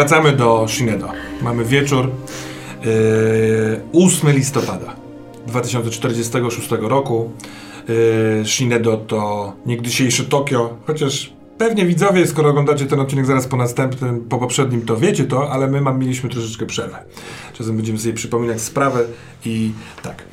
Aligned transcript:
Wracamy 0.00 0.32
do 0.32 0.66
Shinedo. 0.68 1.08
Mamy 1.42 1.64
wieczór 1.64 2.10
yy, 2.84 4.06
8 4.06 4.30
listopada 4.30 4.96
2046 5.46 6.70
roku. 6.80 7.30
Yy, 7.88 8.46
Shinedo 8.46 8.96
to 8.96 9.52
niegdysiejsze 9.66 10.24
Tokio, 10.24 10.76
chociaż 10.86 11.32
pewnie 11.58 11.86
widzowie, 11.86 12.26
skoro 12.26 12.50
oglądacie 12.50 12.86
ten 12.86 13.00
odcinek 13.00 13.26
zaraz 13.26 13.46
po 13.46 13.56
następnym, 13.56 14.20
po 14.20 14.38
poprzednim, 14.38 14.82
to 14.82 14.96
wiecie 14.96 15.24
to, 15.24 15.50
ale 15.50 15.66
my 15.66 15.80
mam, 15.80 15.98
mieliśmy 15.98 16.30
troszeczkę 16.30 16.66
przerwę. 16.66 16.98
Czasem 17.52 17.76
będziemy 17.76 17.98
sobie 17.98 18.14
przypominać 18.14 18.60
sprawę 18.60 19.04
i 19.44 19.72
tak. 20.02 20.24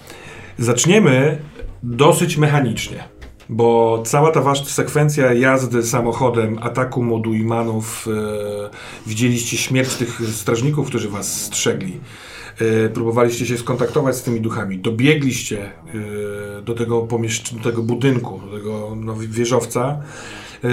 Zaczniemy 0.58 1.38
dosyć 1.84 2.38
mechanicznie, 2.38 3.03
bo 3.50 4.02
cała 4.06 4.31
ta 4.31 4.42
wasza 4.42 4.66
sekwencja 4.66 5.34
jazdy 5.34 5.84
samochodem, 5.84 6.58
ataku 6.62 7.03
moduimanów, 7.03 8.08
e, 8.08 9.09
widzieliście 9.09 9.58
śmierć 9.58 9.95
tych 9.95 10.22
strażników, 10.34 10.88
którzy 10.88 11.09
was 11.09 11.42
strzegli. 11.42 12.00
E, 12.59 12.90
próbowaliście 12.90 13.45
się 13.45 13.58
skontaktować 13.58 14.16
z 14.16 14.23
tymi 14.23 14.42
duchami, 14.42 14.80
dobiegliście 14.80 15.72
e, 16.58 16.62
do 16.62 16.73
tego, 16.73 17.02
pomieszcz- 17.02 17.56
do 17.56 17.64
tego 17.64 17.84
budynku, 17.84 18.42
do 18.52 18.58
tego 18.58 18.95
no, 18.95 19.16
wieżowca. 19.16 20.02
E, 20.64 20.70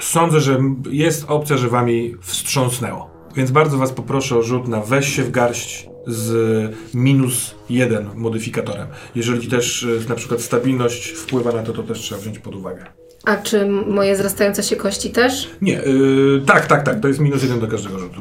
sądzę, 0.00 0.40
że 0.40 0.60
jest 0.90 1.24
opcja, 1.28 1.56
że 1.56 1.68
wami 1.68 2.14
wstrząsnęło. 2.20 3.10
Więc 3.36 3.50
bardzo 3.50 3.78
was 3.78 3.92
poproszę 3.92 4.36
o 4.36 4.42
rzut 4.42 4.68
na 4.68 4.80
weź 4.80 5.16
się 5.16 5.22
w 5.22 5.30
garść 5.30 5.88
z 6.06 6.74
minus 6.94 7.54
jeden 7.70 8.08
modyfikatorem. 8.14 8.86
Jeżeli 9.14 9.48
też 9.48 9.86
e, 10.06 10.08
na 10.08 10.14
przykład 10.14 10.40
stabilność 10.40 11.08
wpływa 11.08 11.52
na 11.52 11.62
to, 11.62 11.72
to 11.72 11.82
też 11.82 11.98
trzeba 11.98 12.20
wziąć 12.20 12.38
pod 12.38 12.54
uwagę. 12.54 12.84
A 13.24 13.36
czy 13.36 13.66
moje 13.66 14.14
wzrastające 14.14 14.62
się 14.62 14.76
kości 14.76 15.10
też? 15.10 15.50
Nie, 15.62 15.72
yy, 15.72 16.42
tak, 16.46 16.66
tak, 16.66 16.82
tak, 16.82 17.00
to 17.00 17.08
jest 17.08 17.20
minus 17.20 17.42
jeden 17.42 17.60
do 17.60 17.68
każdego 17.68 17.98
rzutu. 17.98 18.20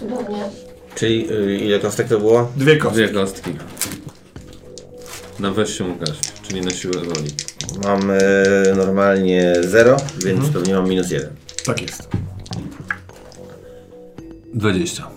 Cudownie. 0.00 0.44
Czyli 0.94 1.32
y, 1.32 1.56
ile 1.56 1.80
kostek 1.80 2.08
to 2.08 2.18
było? 2.18 2.52
Dwie 2.56 2.76
kostki. 2.76 3.02
Dwie 3.02 3.14
kostki. 3.14 3.50
Na 5.40 5.50
weź 5.50 5.78
się 5.78 5.96
czyli 6.42 6.60
na 6.60 6.70
siłę 6.70 6.94
woli. 6.94 7.30
Mam 7.84 8.10
y, 8.10 8.16
normalnie 8.76 9.54
0, 9.60 9.96
więc 10.24 10.48
pewnie 10.48 10.74
mam 10.74 10.88
minus 10.88 11.10
1. 11.10 11.30
Tak 11.66 11.82
jest. 11.82 12.08
20. 14.54 15.15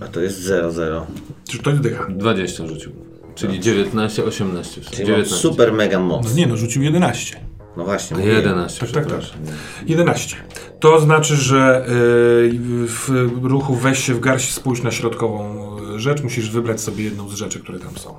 A 0.00 0.08
to 0.08 0.20
jest 0.20 0.40
0, 0.40 0.72
0. 0.72 1.06
Czy 1.50 1.58
to 1.58 1.70
jest 1.70 1.82
dycha? 1.82 2.06
20 2.10 2.66
rzucił. 2.66 2.92
Czyli 3.34 3.60
19, 3.60 4.24
18. 4.24 4.80
Czyli 4.80 4.96
mam 4.96 5.06
19. 5.06 5.34
super 5.36 5.72
mega 5.72 5.98
moc. 5.98 6.34
Nie 6.34 6.46
no, 6.46 6.56
rzucił 6.56 6.82
11. 6.82 7.40
No 7.76 7.84
właśnie. 7.84 8.14
No, 8.16 8.20
mówiłem. 8.20 8.38
11, 8.44 8.80
Tak, 8.80 8.90
tak, 8.90 8.94
tak. 8.94 9.06
przepraszam. 9.18 9.40
11. 9.86 10.36
To 10.80 11.00
znaczy, 11.00 11.36
że 11.36 11.84
yy, 11.88 12.50
w 12.86 13.38
ruchu 13.42 13.74
weź 13.74 13.98
się 14.04 14.14
w 14.14 14.20
garść, 14.20 14.52
spójrz 14.54 14.82
na 14.82 14.90
środkową 14.90 15.56
y, 15.96 15.98
rzecz, 16.00 16.22
musisz 16.22 16.50
wybrać 16.50 16.80
sobie 16.80 17.04
jedną 17.04 17.28
z 17.28 17.34
rzeczy, 17.34 17.60
które 17.60 17.78
tam 17.78 17.96
są. 17.98 18.16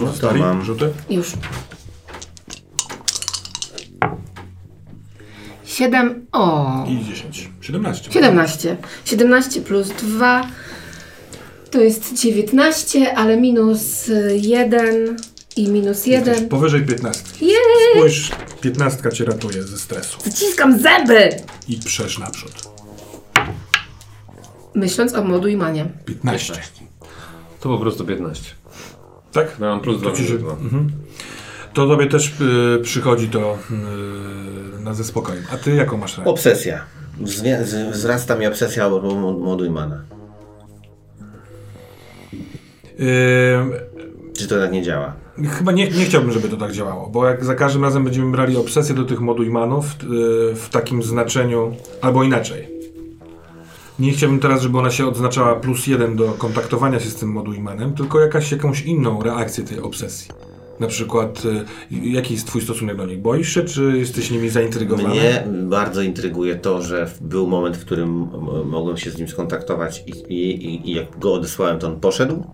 No 0.00 0.06
to 0.06 0.12
Stali, 0.12 0.40
mam. 0.40 0.64
rzuty? 0.64 0.90
Już. 1.10 1.32
Siedem. 5.84 6.26
O. 6.32 6.66
I 6.88 7.04
10. 7.04 7.50
17. 7.60 8.12
17. 8.12 8.76
17 9.04 9.60
plus 9.60 9.88
2 9.88 10.46
to 11.70 11.80
jest 11.80 12.14
19, 12.14 13.14
ale 13.16 13.36
minus 13.36 14.10
1 14.34 15.16
i 15.56 15.68
minus 15.68 16.06
1. 16.06 16.48
Powyżej 16.48 16.82
15. 16.86 17.22
Jej! 17.40 17.54
Spójrz, 17.94 18.30
15 18.60 19.12
cię 19.12 19.24
ratuje 19.24 19.62
ze 19.62 19.78
stresu. 19.78 20.18
Zaciskam 20.24 20.78
zęby! 20.78 21.28
I 21.68 21.76
przesz 21.76 22.18
naprzód. 22.18 22.52
Myśląc 24.74 25.14
o 25.14 25.24
modu 25.24 25.48
i 25.48 25.56
manie. 25.56 25.86
15. 26.06 26.54
To 27.60 27.68
po 27.68 27.78
prostu 27.78 28.04
15. 28.04 28.42
Tak? 29.32 29.46
Ja 29.60 29.66
mam 29.66 29.80
plus 29.80 29.96
To 30.02 30.10
2. 30.10 30.16
ci 30.16 30.26
się- 30.26 30.34
mhm. 30.34 30.90
To 31.74 31.86
tobie 31.88 32.06
też 32.06 32.32
y, 32.40 32.80
przychodzi 32.82 33.28
to 33.28 33.58
y, 33.70 33.74
ze 34.94 35.04
spokojem. 35.04 35.42
A 35.52 35.56
ty 35.56 35.74
jaką 35.74 35.96
masz 35.96 36.18
reakcję? 36.18 36.32
Obsesja. 36.32 36.80
Z- 37.24 37.90
Wzrasta 37.92 38.36
mi 38.36 38.46
obsesja 38.46 38.86
od 38.86 39.04
Modujmana. 39.40 40.02
Y, 43.00 44.34
Czy 44.38 44.48
to 44.48 44.58
tak 44.60 44.72
nie 44.72 44.82
działa? 44.82 45.12
Chyba 45.58 45.72
nie, 45.72 45.90
nie 45.90 46.04
chciałbym, 46.04 46.32
żeby 46.32 46.48
to 46.48 46.56
tak 46.56 46.72
działało, 46.72 47.06
bo 47.10 47.26
jak 47.26 47.44
za 47.44 47.54
każdym 47.54 47.82
razem 47.84 48.04
będziemy 48.04 48.32
brali 48.32 48.56
obsesję 48.56 48.94
do 48.94 49.04
tych 49.04 49.20
moduimanów 49.20 49.84
yy, 50.02 50.54
w 50.54 50.68
takim 50.70 51.02
znaczeniu, 51.02 51.72
albo 52.00 52.22
inaczej. 52.24 52.68
Nie 53.98 54.12
chciałbym 54.12 54.40
teraz, 54.40 54.62
żeby 54.62 54.78
ona 54.78 54.90
się 54.90 55.06
odznaczała 55.08 55.54
plus 55.56 55.86
jeden 55.86 56.16
do 56.16 56.24
kontaktowania 56.32 57.00
się 57.00 57.08
z 57.10 57.14
tym 57.14 57.28
moduimanem, 57.28 57.94
tylko 57.94 58.20
jakaś, 58.20 58.52
jakąś 58.52 58.82
inną 58.82 59.22
reakcję 59.22 59.64
tej 59.64 59.80
obsesji. 59.80 60.30
Na 60.80 60.86
przykład, 60.86 61.44
yy, 61.44 61.64
jaki 62.10 62.34
jest 62.34 62.46
twój 62.46 62.62
stosunek 62.62 62.96
do 62.96 63.06
nich? 63.06 63.20
Boisz 63.20 63.48
się, 63.54 63.62
czy 63.64 63.92
jesteś 63.98 64.30
nimi 64.30 64.48
zaintrygowany? 64.48 65.08
Mnie 65.14 65.44
bardzo 65.62 66.02
intryguje 66.02 66.56
to, 66.56 66.82
że 66.82 67.10
był 67.20 67.46
moment, 67.46 67.76
w 67.76 67.84
którym 67.84 68.26
mogłem 68.64 68.96
się 68.96 69.10
z 69.10 69.18
nim 69.18 69.28
skontaktować 69.28 70.04
i, 70.06 70.10
i, 70.34 70.90
i- 70.90 70.94
jak 70.94 71.18
go 71.18 71.34
odesłałem, 71.34 71.78
to 71.78 71.86
on 71.86 72.00
poszedł. 72.00 72.44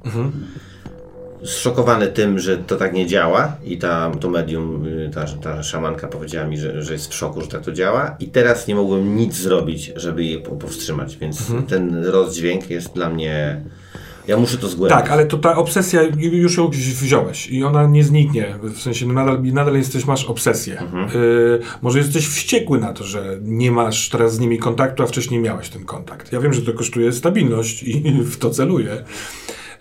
Zszokowany 1.45 2.07
tym, 2.07 2.39
że 2.39 2.59
to 2.59 2.77
tak 2.77 2.93
nie 2.93 3.07
działa 3.07 3.57
i 3.65 3.79
ta, 3.79 4.11
to 4.21 4.31
medium, 4.31 4.87
y, 4.87 5.11
ta, 5.15 5.25
ta 5.25 5.63
szamanka 5.63 6.09
powiedziała 6.09 6.47
mi, 6.47 6.59
że, 6.59 6.83
że 6.83 6.93
jest 6.93 7.11
w 7.11 7.15
szoku, 7.15 7.41
że 7.41 7.47
tak 7.49 7.63
to 7.65 7.73
działa 7.73 8.17
i 8.21 8.27
teraz 8.29 8.67
nie 8.69 8.75
mogłem 8.75 9.17
nic 9.17 9.35
zrobić, 9.35 9.93
żeby 9.97 10.25
je 10.25 10.39
po- 10.39 10.57
powstrzymać, 10.57 11.17
więc 11.17 11.53
ten 11.69 12.05
rozdźwięk 12.05 12.71
jest 12.71 12.95
dla 12.95 13.11
mnie... 13.11 13.61
Ja 14.29 14.37
muszę 14.37 14.59
to 14.59 14.69
zgłębić. 14.69 14.99
Tak, 14.99 15.11
ale 15.11 15.27
to 15.27 15.39
ta 15.39 15.57
obsesja, 15.57 16.01
już 16.19 16.57
ją 16.57 16.69
wziąłeś 16.71 17.51
i 17.51 17.65
ona 17.65 17.87
nie 17.87 18.05
zniknie. 18.05 18.59
W 18.63 18.81
sensie 18.81 19.07
no 19.07 19.13
nadal, 19.13 19.43
nadal 19.43 19.75
jesteś, 19.77 20.05
masz 20.07 20.25
obsesję. 20.25 20.83
Y, 21.15 21.59
może 21.83 21.99
jesteś 21.99 22.29
wściekły 22.29 22.79
na 22.79 22.93
to, 22.93 23.05
że 23.05 23.39
nie 23.43 23.71
masz 23.73 24.09
teraz 24.09 24.35
z 24.35 24.39
nimi 24.41 24.59
kontaktu, 24.59 25.03
a 25.03 25.07
wcześniej 25.07 25.41
miałeś 25.41 25.69
ten 25.69 25.85
kontakt. 25.85 26.33
Ja 26.33 26.41
wiem, 26.41 26.53
że 26.53 26.63
to 26.63 26.73
kosztuje 26.73 27.13
stabilność 27.13 27.83
i 27.83 28.03
w 28.33 28.37
to 28.37 28.51
celuję. 28.51 29.05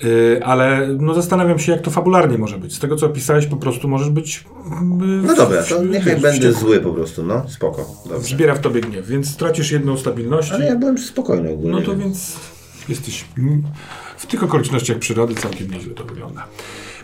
Y, 0.03 0.39
ale 0.43 0.87
no 0.99 1.13
zastanawiam 1.13 1.59
się, 1.59 1.71
jak 1.71 1.81
to 1.81 1.91
fabularnie 1.91 2.37
może 2.37 2.57
być. 2.57 2.75
Z 2.75 2.79
tego, 2.79 2.95
co 2.95 3.05
opisałeś, 3.05 3.45
po 3.45 3.57
prostu 3.57 3.87
możesz 3.87 4.09
być... 4.09 4.37
y, 4.37 4.85
No 5.27 5.35
dobra, 5.35 5.63
to 5.63 5.83
niech 5.83 6.03
wiesz, 6.03 6.21
będę 6.21 6.31
wściekły. 6.31 6.53
zły 6.53 6.79
po 6.79 6.91
prostu, 6.93 7.23
no 7.23 7.49
spoko, 7.49 8.03
dobrze. 8.09 8.35
Zbiera 8.35 8.55
w 8.55 8.59
tobie 8.59 8.81
gniew, 8.81 9.07
więc 9.07 9.29
stracisz 9.29 9.71
jedną 9.71 9.97
stabilność. 9.97 10.51
Ale 10.51 10.65
ja 10.65 10.75
byłem 10.75 10.97
spokojny 10.97 11.51
ogólnie. 11.51 11.79
No 11.79 11.85
to 11.85 11.95
więc 11.95 12.35
jesteś 12.89 13.25
w 14.25 14.27
tych 14.27 14.43
okolicznościach 14.43 14.99
przyrody 14.99 15.35
całkiem 15.35 15.71
nieźle 15.71 15.93
to 15.93 16.03
wygląda. 16.03 16.47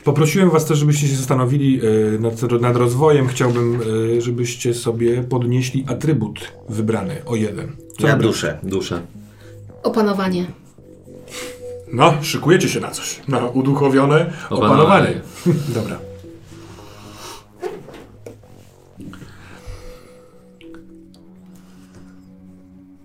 Poprosiłem 0.03 0.49
was 0.49 0.65
też, 0.65 0.79
żebyście 0.79 1.07
się 1.07 1.15
zastanowili 1.15 1.85
y, 1.85 2.19
nad, 2.19 2.61
nad 2.61 2.75
rozwojem. 2.75 3.27
Chciałbym, 3.27 3.81
y, 3.81 4.21
żebyście 4.21 4.73
sobie 4.73 5.23
podnieśli 5.23 5.85
atrybut 5.87 6.51
wybrany 6.69 7.21
o 7.25 7.35
jeden. 7.35 7.71
Co 7.99 8.07
Ja 8.07 8.17
duszę. 8.17 8.59
Duszę. 8.63 9.01
Opanowanie. 9.83 10.45
No, 11.93 12.13
szykujecie 12.21 12.69
się 12.69 12.79
na 12.79 12.91
coś. 12.91 13.19
Na 13.27 13.47
uduchowione 13.47 14.33
opanowanie. 14.49 14.81
Opanowanie. 14.81 15.21
Dobra. 15.75 15.99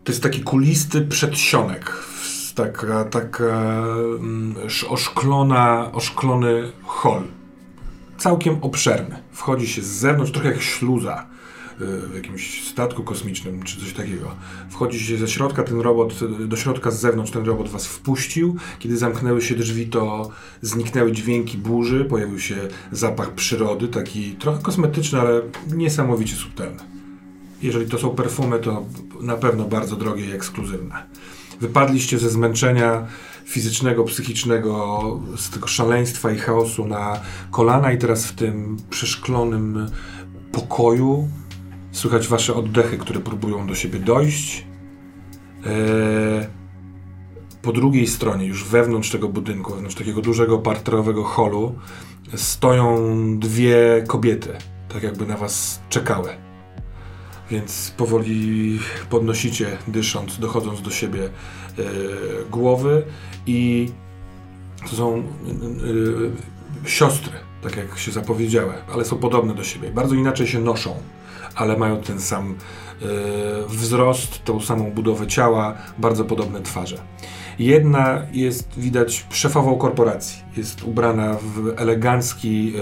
To 0.04 0.12
jest 0.12 0.22
taki 0.22 0.40
kulisty 0.40 1.02
przedsionek. 1.02 2.05
Taka, 2.56 3.04
taka 3.04 3.84
mm, 4.18 4.54
sz- 4.66 4.90
oszklona, 4.92 5.92
oszklony 5.92 6.72
hol. 6.82 7.22
Całkiem 8.18 8.58
obszerny. 8.60 9.22
Wchodzi 9.32 9.68
się 9.68 9.82
z 9.82 9.86
zewnątrz, 9.86 10.32
trochę 10.32 10.48
jak 10.48 10.62
śluza 10.62 11.26
y, 11.80 11.84
w 12.08 12.14
jakimś 12.14 12.68
statku 12.68 13.04
kosmicznym 13.04 13.62
czy 13.62 13.80
coś 13.80 13.92
takiego. 13.92 14.30
Wchodzi 14.70 15.00
się 15.00 15.16
ze 15.18 15.28
środka, 15.28 15.62
ten 15.62 15.80
robot, 15.80 16.14
do 16.48 16.56
środka 16.56 16.90
z 16.90 17.00
zewnątrz 17.00 17.32
ten 17.32 17.44
robot 17.44 17.68
was 17.68 17.86
wpuścił. 17.86 18.56
Kiedy 18.78 18.96
zamknęły 18.96 19.42
się 19.42 19.54
drzwi, 19.54 19.86
to 19.86 20.30
zniknęły 20.62 21.12
dźwięki 21.12 21.58
burzy, 21.58 22.04
pojawił 22.04 22.40
się 22.40 22.56
zapach 22.92 23.30
przyrody, 23.34 23.88
taki 23.88 24.32
trochę 24.32 24.62
kosmetyczny, 24.62 25.20
ale 25.20 25.42
niesamowicie 25.72 26.36
subtelny. 26.36 26.80
Jeżeli 27.62 27.86
to 27.86 27.98
są 27.98 28.10
perfumy, 28.10 28.58
to 28.58 28.84
na 29.20 29.36
pewno 29.36 29.64
bardzo 29.64 29.96
drogie 29.96 30.26
i 30.26 30.32
ekskluzywne. 30.32 31.06
Wypadliście 31.60 32.18
ze 32.18 32.30
zmęczenia 32.30 33.06
fizycznego, 33.44 34.04
psychicznego, 34.04 35.20
z 35.36 35.50
tego 35.50 35.66
szaleństwa 35.66 36.30
i 36.30 36.38
chaosu 36.38 36.86
na 36.86 37.20
kolana 37.50 37.92
i 37.92 37.98
teraz 37.98 38.26
w 38.26 38.34
tym 38.34 38.76
przeszklonym 38.90 39.90
pokoju 40.52 41.28
słychać 41.92 42.28
wasze 42.28 42.54
oddechy, 42.54 42.98
które 42.98 43.20
próbują 43.20 43.66
do 43.66 43.74
siebie 43.74 43.98
dojść. 43.98 44.66
Eee, 45.66 46.46
po 47.62 47.72
drugiej 47.72 48.06
stronie, 48.06 48.46
już 48.46 48.64
wewnątrz 48.64 49.10
tego 49.10 49.28
budynku, 49.28 49.72
wewnątrz 49.72 49.96
takiego 49.96 50.20
dużego 50.20 50.58
parterowego 50.58 51.24
holu, 51.24 51.74
stoją 52.34 52.98
dwie 53.38 54.04
kobiety, 54.06 54.48
tak 54.88 55.02
jakby 55.02 55.26
na 55.26 55.36
was 55.36 55.80
czekały. 55.88 56.45
Więc 57.50 57.94
powoli 57.96 58.78
podnosicie, 59.10 59.78
dysząc, 59.88 60.38
dochodząc 60.38 60.82
do 60.82 60.90
siebie 60.90 61.24
e, 61.24 61.82
głowy 62.50 63.02
i 63.46 63.88
to 64.90 64.96
są 64.96 65.16
e, 65.16 65.20
e, 65.20 66.88
siostry, 66.88 67.32
tak 67.62 67.76
jak 67.76 67.98
się 67.98 68.12
zapowiedziały, 68.12 68.74
ale 68.94 69.04
są 69.04 69.18
podobne 69.18 69.54
do 69.54 69.64
siebie. 69.64 69.90
Bardzo 69.90 70.14
inaczej 70.14 70.46
się 70.46 70.60
noszą, 70.60 70.94
ale 71.54 71.76
mają 71.76 72.00
ten 72.02 72.20
sam 72.20 72.54
wzrost, 73.68 74.44
tą 74.44 74.60
samą 74.60 74.90
budowę 74.90 75.26
ciała, 75.26 75.76
bardzo 75.98 76.24
podobne 76.24 76.60
twarze. 76.60 76.96
Jedna 77.58 78.22
jest 78.32 78.78
widać 78.78 79.26
szefową 79.30 79.76
korporacji. 79.76 80.42
Jest 80.56 80.82
ubrana 80.82 81.34
w 81.34 81.80
elegancki, 81.80 82.72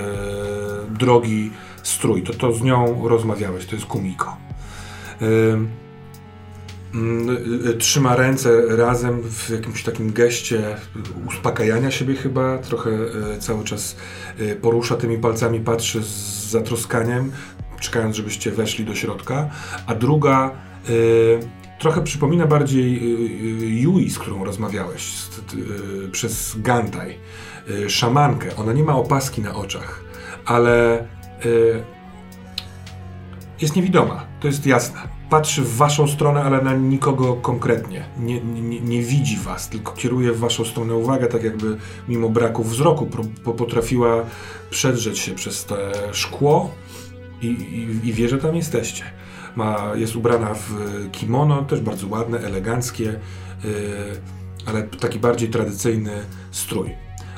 drogi 0.90 1.50
strój. 1.82 2.22
To, 2.22 2.32
to 2.32 2.52
z 2.52 2.62
nią 2.62 3.08
rozmawiałeś, 3.08 3.66
to 3.66 3.74
jest 3.74 3.86
Kumiko. 3.86 4.43
Y, 5.22 5.56
Trzyma 7.78 8.16
ręce 8.16 8.76
razem 8.76 9.22
w 9.22 9.50
jakimś 9.50 9.82
takim 9.82 10.12
geście 10.12 10.76
uspokajania 11.28 11.90
siebie 11.90 12.14
chyba, 12.14 12.58
trochę 12.58 12.90
y, 12.90 13.38
cały 13.38 13.64
czas 13.64 13.96
y, 14.40 14.56
porusza 14.56 14.96
tymi 14.96 15.18
palcami, 15.18 15.60
patrzy 15.60 16.02
z 16.02 16.50
zatroskaniem, 16.50 17.32
czekając, 17.80 18.16
żebyście 18.16 18.50
weszli 18.50 18.84
do 18.84 18.94
środka, 18.94 19.50
a 19.86 19.94
druga 19.94 20.50
trochę 21.78 22.02
przypomina 22.02 22.46
bardziej 22.46 23.00
Yui, 23.82 24.10
z 24.10 24.18
którą 24.18 24.44
rozmawiałeś 24.44 25.12
przez 26.12 26.54
Gantai, 26.58 27.18
y, 27.70 27.90
szamankę. 27.90 28.56
Ona 28.56 28.72
nie 28.72 28.84
ma 28.84 28.96
opaski 28.96 29.42
na 29.42 29.54
oczach, 29.54 30.00
ale 30.44 31.06
jest 33.64 33.76
niewidoma, 33.76 34.26
to 34.40 34.46
jest 34.46 34.66
jasne. 34.66 35.00
Patrzy 35.30 35.62
w 35.62 35.76
waszą 35.76 36.08
stronę, 36.08 36.42
ale 36.42 36.62
na 36.62 36.74
nikogo 36.74 37.34
konkretnie. 37.34 38.04
Nie, 38.18 38.40
nie, 38.40 38.80
nie 38.80 39.02
widzi 39.02 39.36
was, 39.36 39.68
tylko 39.68 39.92
kieruje 39.92 40.32
w 40.32 40.38
waszą 40.38 40.64
stronę 40.64 40.94
uwagę, 40.94 41.26
tak 41.26 41.44
jakby 41.44 41.76
mimo 42.08 42.28
braku 42.28 42.64
wzroku 42.64 43.08
potrafiła 43.56 44.24
przedrzeć 44.70 45.18
się 45.18 45.34
przez 45.34 45.64
te 45.64 45.76
szkło 46.12 46.70
i, 47.42 47.46
i, 47.46 48.08
i 48.08 48.12
wie, 48.12 48.28
że 48.28 48.38
tam 48.38 48.56
jesteście. 48.56 49.04
Ma, 49.56 49.92
jest 49.94 50.16
ubrana 50.16 50.54
w 50.54 50.70
kimono, 51.12 51.62
też 51.62 51.80
bardzo 51.80 52.06
ładne, 52.08 52.38
eleganckie, 52.38 53.04
yy, 53.04 53.20
ale 54.66 54.82
taki 54.82 55.18
bardziej 55.18 55.48
tradycyjny 55.48 56.24
strój. 56.50 56.94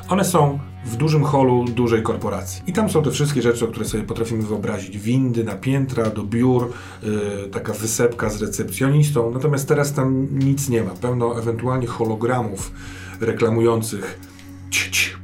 One 0.08 0.24
są 0.24 0.58
w 0.86 0.96
dużym 0.96 1.24
holu 1.24 1.64
dużej 1.64 2.02
korporacji. 2.02 2.62
I 2.66 2.72
tam 2.72 2.90
są 2.90 3.02
te 3.02 3.10
wszystkie 3.10 3.42
rzeczy, 3.42 3.64
o 3.64 3.68
które 3.68 3.84
sobie 3.84 4.02
potrafimy 4.02 4.42
wyobrazić. 4.42 4.98
Windy 4.98 5.44
na 5.44 5.54
piętra, 5.54 6.10
do 6.10 6.22
biur, 6.22 6.72
yy, 7.02 7.10
taka 7.52 7.72
wysepka 7.72 8.30
z 8.30 8.42
recepcjonistą. 8.42 9.30
Natomiast 9.30 9.68
teraz 9.68 9.92
tam 9.92 10.26
nic 10.38 10.68
nie 10.68 10.82
ma. 10.82 10.90
Pełno 10.90 11.38
ewentualnie 11.38 11.86
hologramów 11.86 12.72
reklamujących 13.20 14.18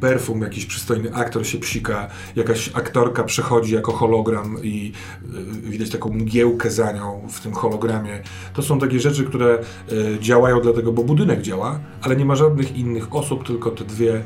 perfum, 0.03 0.43
jakiś 0.43 0.67
przystojny 0.67 1.15
aktor 1.15 1.47
się 1.47 1.59
psika, 1.59 2.09
jakaś 2.37 2.71
aktorka 2.75 3.25
przechodzi 3.25 3.75
jako 3.75 3.93
hologram 3.93 4.57
i 4.63 4.93
y, 5.25 5.71
widać 5.71 5.91
taką 5.91 6.11
mgiełkę 6.11 6.71
za 6.71 6.93
nią 6.93 7.29
w 7.31 7.41
tym 7.41 7.53
hologramie. 7.53 8.23
To 8.55 8.63
są 8.63 8.79
takie 8.79 9.01
rzeczy, 9.01 9.25
które 9.25 9.59
y, 9.93 10.19
działają 10.21 10.61
dlatego, 10.61 10.93
bo 10.93 11.05
budynek 11.05 11.43
działa, 11.43 11.81
ale 12.03 12.17
nie 12.17 12.25
ma 12.25 12.37
żadnych 12.37 12.77
innych 12.77 13.15
osób, 13.15 13.47
tylko 13.47 13.71
te 13.71 13.85
dwie 13.85 14.23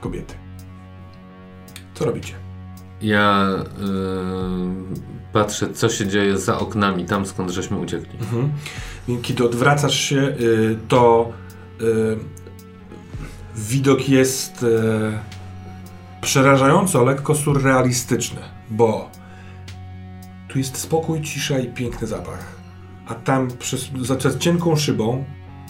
kobiety. 0.00 0.45
Co 1.98 2.04
robicie? 2.04 2.34
Ja 3.02 3.48
y, 3.52 5.32
patrzę, 5.32 5.72
co 5.72 5.88
się 5.88 6.06
dzieje 6.06 6.38
za 6.38 6.58
oknami, 6.58 7.04
tam 7.04 7.26
skąd 7.26 7.50
żeśmy 7.50 7.78
uciekli. 7.78 8.18
Mhm. 8.20 8.52
Kiedy 9.22 9.44
odwracasz 9.44 9.94
się, 10.00 10.16
y, 10.16 10.78
to 10.88 11.32
y, 11.80 12.16
widok 13.56 14.08
jest 14.08 14.62
y, 14.62 14.66
przerażająco 16.20 17.04
lekko 17.04 17.34
surrealistyczny, 17.34 18.40
bo 18.70 19.10
tu 20.48 20.58
jest 20.58 20.76
spokój, 20.76 21.22
cisza 21.22 21.58
i 21.58 21.68
piękny 21.68 22.06
zapach. 22.06 22.56
A 23.06 23.14
tam 23.14 23.48
przez, 23.58 23.90
za 24.02 24.18
za 24.20 24.38
cienką 24.38 24.76
szybą 24.76 25.24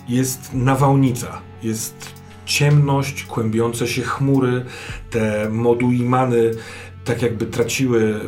jest 0.08 0.54
nawałnica, 0.54 1.40
jest 1.62 2.15
ciemność, 2.46 3.24
kłębiące 3.24 3.86
się 3.86 4.02
chmury, 4.02 4.64
te 5.10 5.50
moduimany 5.50 6.50
tak 7.04 7.22
jakby 7.22 7.46
traciły 7.46 8.02
y, 8.02 8.18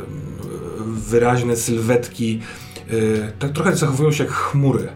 wyraźne 0.87 1.57
sylwetki, 1.57 2.41
y, 2.93 3.33
tak 3.39 3.53
trochę 3.53 3.77
zachowują 3.77 4.13
się 4.13 4.25
jak 4.25 4.33
chmury. 4.33 4.83
Y, 4.85 4.89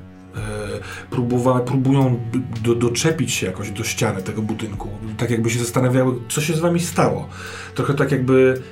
Próbowa, 1.11 1.61
próbują 1.61 2.21
do, 2.63 2.75
doczepić 2.75 3.33
się 3.33 3.47
jakoś 3.47 3.71
do 3.71 3.85
ściany 3.85 4.23
tego 4.23 4.43
budynku, 4.43 4.89
tak 5.19 5.31
jakby 5.31 5.51
się 5.51 5.59
zastanawiały, 5.59 6.15
co 6.29 6.41
się 6.41 6.55
z 6.55 6.61
wami 6.61 6.81
stało. 6.81 7.29
Trochę 7.75 7.95
tak 7.95 8.13
jakby, 8.13 8.63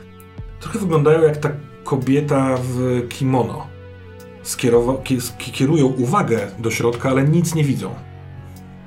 trochę 0.60 0.78
wyglądają 0.78 1.22
jak 1.22 1.36
ta 1.36 1.50
kobieta 1.84 2.56
w 2.62 3.02
kimono. 3.08 3.66
Skierowa, 4.42 4.92
ki- 5.02 5.18
sk- 5.18 5.52
kierują 5.52 5.86
uwagę 5.86 6.38
do 6.58 6.70
środka, 6.70 7.08
ale 7.10 7.24
nic 7.24 7.54
nie 7.54 7.64
widzą. 7.64 7.94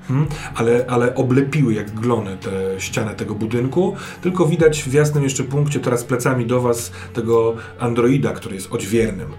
Hmm? 0.07 0.27
Ale, 0.55 0.85
ale 0.87 1.15
oblepiły 1.15 1.73
jak 1.73 1.91
glony 1.91 2.37
tę 2.37 2.81
ścianę 2.81 3.15
tego 3.15 3.35
budynku. 3.35 3.95
Tylko 4.21 4.45
widać 4.45 4.83
w 4.83 4.93
jasnym 4.93 5.23
jeszcze 5.23 5.43
punkcie, 5.43 5.79
teraz 5.79 6.03
plecami 6.03 6.45
do 6.45 6.61
was, 6.61 6.91
tego 7.13 7.55
androida, 7.79 8.31
który 8.31 8.55
jest 8.55 8.71
odźwiernym. 8.71 9.29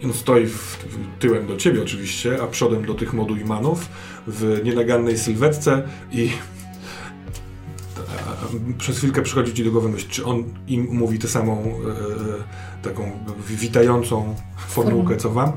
Yy, 0.00 0.04
on 0.04 0.12
stoi 0.12 0.46
w, 0.46 0.78
tyłem 1.18 1.46
do 1.46 1.56
ciebie 1.56 1.82
oczywiście, 1.82 2.42
a 2.42 2.46
przodem 2.46 2.84
do 2.84 2.94
tych 2.94 3.12
moduimanów 3.12 3.88
w 4.26 4.60
nienagannej 4.64 5.18
sylwetce 5.18 5.82
i 6.12 6.30
przez 8.78 8.98
chwilkę 8.98 9.22
przychodzi 9.22 9.54
ci 9.54 9.64
do 9.64 9.70
głowy 9.70 9.88
myśl, 9.88 10.08
czy 10.08 10.24
on 10.24 10.44
im 10.68 10.88
mówi 10.90 11.18
tę 11.18 11.28
samą 11.28 11.62
e, 11.62 12.82
taką 12.82 13.10
witającą 13.48 14.34
formułkę, 14.68 15.16
co 15.16 15.30
wam? 15.30 15.52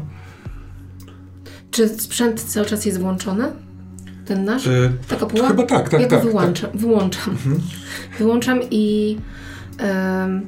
Czy 1.72 1.90
sprzęt 1.90 2.44
cały 2.44 2.66
czas 2.66 2.86
jest 2.86 3.00
włączony? 3.00 3.65
Ten 4.26 4.46
nasz? 4.46 4.68
E, 4.68 4.92
Ta 5.08 5.16
kopuła? 5.16 5.48
Chyba 5.48 5.64
tak, 5.64 5.90
tak, 5.90 6.02
ja 6.02 6.08
tak, 6.08 6.24
go 6.24 6.30
wyłączam. 6.30 6.70
Wyłączam. 6.74 7.38
Wyłączam 8.20 8.60
i 8.72 9.18
em, 9.78 10.48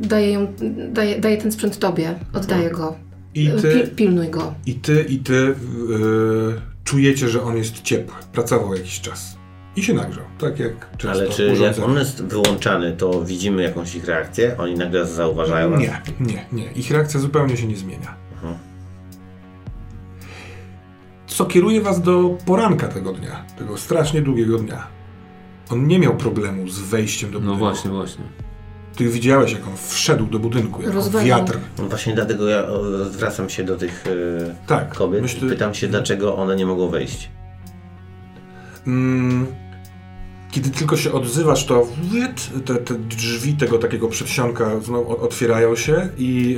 daję, 0.00 0.32
ją, 0.32 0.52
daję, 0.92 1.20
daję 1.20 1.36
ten 1.36 1.52
sprzęt 1.52 1.78
tobie. 1.78 2.14
Oddaję 2.32 2.70
go. 2.70 2.96
I 3.34 3.46
Pil, 3.48 3.60
ty, 3.62 3.88
pilnuj 3.96 4.28
go. 4.28 4.54
i 4.66 4.74
ty, 4.74 5.02
i 5.08 5.18
ty 5.18 5.32
yy, 5.88 6.60
czujecie, 6.84 7.28
że 7.28 7.42
on 7.42 7.56
jest 7.56 7.82
ciepły. 7.82 8.14
Pracował 8.32 8.74
jakiś 8.74 9.00
czas. 9.00 9.36
I 9.76 9.82
się 9.82 9.94
nagrzał, 9.94 10.24
tak 10.38 10.58
jak 10.58 10.96
często 10.96 11.10
Ale 11.10 11.28
czy 11.28 11.44
jak 11.44 11.52
urządzenia. 11.52 11.86
on 11.86 11.98
jest 11.98 12.22
wyłączany, 12.24 12.92
to 12.92 13.24
widzimy 13.24 13.62
jakąś 13.62 13.94
ich 13.94 14.04
reakcję? 14.06 14.58
Oni 14.58 14.74
nagle 14.74 15.06
zauważają 15.06 15.70
nas? 15.70 15.80
Nie, 15.80 16.02
nie, 16.20 16.44
nie. 16.52 16.72
Ich 16.72 16.90
reakcja 16.90 17.20
zupełnie 17.20 17.56
się 17.56 17.66
nie 17.66 17.76
zmienia. 17.76 18.14
Co 21.34 21.44
kieruje 21.46 21.80
was 21.80 22.00
do 22.02 22.36
poranka 22.46 22.88
tego 22.88 23.12
dnia, 23.12 23.44
tego 23.58 23.76
strasznie 23.76 24.22
długiego 24.22 24.58
dnia. 24.58 24.86
On 25.70 25.86
nie 25.86 25.98
miał 25.98 26.16
problemu 26.16 26.68
z 26.68 26.78
wejściem 26.78 27.30
do 27.30 27.38
No 27.38 27.40
budynku. 27.44 27.64
właśnie, 27.64 27.90
właśnie. 27.90 28.24
Ty 28.96 29.08
widziałeś, 29.08 29.52
jak 29.52 29.66
on 29.66 29.72
wszedł 29.88 30.26
do 30.26 30.38
budynku, 30.38 30.82
Rozwalił. 30.86 31.28
wiatr. 31.28 31.58
No 31.78 31.84
właśnie 31.84 32.14
dlatego 32.14 32.48
ja 32.48 32.64
o, 32.66 33.04
zwracam 33.04 33.48
się 33.50 33.64
do 33.64 33.76
tych 33.76 34.04
e, 34.06 34.66
Tak, 34.66 34.94
kobiet 34.94 35.22
myślę- 35.22 35.46
i 35.46 35.50
pytam 35.50 35.74
się, 35.74 35.88
dlaczego 35.88 36.36
one 36.36 36.56
nie 36.56 36.66
mogą 36.66 36.88
wejść. 36.88 37.30
Mm, 38.86 39.46
kiedy 40.52 40.70
tylko 40.70 40.96
się 40.96 41.12
odzywasz, 41.12 41.66
to 41.66 41.86
te, 42.64 42.74
te 42.74 42.94
drzwi 42.94 43.54
tego 43.54 43.78
takiego 43.78 44.08
przedsionka 44.08 44.80
znowu 44.80 45.24
otwierają 45.24 45.76
się 45.76 46.08
i 46.18 46.56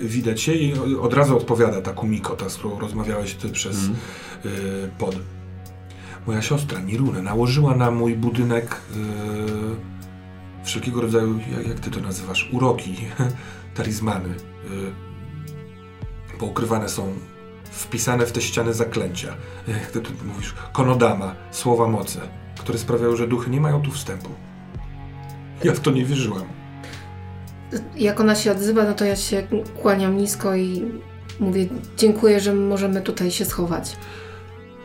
e, 0.00 0.06
widać 0.06 0.48
je 0.48 0.54
i 0.54 0.74
od 0.96 1.14
razu 1.14 1.36
odpowiada 1.36 1.80
ta 1.80 1.92
Kumiko, 1.92 2.36
ta, 2.36 2.48
z 2.48 2.56
którą 2.56 2.78
rozmawiałeś 2.78 3.34
ty 3.34 3.48
przez 3.48 3.76
Mhm. 3.76 3.96
e, 4.44 4.88
pod. 4.98 5.16
Moja 6.26 6.42
siostra 6.42 6.80
Nirune 6.80 7.22
nałożyła 7.22 7.76
na 7.76 7.90
mój 7.90 8.16
budynek 8.16 8.74
e, 8.74 10.64
wszelkiego 10.64 11.00
rodzaju, 11.00 11.38
jak, 11.56 11.68
jak 11.68 11.80
ty 11.80 11.90
to 11.90 12.00
nazywasz, 12.00 12.48
uroki, 12.52 12.96
talizmany. 13.76 14.28
E, 14.28 15.14
poukrywane 16.38 16.88
są 16.88 17.12
wpisane 17.70 18.26
w 18.26 18.32
te 18.32 18.40
ściany 18.40 18.74
zaklęcia. 18.74 19.36
Jak 19.68 19.86
ty, 19.90 20.00
ty 20.00 20.10
mówisz, 20.24 20.54
konodama, 20.72 21.34
słowa 21.50 21.86
mocy, 21.86 22.20
które 22.64 22.78
sprawiają, 22.78 23.16
że 23.16 23.28
duchy 23.28 23.50
nie 23.50 23.60
mają 23.60 23.82
tu 23.82 23.90
wstępu. 23.90 24.28
Ja 25.64 25.72
w 25.74 25.80
to 25.80 25.90
nie 25.90 26.04
wierzyłem. 26.04 26.42
Jak 27.96 28.20
ona 28.20 28.34
się 28.34 28.52
odzywa, 28.52 28.84
no 28.84 28.94
to 28.94 29.04
ja 29.04 29.16
się 29.16 29.46
kłaniam 29.82 30.16
nisko 30.16 30.54
i 30.56 30.84
mówię 31.40 31.66
dziękuję, 31.96 32.40
że 32.40 32.54
możemy 32.54 33.02
tutaj 33.02 33.30
się 33.30 33.44
schować. 33.44 33.96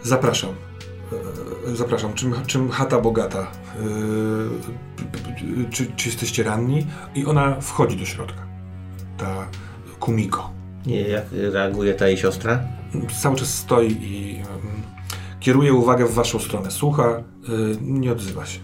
Zapraszam. 0.04 0.50
E, 1.72 1.76
Zapraszam. 1.76 2.14
Czym, 2.14 2.34
czym 2.48 2.70
chata 2.70 3.00
bogata? 3.02 3.40
E, 3.40 3.48
Czy, 5.72 5.86
czy 5.96 6.10
jesteście 6.10 6.44
ranni? 6.44 6.88
I 7.16 7.26
ona 7.26 7.62
wchodzi 7.62 7.98
do 7.98 8.06
środka. 8.06 8.42
Ta 9.18 9.48
Kumiko. 10.00 10.52
Nie, 10.86 11.02
jak 11.02 11.26
reaguje 11.32 11.94
ta 11.94 12.08
jej 12.08 12.18
siostra? 12.18 12.60
Cały 13.22 13.36
czas 13.36 13.54
stoi 13.54 13.92
i 13.92 14.44
kieruje 15.40 15.74
uwagę 15.74 16.06
w 16.06 16.14
waszą 16.14 16.40
stronę. 16.40 16.72
Słucha, 16.72 17.24
y, 17.50 17.78
nie 17.82 18.12
odzywa 18.12 18.46
się. 18.46 18.60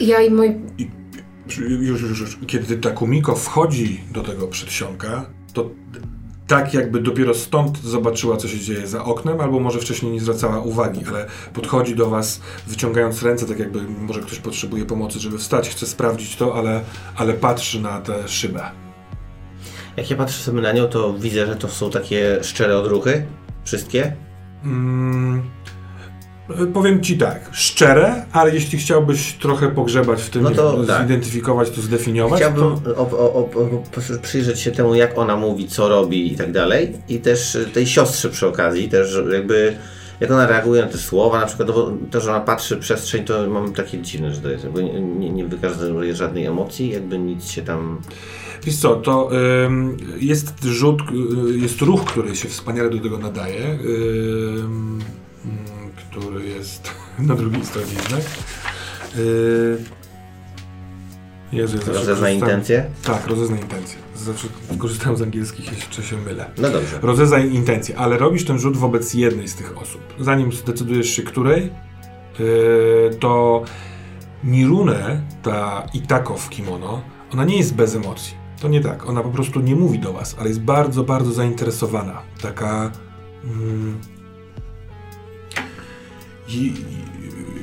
Ja 0.00 0.20
i 0.20 0.30
mój... 0.30 0.56
Już, 1.80 2.02
już, 2.02 2.20
już. 2.20 2.38
Kiedy 2.46 2.76
ta 2.76 2.90
Kumiko 2.90 3.36
wchodzi 3.36 4.00
do 4.12 4.22
tego 4.22 4.48
przedsionka, 4.48 5.26
to 5.52 5.70
tak 6.46 6.74
jakby 6.74 7.00
dopiero 7.00 7.34
stąd 7.34 7.78
zobaczyła, 7.78 8.36
co 8.36 8.48
się 8.48 8.58
dzieje 8.58 8.86
za 8.86 9.04
oknem, 9.04 9.40
albo 9.40 9.60
może 9.60 9.78
wcześniej 9.78 10.12
nie 10.12 10.20
zwracała 10.20 10.60
uwagi, 10.60 11.00
ale 11.08 11.26
podchodzi 11.52 11.96
do 11.96 12.10
was, 12.10 12.40
wyciągając 12.66 13.22
ręce, 13.22 13.46
tak 13.46 13.58
jakby 13.58 13.82
może 13.82 14.20
ktoś 14.20 14.38
potrzebuje 14.38 14.84
pomocy, 14.84 15.20
żeby 15.20 15.38
wstać, 15.38 15.68
chce 15.68 15.86
sprawdzić 15.86 16.36
to, 16.36 16.54
ale, 16.54 16.84
ale 17.16 17.34
patrzy 17.34 17.80
na 17.80 18.00
tę 18.00 18.28
szybę. 18.28 18.83
Jak 19.96 20.10
ja 20.10 20.16
patrzę 20.16 20.42
sobie 20.42 20.60
na 20.60 20.72
nią, 20.72 20.86
to 20.86 21.14
widzę, 21.14 21.46
że 21.46 21.56
to 21.56 21.68
są 21.68 21.90
takie 21.90 22.38
szczere 22.42 22.78
odruchy. 22.78 23.26
Wszystkie. 23.64 24.12
Mm, 24.64 25.42
powiem 26.74 27.02
ci 27.02 27.18
tak, 27.18 27.48
szczere, 27.52 28.26
ale 28.32 28.54
jeśli 28.54 28.78
chciałbyś 28.78 29.32
trochę 29.32 29.70
pogrzebać 29.70 30.22
w 30.22 30.30
tym, 30.30 30.42
No 30.42 30.50
to 30.50 30.84
tak. 30.84 31.02
zidentyfikować, 31.02 31.70
to 31.70 31.80
zdefiniować, 31.80 32.40
Chciałbym 32.40 32.80
to 32.80 32.96
o, 32.96 33.10
o, 33.10 33.38
o, 33.38 33.48
przyjrzeć 34.22 34.60
się 34.60 34.72
temu, 34.72 34.94
jak 34.94 35.18
ona 35.18 35.36
mówi, 35.36 35.68
co 35.68 35.88
robi 35.88 36.32
i 36.32 36.36
tak 36.36 36.52
dalej. 36.52 36.92
I 37.08 37.18
też 37.18 37.58
tej 37.72 37.86
siostrze 37.86 38.30
przy 38.30 38.46
okazji, 38.46 38.88
też 38.88 39.18
jakby 39.32 39.76
jak 40.20 40.30
ona 40.30 40.46
reaguje 40.46 40.82
na 40.82 40.88
te 40.88 40.98
słowa, 40.98 41.40
na 41.40 41.46
przykład, 41.46 41.70
bo 41.70 41.92
to, 42.10 42.20
że 42.20 42.30
ona 42.30 42.40
patrzy 42.40 42.76
przestrzeń, 42.76 43.24
to 43.24 43.50
mam 43.50 43.72
takie 43.72 43.98
dziwne, 43.98 44.34
że 44.34 44.40
to 44.40 44.50
jest, 44.50 44.64
jakby 44.64 44.84
nie, 44.84 45.00
nie, 45.00 45.30
nie 45.30 45.44
wykazuje 45.44 46.14
żadnej 46.14 46.44
emocji, 46.44 46.90
jakby 46.90 47.18
nic 47.18 47.50
się 47.50 47.62
tam... 47.62 48.00
Wiesz 48.64 48.76
co, 48.76 48.96
to 48.96 49.30
ym, 49.66 49.96
jest 50.18 50.64
rzut, 50.64 51.02
y, 51.54 51.58
jest 51.58 51.80
ruch, 51.80 52.04
który 52.04 52.36
się 52.36 52.48
wspaniale 52.48 52.90
do 52.90 52.98
tego 52.98 53.18
nadaje, 53.18 53.70
ym, 53.70 55.02
mm, 55.44 55.90
który 56.10 56.48
jest 56.48 56.90
na 57.18 57.34
drugiej 57.34 57.64
stronie 57.64 57.92
jednak. 58.02 58.22
Yy, 59.16 59.78
Jezu, 61.52 61.76
ja 61.86 61.92
Rozezna 61.92 62.14
korzystam- 62.26 62.34
intencje? 62.34 62.90
Tak, 63.04 63.26
rozezna 63.26 63.56
intencje. 63.56 63.98
Zawsze 64.16 64.48
korzystałem 64.78 65.16
z 65.16 65.22
angielskich, 65.22 65.72
jeszcze 65.72 66.02
się 66.02 66.16
mylę. 66.16 66.50
No 66.58 66.70
dobrze. 66.70 66.98
Rozeznaj 67.02 67.54
intencje, 67.54 67.98
ale 67.98 68.18
robisz 68.18 68.44
ten 68.44 68.58
rzut 68.58 68.76
wobec 68.76 69.14
jednej 69.14 69.48
z 69.48 69.54
tych 69.54 69.78
osób. 69.82 70.00
Zanim 70.20 70.52
zdecydujesz 70.52 71.10
się 71.10 71.22
której, 71.22 71.70
yy, 72.38 73.10
to 73.20 73.62
Mirune, 74.44 75.22
ta 75.42 75.86
Itako 75.94 76.36
w 76.36 76.48
kimono, 76.50 77.02
ona 77.32 77.44
nie 77.44 77.56
jest 77.56 77.74
bez 77.74 77.94
emocji. 77.96 78.43
To 78.60 78.68
nie 78.68 78.80
tak. 78.80 79.08
Ona 79.08 79.22
po 79.22 79.30
prostu 79.30 79.60
nie 79.60 79.76
mówi 79.76 79.98
do 79.98 80.12
was, 80.12 80.36
ale 80.38 80.48
jest 80.48 80.60
bardzo, 80.60 81.04
bardzo 81.04 81.32
zainteresowana. 81.32 82.22
Taka... 82.42 82.90
Mm, 83.44 84.00
i, 86.48 86.74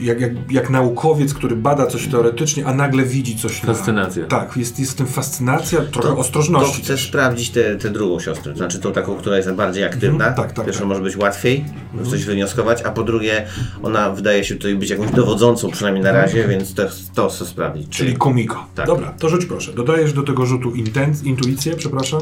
jak, 0.02 0.22
jak, 0.22 0.32
jak 0.52 0.70
naukowiec, 0.70 1.34
który 1.34 1.56
bada 1.56 1.88
coś 1.88 2.08
teoretycznie, 2.08 2.66
a 2.66 2.74
nagle 2.74 3.04
widzi 3.04 3.36
coś 3.36 3.64
na... 3.64 3.74
Fascynacja. 3.74 4.26
Tak, 4.26 4.58
jest, 4.58 4.80
jest 4.80 4.92
w 4.92 4.96
tym 4.96 5.08
fascynacja, 5.08 5.82
trochę 5.82 6.10
To- 6.10 6.18
ostrożności. 6.18 6.78
To 6.78 6.84
chcę 6.84 6.94
też. 6.94 7.08
sprawdzić 7.08 7.50
tę 7.50 7.76
tę 7.76 7.90
drugą 7.90 8.20
siostrę, 8.20 8.56
znaczy 8.56 8.80
tą 8.80 8.92
taką, 8.92 9.16
która 9.16 9.38
jest 9.38 9.52
bardziej 9.52 9.84
aktywna. 9.84 10.28
Mhm, 10.28 10.36
tak, 10.36 10.52
tak, 10.54 10.66
Pierwsze 10.66 10.80
tak. 10.82 10.90
może 10.90 11.02
być 11.02 11.18
łatwiej 11.18 11.66
coś 12.10 12.26
wywnioskować, 12.26 12.82
a 12.82 12.92
po 12.92 13.04
drugie 13.04 13.46
ona 13.84 14.10
wydaje 14.10 14.44
się 14.44 14.56
tutaj 14.56 14.76
być 14.76 14.90
jakąś 14.90 15.12
dowodzącą, 15.12 15.72
przynajmniej 15.72 16.04
na 16.04 16.12
razie, 16.12 16.48
więc 16.48 16.74
to, 16.74 16.84
to 17.16 17.30
chcę 17.30 17.46
sprawdzić. 17.46 17.84
Mhm. 17.84 17.92
Czyli 17.98 18.18
komiko. 18.18 18.68
Tak. 18.76 18.86
Dobra, 18.88 19.12
to 19.20 19.30
rzuć 19.30 19.46
proszę. 19.46 19.74
Dodajesz 19.74 20.14
do 20.14 20.24
tego 20.24 20.46
rzutu 20.46 20.72
inten- 20.72 21.26
intuicję, 21.26 21.76
przepraszam. 21.76 22.22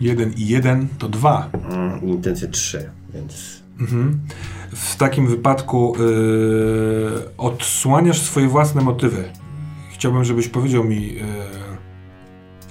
Jeden 0.00 0.32
i 0.32 0.46
jeden 0.48 0.88
to 0.98 1.08
dwa. 1.08 1.50
Mm, 1.70 2.02
intencje 2.08 2.48
3, 2.48 2.90
więc... 3.14 3.62
Mhm. 3.80 4.20
W 4.74 4.96
takim 4.96 5.26
wypadku 5.26 5.96
yy, 5.98 7.22
odsłaniasz 7.38 8.20
swoje 8.22 8.48
własne 8.48 8.82
motywy. 8.82 9.24
Chciałbym, 9.92 10.24
żebyś 10.24 10.48
powiedział 10.48 10.84
mi, 10.84 11.14
yy, 11.14 11.22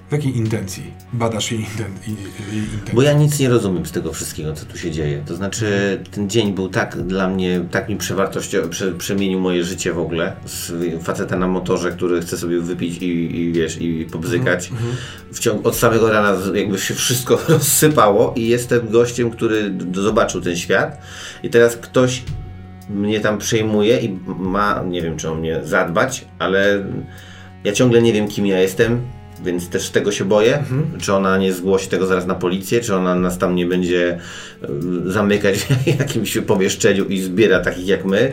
w 0.09 0.11
jakiej 0.11 0.37
intencji 0.37 0.93
badasz 1.13 1.51
jej, 1.51 1.61
inten- 1.61 2.07
jej, 2.07 2.17
jej 2.53 2.63
intencje. 2.63 2.93
Bo 2.93 3.01
ja 3.01 3.13
nic 3.13 3.39
nie 3.39 3.49
rozumiem 3.49 3.85
z 3.85 3.91
tego 3.91 4.13
wszystkiego, 4.13 4.53
co 4.53 4.65
tu 4.65 4.77
się 4.77 4.91
dzieje. 4.91 5.23
To 5.25 5.35
znaczy, 5.35 5.99
ten 6.11 6.29
dzień 6.29 6.53
był 6.53 6.69
tak 6.69 7.01
dla 7.01 7.29
mnie, 7.29 7.61
tak 7.71 7.89
mi 7.89 7.95
przewartościował, 7.95 8.69
prze, 8.69 8.91
przemienił 8.91 9.39
moje 9.39 9.63
życie 9.63 9.93
w 9.93 9.99
ogóle. 9.99 10.33
Z 10.45 10.73
faceta 11.03 11.37
na 11.37 11.47
motorze, 11.47 11.91
który 11.91 12.21
chce 12.21 12.37
sobie 12.37 12.61
wypić 12.61 13.01
i, 13.01 13.39
i 13.41 13.53
wiesz, 13.53 13.81
i 13.81 14.07
pobzykać. 14.11 14.71
W 15.33 15.39
ciągu, 15.39 15.67
od 15.67 15.75
samego 15.75 16.11
rana 16.11 16.37
jakby 16.53 16.79
się 16.79 16.93
wszystko 16.93 17.39
rozsypało 17.49 18.33
i 18.35 18.47
jestem 18.47 18.89
gościem, 18.89 19.31
który 19.31 19.73
zobaczył 19.93 20.41
ten 20.41 20.55
świat. 20.55 21.01
I 21.43 21.49
teraz 21.49 21.77
ktoś 21.77 22.23
mnie 22.89 23.19
tam 23.19 23.37
przejmuje 23.37 23.99
i 23.99 24.19
ma, 24.27 24.83
nie 24.87 25.01
wiem 25.01 25.17
czy 25.17 25.29
o 25.29 25.35
mnie 25.35 25.59
zadbać, 25.63 26.25
ale 26.39 26.85
ja 27.63 27.73
ciągle 27.73 28.01
nie 28.01 28.13
wiem 28.13 28.27
kim 28.27 28.45
ja 28.45 28.59
jestem, 28.59 29.01
więc 29.43 29.69
też 29.69 29.89
tego 29.89 30.11
się 30.11 30.25
boję. 30.25 30.63
Czy 31.01 31.13
ona 31.13 31.37
nie 31.37 31.53
zgłosi 31.53 31.87
tego 31.87 32.05
zaraz 32.05 32.25
na 32.25 32.35
policję, 32.35 32.81
czy 32.81 32.95
ona 32.95 33.15
nas 33.15 33.37
tam 33.37 33.55
nie 33.55 33.65
będzie 33.65 34.17
y, 35.07 35.11
zamykać 35.11 35.57
w 35.83 35.87
jakimś 35.99 36.37
pomieszczeniu 36.37 37.05
i 37.05 37.21
zbiera 37.21 37.59
takich 37.59 37.87
jak 37.87 38.05
my. 38.05 38.31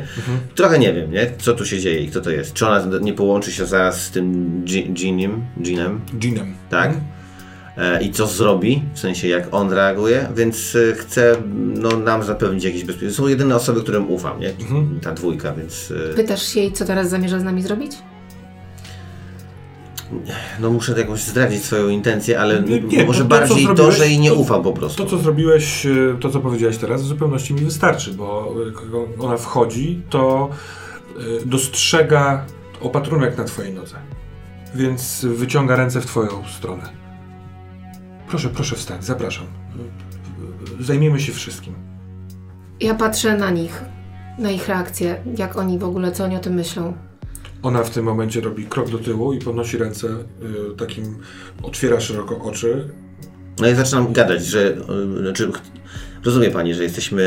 Trochę 0.54 0.78
nie 0.78 0.92
wiem, 0.92 1.12
nie? 1.12 1.30
Co 1.38 1.54
tu 1.54 1.66
się 1.66 1.78
dzieje 1.80 2.00
i 2.00 2.08
kto 2.08 2.20
to 2.20 2.30
jest. 2.30 2.52
Czy 2.52 2.66
ona 2.66 2.98
nie 3.00 3.12
połączy 3.12 3.52
się 3.52 3.66
zaraz 3.66 4.00
z 4.00 4.10
tym 4.10 4.50
Ginem, 4.92 5.42
Ginem 5.62 6.00
Ginem. 6.18 6.54
tak? 6.70 6.86
Mhm. 6.86 7.04
E, 7.76 8.02
I 8.02 8.10
co 8.10 8.26
zrobi, 8.26 8.82
w 8.94 8.98
sensie 8.98 9.28
jak 9.28 9.54
on 9.54 9.72
reaguje, 9.72 10.28
więc 10.36 10.76
e, 10.76 10.94
chcę 10.94 11.36
no, 11.54 11.88
nam 11.98 12.22
zapewnić 12.22 12.64
jakieś 12.64 12.84
bezpieczeństwo. 12.84 13.22
Są 13.22 13.28
jedyne 13.28 13.56
osoby, 13.56 13.80
którym 13.82 14.10
ufam, 14.10 14.40
nie? 14.40 14.50
Mhm. 14.50 15.00
Ta 15.02 15.12
dwójka, 15.12 15.52
więc 15.52 15.92
e, 16.10 16.14
Pytasz 16.14 16.42
się 16.42 16.60
jej, 16.60 16.72
co 16.72 16.84
teraz 16.84 17.10
zamierza 17.10 17.38
z 17.40 17.44
nami 17.44 17.62
zrobić? 17.62 17.92
No 20.60 20.70
muszę 20.70 20.98
jakoś 20.98 21.20
zdradzić 21.20 21.64
swoją 21.64 21.88
intencję, 21.88 22.40
ale 22.40 22.62
Nie, 22.62 22.80
nie, 22.80 23.04
może 23.04 23.22
to- 23.22 23.28
bardziej 23.28 23.56
to, 23.56 23.62
zrobiłeś, 23.62 23.96
że 23.96 24.08
jej 24.08 24.20
nie 24.20 24.28
to- 24.30 24.34
ufam 24.36 24.62
po 24.62 24.72
prostu. 24.72 25.04
To, 25.04 25.10
co 25.10 25.18
zrobiłeś, 25.18 25.86
e, 25.86 25.90
to 26.20 26.30
co 26.30 26.40
powiedziałeś 26.40 26.78
teraz, 26.78 27.02
w 27.02 27.06
zupełności 27.06 27.54
mi 27.54 27.60
wystarczy, 27.60 28.12
bo 28.12 28.54
jak 28.66 28.74
ona 29.20 29.36
wchodzi, 29.36 30.02
to 30.10 30.48
e, 31.42 31.46
dostrzega 31.46 32.46
opatrunek 32.80 33.38
na 33.38 33.44
twojej 33.44 33.72
nodze. 33.74 33.96
Więc 34.74 35.24
wyciąga 35.24 35.76
ręce 35.76 36.00
w 36.00 36.06
twoją 36.06 36.28
stronę. 36.58 36.82
Proszę, 38.28 38.48
proszę 38.48 38.76
wstać, 38.76 39.04
zapraszam. 39.04 39.46
Zajmiemy 40.80 41.20
się 41.20 41.32
wszystkim. 41.32 41.74
Ja 42.80 42.94
patrzę 42.94 43.36
na 43.36 43.50
nich, 43.50 43.82
na 44.38 44.50
ich 44.50 44.68
reakcję, 44.68 45.22
jak 45.38 45.56
oni 45.56 45.78
w 45.78 45.84
ogóle, 45.84 46.12
co 46.12 46.24
oni 46.24 46.36
o 46.36 46.40
tym 46.40 46.54
myślą. 46.54 46.92
Ona 47.62 47.82
w 47.82 47.90
tym 47.90 48.04
momencie 48.04 48.40
robi 48.40 48.64
krok 48.64 48.90
do 48.90 48.98
tyłu 48.98 49.32
i 49.32 49.38
podnosi 49.38 49.78
ręce 49.78 50.08
y, 50.08 50.76
takim, 50.76 51.16
otwiera 51.62 52.00
szeroko 52.00 52.42
oczy. 52.42 52.88
No 53.60 53.68
i 53.68 53.74
zaczynam 53.74 54.12
gadać, 54.12 54.46
że 54.46 54.76
e, 55.18 55.22
znaczy, 55.22 55.52
rozumie 56.24 56.50
pani, 56.50 56.74
że 56.74 56.82
jesteśmy 56.82 57.22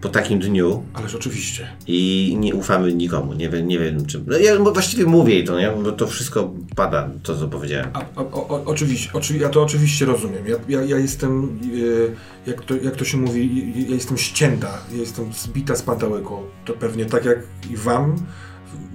po 0.00 0.08
takim 0.08 0.38
dniu 0.38 0.82
Ależ 0.94 1.14
oczywiście. 1.14 1.68
i 1.86 2.36
nie 2.38 2.54
ufamy 2.54 2.94
nikomu. 2.94 3.32
Nie 3.32 3.50
wiem, 3.50 3.68
nie 3.68 3.78
wiem 3.78 4.06
czy. 4.06 4.22
No 4.26 4.38
ja 4.38 4.58
właściwie 4.58 5.06
mówię 5.06 5.34
jej 5.34 5.44
to, 5.44 5.60
nie? 5.60 5.70
Bo 5.70 5.92
to 5.92 6.06
wszystko 6.06 6.54
pada, 6.76 7.10
to 7.22 7.36
co 7.36 7.48
powiedziałem. 7.48 7.90
A, 7.92 8.04
a, 8.16 8.20
o, 8.20 8.62
oczywiście, 8.64 9.12
oczywi, 9.12 9.40
ja 9.40 9.48
to 9.48 9.62
oczywiście 9.62 10.04
rozumiem. 10.04 10.46
Ja, 10.46 10.56
ja, 10.68 10.82
ja 10.84 10.98
jestem, 10.98 11.58
y, 11.74 12.14
jak, 12.46 12.64
to, 12.64 12.74
jak 12.74 12.96
to 12.96 13.04
się 13.04 13.16
mówi, 13.16 13.72
ja 13.88 13.94
jestem 13.94 14.16
ścięta, 14.16 14.78
ja 14.92 14.98
jestem 14.98 15.32
zbita 15.32 15.76
z 15.76 15.82
pantałyku. 15.82 16.36
To 16.64 16.72
pewnie 16.72 17.06
tak 17.06 17.24
jak 17.24 17.38
i 17.70 17.76
wam, 17.76 18.16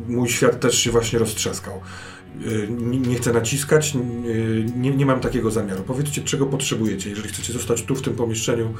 mój 0.08 0.30
świat 0.30 0.60
też 0.60 0.80
się 0.80 0.92
właśnie 0.92 1.20
roztrzaskał. 1.20 1.82
Y, 2.46 2.68
Nie, 3.08 3.16
chcę 3.16 3.34
naciskać, 3.34 3.96
y, 3.96 4.66
nie, 4.78 4.92
nie 4.92 5.06
mam 5.06 5.20
takiego 5.20 5.52
zamiaru. 5.52 5.84
Powiedzcie, 5.84 6.22
czego 6.22 6.46
potrzebujecie, 6.46 7.10
jeżeli 7.10 7.30
chcecie 7.30 7.54
zostać 7.54 7.84
tu 7.84 7.96
w 7.96 8.02
tym 8.02 8.14
pomieszczeniu. 8.16 8.74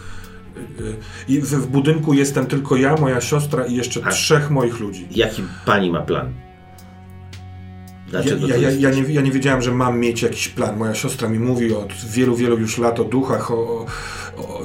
Y, 0.80 0.96
I 1.28 1.42
w, 1.42 1.46
w 1.46 1.68
budynku 1.68 2.14
jestem 2.14 2.46
tylko 2.46 2.76
ja, 2.76 2.96
moja 2.96 3.22
siostra 3.22 3.66
i 3.66 3.76
jeszcze 3.76 4.02
Tak. 4.02 4.14
trzech 4.14 4.50
moich 4.52 4.80
ludzi. 4.80 5.08
Jaki 5.12 5.44
pani 5.66 5.92
ma 5.92 6.02
plan? 6.02 6.34
Ja, 8.12 8.22
Dlaczego 8.22 8.48
ja, 8.48 8.58
ja, 8.58 8.72
ja, 8.72 8.90
nie, 8.90 9.02
ja 9.02 9.22
nie 9.22 9.32
wiedziałem, 9.32 9.62
że 9.62 9.72
mam 9.72 10.00
mieć 10.00 10.22
jakiś 10.22 10.48
plan. 10.48 10.78
Moja 10.78 10.96
siostra 10.96 11.30
mi 11.30 11.40
mówi 11.40 11.74
od 11.74 11.94
wielu, 11.94 12.36
wielu 12.36 12.58
już 12.58 12.78
lat 12.78 13.00
o 13.00 13.04
duchach, 13.04 13.52
o. 13.52 13.56
o, 13.56 13.86
o 14.38 14.62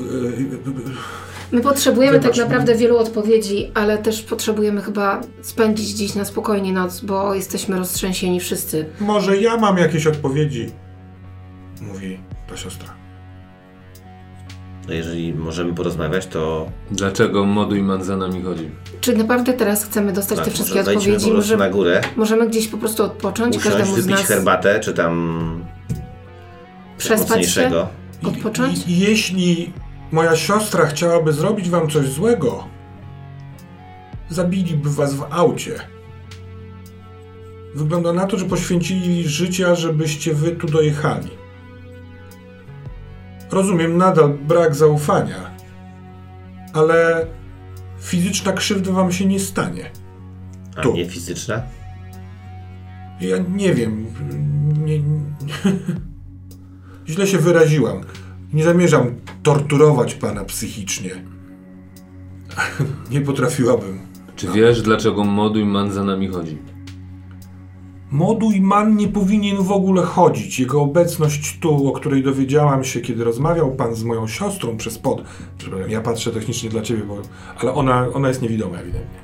My 1.53 1.61
potrzebujemy 1.61 2.19
Wybacz 2.19 2.37
tak 2.37 2.45
naprawdę 2.47 2.75
wielu 2.75 2.99
odpowiedzi, 2.99 3.71
ale 3.75 3.99
też 3.99 4.23
potrzebujemy 4.23 4.83
chyba 4.83 5.21
spędzić 5.43 5.89
dziś 5.89 6.15
na 6.15 6.25
spokojnie 6.25 6.73
noc, 6.73 7.01
bo 7.01 7.35
jesteśmy 7.35 7.77
roztrzęsieni 7.77 8.41
wszyscy. 8.41 8.87
może 9.01 9.37
ja 9.37 9.57
mam 9.57 9.79
jakieś 9.79 10.07
odpowiedzi, 10.07 10.71
mówi 11.81 12.19
ta 12.49 12.57
siostra. 12.57 12.89
No 14.89 14.95
jeżeli 14.95 15.35
możemy 15.35 15.75
porozmawiać, 15.75 16.27
to 16.27 16.71
Dlaczego 16.91 17.45
Moduiman 17.45 18.05
za 18.05 18.17
nami 18.17 18.43
chodzi? 18.43 18.71
Czy 19.01 19.17
naprawdę 19.17 19.53
teraz 19.53 19.85
chcemy 19.85 20.13
dostać 20.13 20.39
te 20.39 20.45
tak, 20.45 20.55
wszystkie 20.55 20.79
może 20.79 20.91
odpowiedzi? 20.93 21.33
Może, 21.33 21.57
na 21.57 21.71
górę, 21.71 22.01
możemy 22.17 22.49
gdzieś 22.49 22.69
po 22.69 22.79
prostu 22.79 23.05
odpocząć, 23.05 23.57
usiąść, 23.57 23.77
każdemu 23.77 24.03
z 24.03 24.07
nas 24.07 24.27
herbatę, 24.27 24.81
czy 24.81 24.95
tam 24.95 25.65
Przespać 26.99 27.47
się? 27.47 27.71
odpocząć? 28.25 28.87
I, 28.87 28.91
i, 28.91 28.99
jeśli 28.99 29.73
moja 30.17 30.37
siostra 30.37 30.87
chciałaby 30.87 31.33
zrobić 31.33 31.71
wam 31.71 31.91
coś 31.91 32.07
złego, 32.09 32.65
zabiliby 34.29 34.91
was 34.91 35.15
w 35.15 35.27
aucie. 35.31 35.75
Wygląda 37.75 38.13
na 38.13 38.27
to, 38.27 38.39
że 38.39 38.45
poświęcili 38.45 39.29
życia, 39.29 39.75
żebyście 39.75 40.35
wy 40.35 40.53
tu 40.53 40.67
dojechali. 40.67 41.31
Rozumiem 43.51 43.97
nadal 43.97 44.29
brak 44.35 44.75
zaufania, 44.75 45.51
ale 46.73 47.27
fizyczna 48.01 48.53
krzywda 48.53 48.93
wam 48.93 49.13
się 49.13 49.27
nie 49.27 49.41
stanie. 49.41 49.91
A 50.77 50.81
Tu. 50.81 50.93
nie 50.93 51.07
fizyczna? 51.07 51.63
Ja 53.21 53.37
nie 53.39 53.75
wiem. 53.75 54.07
Nie, 54.79 55.01
źle 57.09 57.27
się 57.27 57.39
wyraziłam. 57.39 58.01
Nie 58.53 58.65
zamierzam 58.65 59.15
torturować 59.43 60.15
pana 60.15 60.45
psychicznie. 60.45 61.11
Nie 63.11 63.21
potrafiłabym. 63.21 63.99
Czy 64.37 64.49
wiesz, 64.49 64.83
dlaczego 64.83 65.25
Moduiman 65.25 65.93
za 65.93 66.05
nami 66.05 66.29
chodzi? 66.29 66.59
Moduj 68.11 68.61
man 68.61 68.97
nie 68.97 69.09
powinien 69.09 69.57
w 69.57 69.73
ogóle 69.73 70.03
chodzić. 70.03 70.61
Jego 70.61 70.83
obecność 70.83 71.59
tu, 71.61 71.89
o 71.89 71.93
której 71.93 72.23
dowiedziałam 72.23 72.85
się, 72.85 73.01
kiedy 73.01 73.25
rozmawiał 73.25 73.75
pan 73.75 73.95
z 73.95 74.05
moją 74.05 74.27
siostrą 74.27 74.77
przez 74.77 74.99
pod. 74.99 75.23
Przepraszam, 75.59 75.91
ja 75.91 76.01
patrzę 76.01 76.31
technicznie 76.31 76.71
dla 76.71 76.83
ciebie, 76.83 77.03
bo, 77.03 77.19
ale 77.59 77.75
ona, 77.75 78.09
ona 78.15 78.29
jest 78.29 78.43
niewidoma 78.43 78.79
ewidentnie. 78.79 79.19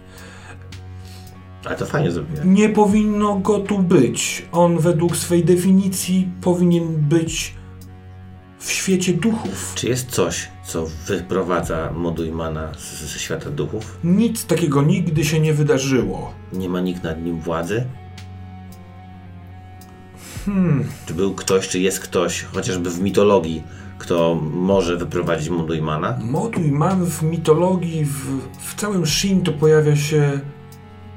Ale 1.64 1.76
to 1.76 1.86
fajnie 1.86 2.10
zrobiłem. 2.10 2.54
Nie 2.54 2.68
powinno 2.68 3.36
go 3.38 3.58
tu 3.58 3.78
być. 3.78 4.46
On 4.52 4.78
według 4.78 5.16
swej 5.16 5.44
definicji 5.44 6.28
powinien 6.40 6.86
być 6.86 7.54
w 8.62 8.73
świecie 8.73 9.12
duchów. 9.12 9.73
Czy 9.75 9.88
jest 9.88 10.11
coś, 10.11 10.49
co 10.64 10.87
wyprowadza 11.07 11.92
Moduimana 11.92 12.73
z- 12.78 13.12
ze 13.12 13.19
świata 13.19 13.50
duchów? 13.50 13.99
Nic 14.04 14.45
takiego 14.47 14.83
nigdy 14.83 15.25
się 15.25 15.40
nie 15.40 15.54
wydarzyło. 15.54 16.35
Nie 16.52 16.69
ma 16.69 16.81
nikt 16.81 17.02
nad 17.04 17.23
nim 17.25 17.40
władzy? 17.40 17.85
Hmm, 20.47 20.85
Czy 21.07 21.14
był 21.14 21.35
ktoś, 21.35 21.69
czy 21.69 21.78
jest 21.81 22.00
ktoś, 22.00 22.42
chociażby 22.42 22.90
w 22.90 23.01
mitologii, 23.01 23.62
kto 23.98 24.35
może 24.53 24.96
wyprowadzić 24.96 25.48
Moduimana? 25.48 26.18
Moduj 26.22 26.72
Man 26.72 27.07
w 27.07 27.22
mitologii, 27.22 28.05
w, 28.05 28.27
w 28.61 28.75
całym 28.75 29.07
Shinto 29.07 29.53
pojawia 29.53 29.96
się 29.96 30.40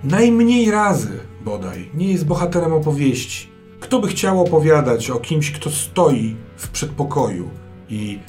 najmniej 0.03 0.71
razy 0.71 1.19
bodaj. 1.45 1.89
Nie 1.93 2.11
jest 2.11 2.25
bohaterem 2.25 2.73
opowieści. 2.73 3.54
Kto 3.79 3.99
by 3.99 4.07
chciał 4.07 4.41
opowiadać 4.41 5.09
o 5.09 5.19
kimś, 5.19 5.51
kto 5.51 5.69
stoi 5.69 6.35
w 6.57 6.69
przedpokoju 6.69 7.49
i 7.89 8.19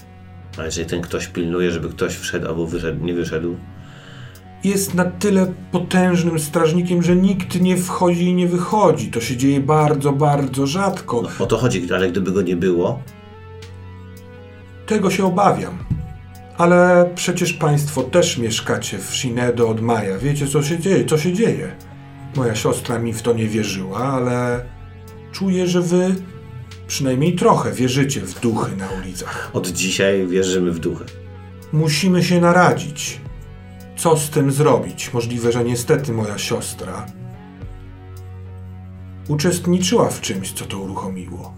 Ale 0.56 0.66
jeżeli 0.66 0.86
ten 0.86 1.00
ktoś 1.00 1.26
pilnuje, 1.26 1.70
żeby 1.70 1.88
ktoś 1.88 2.16
wszedł 2.16 2.48
albo 2.48 2.66
wyszedł, 2.66 3.04
nie 3.04 3.14
wyszedł, 3.14 3.56
jest 4.64 4.94
na 4.94 5.04
tyle 5.04 5.52
potężnym 5.72 6.38
strażnikiem, 6.38 7.02
że 7.02 7.16
nikt 7.16 7.60
nie 7.60 7.76
wchodzi 7.76 8.24
i 8.24 8.34
nie 8.34 8.48
wychodzi. 8.48 9.10
To 9.10 9.20
się 9.20 9.36
dzieje 9.36 9.60
bardzo, 9.60 10.12
bardzo 10.12 10.66
rzadko. 10.66 11.22
no, 11.22 11.44
o 11.44 11.46
to 11.46 11.56
chodzi, 11.56 11.94
ale 11.94 12.10
gdyby 12.10 12.32
go 12.32 12.42
nie 12.42 12.56
było, 12.56 13.00
Tego 14.86 15.10
się 15.10 15.26
obawiam. 15.26 15.78
Ale 16.58 17.10
przecież 17.14 17.52
państwo 17.52 18.02
też 18.02 18.38
mieszkacie 18.38 18.98
w 18.98 19.14
Shinedo 19.14 19.68
od 19.68 19.80
maja. 19.80 20.18
Wiecie, 20.18 20.46
co 20.46 20.62
się 20.62 20.78
dzieje, 20.78 21.04
co 21.04 21.18
się 21.18 21.32
dzieje. 21.32 21.76
Moja 22.36 22.54
siostra 22.54 22.98
mi 22.98 23.12
w 23.12 23.22
to 23.22 23.32
nie 23.32 23.46
wierzyła, 23.46 23.98
ale 23.98 24.64
czuję, 25.38 25.66
że 25.66 25.82
wy 25.82 26.14
przynajmniej 26.86 27.34
trochę 27.34 27.72
wierzycie 27.72 28.20
w 28.20 28.40
duchy 28.40 28.76
na 28.76 28.88
ulicach. 29.00 29.50
od 29.52 29.68
dzisiaj 29.68 30.26
wierzymy 30.26 30.70
w 30.70 30.78
duchy. 30.78 31.04
Musimy 31.72 32.24
się 32.24 32.40
naradzić. 32.40 33.20
Co 33.96 34.16
z 34.16 34.30
tym 34.30 34.52
zrobić? 34.52 35.12
Możliwe, 35.12 35.52
że 35.52 35.64
niestety 35.64 36.12
moja 36.12 36.38
siostra 36.38 37.06
uczestniczyła 39.28 40.08
w 40.08 40.20
czymś, 40.20 40.52
co 40.52 40.64
to 40.64 40.78
uruchomiło. 40.78 41.54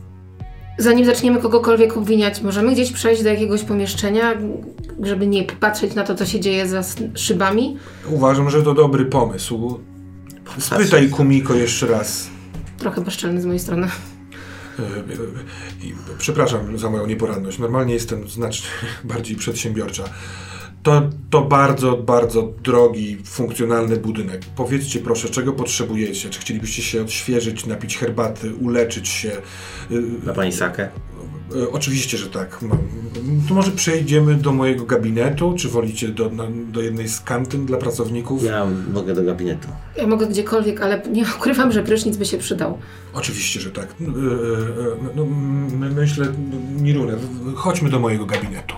Zanim 0.78 1.04
zaczniemy 1.04 1.40
kogokolwiek 1.40 1.96
obwiniać, 1.96 2.42
możemy 2.42 2.72
gdzieś 2.72 2.92
przejść 2.92 3.22
do 3.22 3.28
jakiegoś 3.28 3.62
pomieszczenia, 3.62 4.34
żeby 5.02 5.26
nie 5.26 5.44
patrzeć 5.44 5.94
na 5.94 6.04
to, 6.04 6.14
co 6.14 6.26
się 6.26 6.40
dzieje 6.40 6.68
za 6.68 6.82
szybami? 7.14 7.76
Uważam, 8.08 8.50
że 8.50 8.62
to 8.62 8.74
dobry 8.74 9.04
pomysł. 9.04 9.80
Spytaj 10.58 11.08
Kumiko 11.08 11.54
jeszcze 11.54 11.86
raz. 11.86 12.37
Trochę 12.78 13.00
bezczelny 13.00 13.40
z 13.40 13.44
mojej 13.44 13.60
strony. 13.60 13.86
E, 14.78 14.82
e, 14.82 16.18
Przepraszam 16.18 16.78
za 16.78 16.90
moją 16.90 17.06
nieporadność. 17.06 17.58
Normalnie 17.58 17.94
jestem 17.94 18.28
znacznie 18.28 18.68
bardziej 19.14 19.36
przedsiębiorcza. 19.36 20.04
To, 20.82 21.10
to 21.30 21.42
bardzo, 21.42 21.96
bardzo 21.96 22.52
drogi, 22.62 23.18
funkcjonalny 23.24 23.96
budynek. 23.96 24.42
Powiedzcie 24.56 25.00
proszę, 25.00 25.28
czego 25.28 25.52
potrzebujecie? 25.52 26.30
Czy 26.30 26.40
chcielibyście 26.40 26.82
się 26.82 27.02
odświeżyć, 27.02 27.66
napić 27.66 27.98
herbaty, 27.98 28.54
uleczyć 28.54 29.08
się? 29.08 29.30
E, 29.90 30.26
Ma 30.26 30.32
pani 30.32 30.52
sakę? 30.52 30.88
E, 31.56 31.70
Oczywiście, 31.72 32.18
że 32.18 32.26
tak. 32.30 32.60
To 33.48 33.54
może 33.54 33.70
przejdziemy 33.70 34.34
do 34.34 34.52
mojego 34.52 34.84
gabinetu, 34.84 35.54
czy 35.58 35.68
wolicie 35.68 36.08
do, 36.08 36.30
na, 36.30 36.44
do 36.72 36.80
jednej 36.82 37.08
z 37.08 37.20
kantyn 37.20 37.66
dla 37.66 37.78
pracowników? 37.78 38.44
Ja 38.44 38.66
mogę 38.94 39.14
do 39.14 39.22
gabinetu. 39.22 39.68
Ja 39.96 40.06
mogę 40.06 40.26
gdziekolwiek, 40.26 40.80
ale 40.80 41.02
nie 41.12 41.24
ukrywam, 41.38 41.72
że 41.72 41.82
prysznic 41.82 42.16
by 42.16 42.24
się 42.26 42.38
przydał. 42.38 42.78
Oczywiście, 43.14 43.60
że 43.60 43.70
tak. 43.70 43.84
E, 44.00 44.04
e, 44.04 44.08
No, 45.16 45.24
my- 45.78 45.90
myślę, 45.90 46.26
Mirunę, 46.80 47.16
w- 47.16 47.54
chodźmy 47.54 47.90
do 47.90 47.98
mojego 47.98 48.26
gabinetu. 48.26 48.74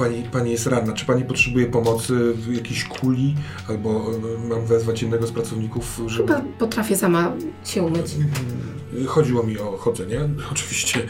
Pani, 0.00 0.22
pani 0.32 0.50
jest 0.50 0.66
ranna. 0.66 0.92
Czy 0.92 1.06
pani 1.06 1.24
potrzebuje 1.24 1.66
pomocy 1.66 2.32
w 2.34 2.54
jakiejś 2.54 2.84
kuli? 2.84 3.34
Albo 3.68 3.90
e, 4.44 4.48
mam 4.48 4.66
wezwać 4.66 5.02
jednego 5.02 5.26
z 5.26 5.30
pracowników, 5.32 6.00
żeby... 6.06 6.28
Chyba 6.34 6.44
potrafię 6.58 6.96
sama 6.96 7.32
się 7.64 7.82
umyć. 7.82 8.06
Chodziło 9.06 9.42
mi 9.42 9.58
o 9.58 9.76
chodzenie, 9.76 10.20
oczywiście. 10.52 11.00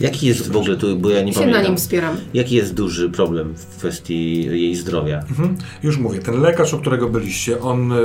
Jaki 0.00 0.26
jest 0.26 0.52
w 0.52 0.56
ogóle 0.56 0.76
tu, 0.76 0.96
bo 0.96 1.10
ja 1.10 1.22
nie 1.22 1.32
Się 1.32 1.38
na 1.40 1.44
pamiętam. 1.46 1.64
nim 1.66 1.76
wspieram. 1.76 2.16
Jaki 2.34 2.54
jest 2.54 2.74
duży 2.74 3.10
problem 3.10 3.54
w 3.54 3.76
kwestii 3.78 4.44
jej 4.44 4.74
zdrowia? 4.76 5.18
Mhm. 5.18 5.56
Już 5.82 5.98
mówię, 5.98 6.18
ten 6.18 6.40
lekarz, 6.40 6.74
u 6.74 6.78
którego 6.78 7.08
byliście, 7.08 7.60
on 7.60 7.92
e, 7.92 7.96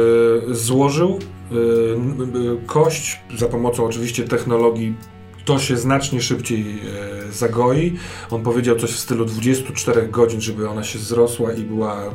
złożył 0.52 1.20
n- 1.52 2.22
e, 2.22 2.66
kość 2.68 3.20
za 3.38 3.46
pomocą 3.48 3.86
oczywiście 3.86 4.24
technologii. 4.24 4.94
To 5.48 5.60
się 5.60 5.78
znacznie 5.78 6.22
szybciej 6.22 6.80
e, 7.30 7.32
zagoi. 7.32 7.94
On 8.32 8.44
powiedział 8.44 8.76
coś 8.76 8.92
w 8.92 9.00
stylu 9.00 9.26
24 9.26 10.08
godzin, 10.08 10.42
żeby 10.42 10.70
ona 10.70 10.84
się 10.84 11.00
zrosła 11.00 11.54
i 11.54 11.62
była. 11.64 12.04
E, 12.04 12.12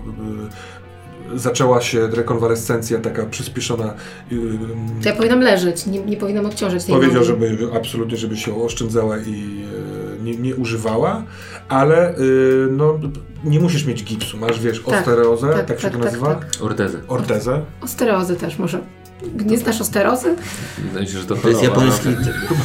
zaczęła 1.34 1.80
się 1.80 2.06
rekonwalescencja 2.06 2.98
taka 2.98 3.26
przyspieszona. 3.26 3.84
e, 3.84 5.02
To 5.02 5.08
ja 5.08 5.14
powinnam 5.14 5.40
leżeć, 5.40 5.86
nie, 5.86 6.00
nie 6.00 6.16
powinnam 6.16 6.46
obciążać 6.46 6.84
tej 6.84 6.94
Powiedział, 6.94 7.14
nogi. 7.14 7.26
żeby 7.26 7.68
absolutnie, 7.76 8.16
żeby 8.16 8.36
się 8.36 8.62
oszczędzała 8.62 9.18
i 9.18 9.64
e, 10.20 10.22
nie, 10.24 10.36
nie 10.36 10.56
używała, 10.56 11.22
ale 11.68 12.08
e, 12.10 12.14
no, 12.70 12.98
nie 13.44 13.60
musisz 13.60 13.84
mieć 13.86 14.04
gipsu. 14.04 14.36
Masz, 14.36 14.60
wiesz, 14.60 14.82
Tak, 14.82 14.98
ostereozę, 15.00 15.48
tak, 15.52 15.66
tak, 15.66 15.80
się 15.80 15.82
tak, 15.82 15.92
to 15.92 15.98
tak, 15.98 16.06
nazywa? 16.06 16.34
tak. 16.34 16.46
Ortezę. 16.60 16.98
Ortezę. 17.08 17.62
Ostereozy 17.80 18.36
też 18.36 18.58
może. 18.58 18.80
Nie 19.46 19.58
znasz 19.58 19.80
osterozy? 19.80 20.34
Wydaje 20.78 21.06
mi 21.06 21.12
się, 21.12 21.18
że 21.18 21.24
to 21.26 21.36
To 21.36 21.48
jest 21.48 21.62
japoński... 21.62 22.08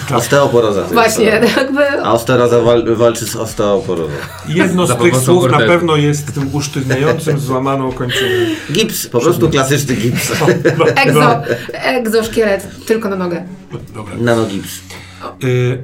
ale- 0.10 0.18
Osteoporoza. 0.18 0.84
Właśnie, 0.84 1.32
to. 1.40 1.60
jakby... 1.60 1.90
A 2.04 2.12
osteoroza 2.14 2.62
wal, 2.62 2.96
walczy 2.96 3.26
z 3.26 3.36
osteoporozą. 3.36 4.14
Jedno 4.48 4.88
z 4.88 4.98
tych 4.98 5.16
słów 5.18 5.52
na 5.52 5.58
pewno 5.58 5.96
jest 5.96 6.34
tym 6.34 6.50
usztywniającym, 6.56 7.40
złamaną 7.40 7.92
kończyną. 7.92 8.30
Gips, 8.72 9.08
po 9.08 9.20
prostu 9.20 9.50
klasyczny 9.50 9.96
gips. 9.96 10.32
Egzo, 11.06 11.42
egzoszkielet, 11.74 12.68
tylko 12.86 13.10
na 13.10 13.16
nogę. 13.16 13.44
Dobra. 13.96 14.14
Nanogips. 14.18 14.80
Y, 15.44 15.84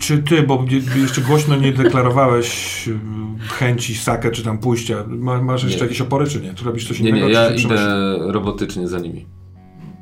czy 0.00 0.18
ty, 0.18 0.42
bo 0.42 0.64
nie- 0.94 1.02
jeszcze 1.02 1.20
głośno 1.20 1.56
nie 1.56 1.72
deklarowałeś 1.72 2.88
y, 2.88 2.98
chęci 3.58 3.94
sakę 3.94 4.30
czy 4.30 4.42
tam 4.42 4.58
pójścia, 4.58 5.04
ma, 5.08 5.42
masz 5.42 5.62
jeszcze 5.62 5.78
Nie. 5.78 5.82
jakieś 5.84 6.00
opory 6.00 6.26
czy 6.26 6.40
nie? 6.40 6.54
Tu 6.54 6.64
robisz 6.64 6.88
coś 6.88 7.00
Nie, 7.00 7.10
innego? 7.10 7.26
nie, 7.28 7.34
czy 7.34 7.40
ja 7.40 7.50
idę 7.50 7.78
robotycznie 8.32 8.88
za 8.88 8.98
nimi. 8.98 9.26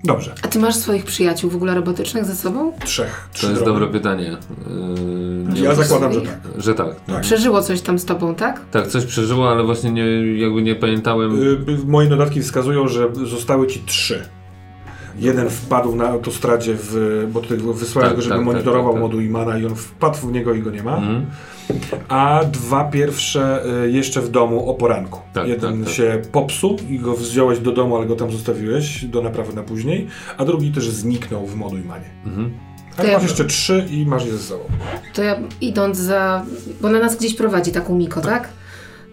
Dobrze, 0.07 0.35
A 0.43 0.49
ty 0.49 0.59
masz 0.59 0.75
swoich 0.77 1.05
przyjaciół 1.05 1.51
w 1.51 1.57
ogóle 1.57 1.75
robotycznych 1.75 2.25
ze 2.25 2.35
sobą? 2.37 2.73
trzech. 2.85 3.29
To 3.41 3.47
jest 3.51 3.63
drogi. 3.65 3.81
dobre 3.81 3.99
pytanie. 3.99 4.37
Yy, 5.55 5.63
Ja 5.63 5.75
zakładam, 5.75 6.13
że 6.13 6.21
tak. 6.21 6.39
że 6.59 6.75
tak. 6.75 6.87
Tak. 7.07 7.21
Przeżyło 7.23 7.63
coś 7.63 7.81
tam 7.81 7.99
z 7.99 8.05
tobą, 8.05 8.35
tak? 8.35 8.61
Tak, 8.71 8.87
coś 8.87 9.05
przeżyło, 9.05 9.51
ale 9.51 9.65
właśnie 9.65 9.91
nie, 9.91 10.37
jakby 10.39 10.63
nie 10.63 10.75
pamiętałem. 10.75 11.43
Y, 11.43 11.59
moje 11.87 12.09
notatki 12.09 12.43
wskazują, 12.43 12.89
że 12.89 13.09
zostały 13.25 13.67
ci 13.67 13.81
trzy. 13.87 14.23
Jeden 15.19 15.51
wpadł 15.51 15.95
na 15.97 16.09
autostradzie, 16.09 16.75
w, 16.79 17.25
bo 17.33 17.41
ty 17.41 17.57
wysłałeś 17.57 18.09
Tak, 18.09 18.17
go, 18.17 18.23
żeby 18.23 18.37
tak, 18.37 18.45
monitorował 18.45 18.83
tak, 18.83 18.93
tak, 18.93 18.95
tak. 18.95 19.03
moduł 19.03 19.21
Imana 19.21 19.59
i 19.59 19.67
on 19.67 19.75
wpadł 19.75 20.17
w 20.29 20.33
niego 20.33 20.55
i 20.55 20.63
go 20.63 20.71
nie 20.71 20.83
ma. 20.83 20.97
Mhm. 20.97 21.27
A 22.09 22.41
dwa 22.53 22.85
pierwsze 22.85 23.63
y, 23.85 23.91
jeszcze 23.91 24.21
w 24.21 24.29
domu 24.31 24.71
o 24.71 24.75
poranku. 24.75 25.21
Tak, 25.33 25.49
Jeden 25.49 25.77
tak, 25.79 25.85
tak. 25.85 25.95
się 25.95 26.23
popsuł 26.33 26.77
i 26.89 26.99
go 26.99 27.15
wziąłeś 27.17 27.59
do 27.61 27.73
domu, 27.73 27.97
ale 27.97 28.07
go 28.07 28.17
tam 28.17 28.33
zostawiłeś 28.33 29.05
do 29.05 29.23
naprawy 29.23 29.53
na 29.55 29.63
później, 29.63 30.07
a 30.39 30.45
drugi 30.45 30.73
też 30.73 30.91
zniknął 30.91 31.47
w 31.47 31.55
modu 31.57 31.79
i 31.79 31.85
manie. 31.85 32.11
Mhm. 32.27 32.53
A 32.99 33.03
To 33.03 33.07
ja- 33.09 33.13
masz 33.15 33.23
jeszcze 33.23 33.45
trzy 33.45 33.87
i 33.91 34.07
masz 34.07 34.27
je 34.27 34.33
ze 34.33 34.39
sobą. 34.39 34.65
To 35.15 35.23
ja 35.23 35.37
idąc 35.61 35.97
za. 35.99 36.45
Bo 36.81 36.91
na 36.91 36.99
nas 36.99 37.17
gdzieś 37.17 37.35
prowadzi 37.35 37.73
taką 37.73 37.95
Miko, 37.95 38.21
tak? 38.21 38.49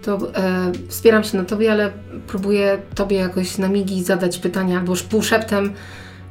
To 0.01 0.17
e, 0.35 0.71
wspieram 0.87 1.23
się 1.23 1.37
na 1.37 1.43
tobie, 1.43 1.71
ale 1.71 1.91
próbuję 2.27 2.77
tobie 2.95 3.17
jakoś 3.17 3.57
na 3.57 3.67
migi 3.69 4.03
zadać 4.03 4.37
pytania 4.39 4.77
albo 4.79 4.91
już 4.91 5.03
półszeptem. 5.03 5.73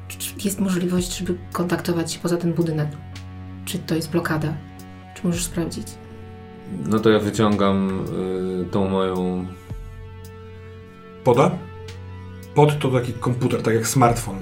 Czy, 0.08 0.18
czy 0.18 0.34
jest 0.44 0.60
możliwość, 0.60 1.18
żeby 1.18 1.34
kontaktować 1.52 2.12
się 2.12 2.18
poza 2.18 2.36
ten 2.36 2.52
budynek? 2.52 2.88
Czy 3.64 3.78
to 3.78 3.94
jest 3.94 4.10
blokada? 4.10 4.54
Czy 5.16 5.26
możesz 5.26 5.44
sprawdzić? 5.44 5.86
No 6.88 6.98
to 6.98 7.10
ja 7.10 7.18
wyciągam 7.18 8.04
y, 8.62 8.70
tą 8.70 8.88
moją. 8.88 9.46
Poda? 11.24 11.50
Pod 12.54 12.78
to 12.78 12.88
taki 12.88 13.12
komputer, 13.12 13.62
tak 13.62 13.74
jak 13.74 13.86
smartfon. 13.86 14.36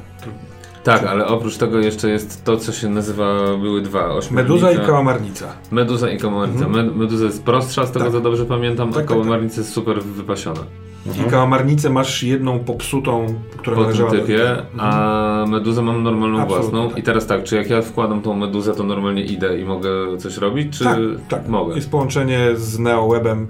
Tak, 0.84 1.04
ale 1.04 1.26
oprócz 1.26 1.56
tego 1.56 1.78
jeszcze 1.78 2.10
jest 2.10 2.44
to, 2.44 2.56
co 2.56 2.72
się 2.72 2.88
nazywa, 2.88 3.34
były 3.60 3.82
dwa. 3.82 4.06
ośmiornica. 4.06 4.42
Meduza 4.54 4.72
i 4.72 4.86
kałamarnica. 4.86 5.52
Meduza 5.70 6.10
i 6.10 6.18
kałamarnica. 6.18 6.68
Med- 6.68 6.96
Meduza 6.96 7.24
jest 7.24 7.42
prostsza, 7.44 7.86
z 7.86 7.92
tego 7.92 8.04
Tak. 8.04 8.12
co 8.14 8.20
dobrze 8.20 8.46
pamiętam, 8.46 8.88
Tak, 8.88 8.96
a 8.96 9.00
tak, 9.00 9.08
kałamarnica 9.08 9.60
jest 9.60 9.72
super 9.72 10.02
wypasiona. 10.02 10.60
I 11.06 11.30
kałamarnicę 11.30 11.90
masz 11.90 12.22
jedną 12.22 12.58
popsutą, 12.58 13.26
która 13.56 13.76
Po 13.76 13.82
należała 13.82 14.10
do 14.10 14.16
typie, 14.18 14.50
Mhm. 14.50 14.66
a 14.80 15.46
meduzę 15.48 15.82
mam 15.82 16.02
normalną 16.02 16.40
Absolutnie 16.40 16.70
własną. 16.70 16.88
tak. 16.88 16.98
I 16.98 17.02
teraz 17.02 17.26
tak, 17.26 17.44
czy 17.44 17.56
jak 17.56 17.70
ja 17.70 17.82
wkładam 17.82 18.22
tą 18.22 18.34
meduzę, 18.36 18.74
to 18.74 18.84
normalnie 18.84 19.24
idę 19.24 19.60
i 19.60 19.64
mogę 19.64 19.90
coś 20.18 20.36
robić, 20.36 20.78
czy 20.78 20.84
Tak, 20.84 20.98
tak. 21.28 21.48
mogę? 21.48 21.74
Jest 21.74 21.90
połączenie 21.90 22.48
z 22.56 22.78
NeoWebem. 22.78 23.46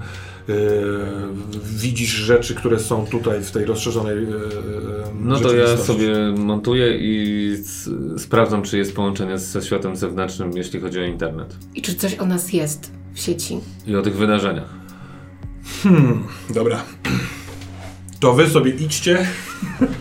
Yy, 0.48 0.54
widzisz 1.76 2.10
rzeczy, 2.10 2.54
które 2.54 2.78
są 2.78 3.06
tutaj 3.06 3.40
w 3.42 3.50
tej 3.50 3.64
rozszerzonej 3.64 4.16
yy, 4.16 4.30
No 5.20 5.40
to 5.40 5.54
ja 5.54 5.76
sobie 5.76 6.14
montuję 6.38 6.98
i 6.98 7.52
sprawdzam, 8.18 8.62
czy 8.62 8.78
jest 8.78 8.96
połączenie 8.96 9.38
ze 9.38 9.62
światem 9.62 9.96
zewnętrznym, 9.96 10.52
jeśli 10.56 10.80
chodzi 10.80 11.00
o 11.00 11.04
internet. 11.04 11.56
I 11.74 11.82
czy 11.82 11.94
coś 11.94 12.18
o 12.18 12.26
nas 12.26 12.52
jest 12.52 12.92
w 13.14 13.20
sieci? 13.20 13.60
I 13.86 13.96
o 13.96 14.02
tych 14.02 14.16
wydarzeniach. 14.16 14.68
Hmm, 15.82 16.22
dobra. 16.54 16.76
To 18.20 18.32
wy 18.32 18.48
sobie 18.50 18.70
idźcie. 18.70 19.26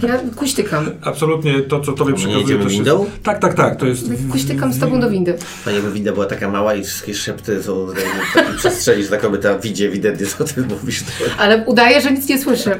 Ja 0.07 0.19
kuśtykam. 0.35 0.85
Absolutnie 1.01 1.61
to, 1.61 1.79
co 1.79 1.93
tobie 1.93 2.13
przekazuje, 2.13 2.57
to 2.57 2.63
się... 2.63 2.69
windą? 2.69 3.05
Tak, 3.23 3.39
tak, 3.39 3.53
tak. 3.53 3.75
To 3.75 3.85
jest... 3.85 4.05
Kuśtykam 4.31 4.73
z 4.73 4.79
tobą 4.79 4.99
do 4.99 5.09
windy. 5.09 5.37
Fajnie, 5.37 5.79
jakby 5.79 5.93
winda 5.93 6.11
była 6.11 6.25
taka 6.25 6.49
mała 6.49 6.75
i 6.75 6.83
wszystkie 6.83 7.13
szepty 7.13 7.63
są 7.63 7.85
w 7.85 7.93
takiej 8.33 8.57
przestrzeni, 8.57 9.03
że 9.03 9.09
ta 9.09 9.17
kobieta 9.17 9.59
widzi 9.59 9.85
ewidentnie, 9.85 10.27
co 10.27 10.43
ty 10.43 10.61
mówisz. 10.61 11.03
Ale 11.37 11.65
udaję, 11.65 12.01
że 12.01 12.11
nic 12.11 12.29
nie 12.29 12.39
słyszę. 12.39 12.79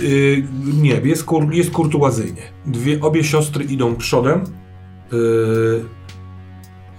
Yy, 0.00 0.42
nie, 0.82 1.00
jest, 1.04 1.24
kur, 1.24 1.54
jest 1.54 1.70
kurtuazyjnie. 1.70 2.42
Dwie, 2.66 3.00
obie 3.00 3.24
siostry 3.24 3.64
idą 3.64 3.96
przodem. 3.96 4.44
Yy, 5.12 5.84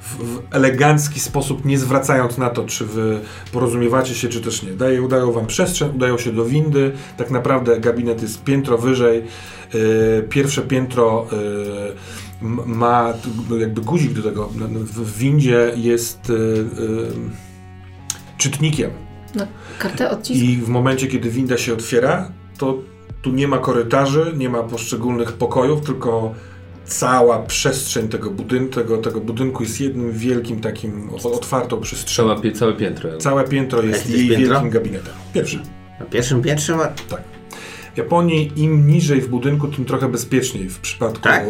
w, 0.08 0.42
elegancki 0.52 1.20
sposób, 1.20 1.66
nie 1.66 1.78
zwracając 1.80 2.38
na 2.38 2.50
to, 2.50 2.66
czy 2.66 2.86
wy 2.86 3.20
porozumiewacie 3.52 4.16
się, 4.16 4.28
czy 4.28 4.42
też 4.42 4.64
nie. 4.64 4.72
Daje, 4.72 5.02
udają 5.02 5.32
wam 5.32 5.48
przestrzeń, 5.48 5.90
udają 5.96 6.18
się 6.18 6.32
do 6.34 6.46
windy. 6.46 6.92
Tak 7.18 7.32
naprawdę 7.32 7.80
gabinet 7.80 8.22
jest 8.22 8.44
piętro 8.44 8.78
wyżej. 8.78 9.24
Yy, 9.74 10.28
pierwsze 10.30 10.62
piętro 10.62 11.28
yy, 12.42 12.58
ma 12.66 13.14
t- 13.14 13.60
jakby 13.60 13.82
guzik 13.82 14.14
do 14.14 14.24
tego. 14.24 14.48
W, 14.48 15.02
w 15.02 15.18
windzie 15.18 15.72
jest 15.76 16.30
yy, 16.30 16.66
czytnikiem. 18.38 18.92
No, 19.36 19.48
kartę 19.80 20.10
odcisku. 20.10 20.46
I 20.46 20.58
w 20.58 20.70
momencie, 20.70 21.08
kiedy 21.08 21.30
winda 21.30 21.58
się 21.58 21.74
otwiera, 21.74 22.32
to 22.58 22.78
tu 23.22 23.32
nie 23.32 23.48
ma 23.48 23.58
korytarzy, 23.58 24.34
nie 24.38 24.50
ma 24.50 24.64
poszczególnych 24.64 25.34
pokojów, 25.34 25.86
tylko 25.86 26.34
cała 26.88 27.40
przestrzeń 27.40 28.08
tego 28.08 28.32
budynku, 28.32 28.74
tego, 28.74 28.98
tego 28.98 29.22
budynku 29.22 29.64
jest 29.64 29.82
jednym 29.82 30.12
wielkim 30.12 30.62
takim 30.62 31.10
otwartą 31.24 31.82
przestrzenią. 31.82 32.42
Całe, 32.54 32.74
piętro. 32.74 33.18
Całe 33.18 33.44
piętro 33.44 33.84
jest 33.84 34.10
jej 34.10 34.30
piętro? 34.30 34.48
wielkim 34.48 34.70
gabinetem. 34.70 35.14
Pierwsze. 35.34 35.60
Na 36.00 36.06
pierwszym 36.06 36.42
piętrze 36.42 36.76
ma... 36.76 36.88
Tak. 36.88 37.37
W 37.98 38.00
Japonii 38.00 38.52
im 38.56 38.88
niżej 38.88 39.22
w 39.22 39.28
budynku, 39.30 39.68
tym 39.68 39.86
trochę 39.86 40.08
bezpieczniej 40.10 40.70
w 40.70 40.80
przypadku 40.80 41.22
Tak? 41.24 41.44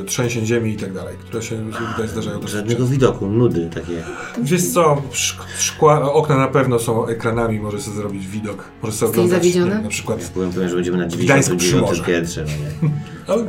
e, 0.00 0.04
trzęsień 0.04 0.46
ziemi 0.46 0.72
i 0.72 0.76
tak 0.76 0.92
dalej, 0.92 1.16
które 1.18 1.42
się 1.42 1.70
tutaj 1.92 2.08
zdarzają 2.08 2.40
dosyć 2.40 2.56
Żadnego 2.56 2.86
widoku, 2.86 3.26
nudy 3.26 3.70
takie. 3.74 4.02
Wiesz 4.42 4.68
co, 4.68 5.02
szk- 5.12 5.42
szkła, 5.58 6.12
okna 6.12 6.36
na 6.36 6.48
pewno 6.48 6.78
są 6.78 7.06
ekranami, 7.06 7.60
może 7.60 7.80
sobie 7.80 7.96
zrobić 7.96 8.26
widok. 8.26 8.64
Może 8.82 8.96
sobie 8.96 9.22
Jesteś 9.22 9.50
oglądać, 9.56 9.76
nie 9.78 9.82
na 9.82 9.88
przykład 9.88 10.30
Byłem 10.34 10.52
pewien, 10.52 10.68
że 10.68 10.74
będziemy 10.74 10.98
na 10.98 11.06
Gdańsk 11.06 11.56
przy 11.56 11.66
99 11.68 11.90
morzu. 11.90 12.04
piętrze. 12.04 12.44
No 12.44 12.50
nie. 12.86 12.90
Ale 13.34 13.44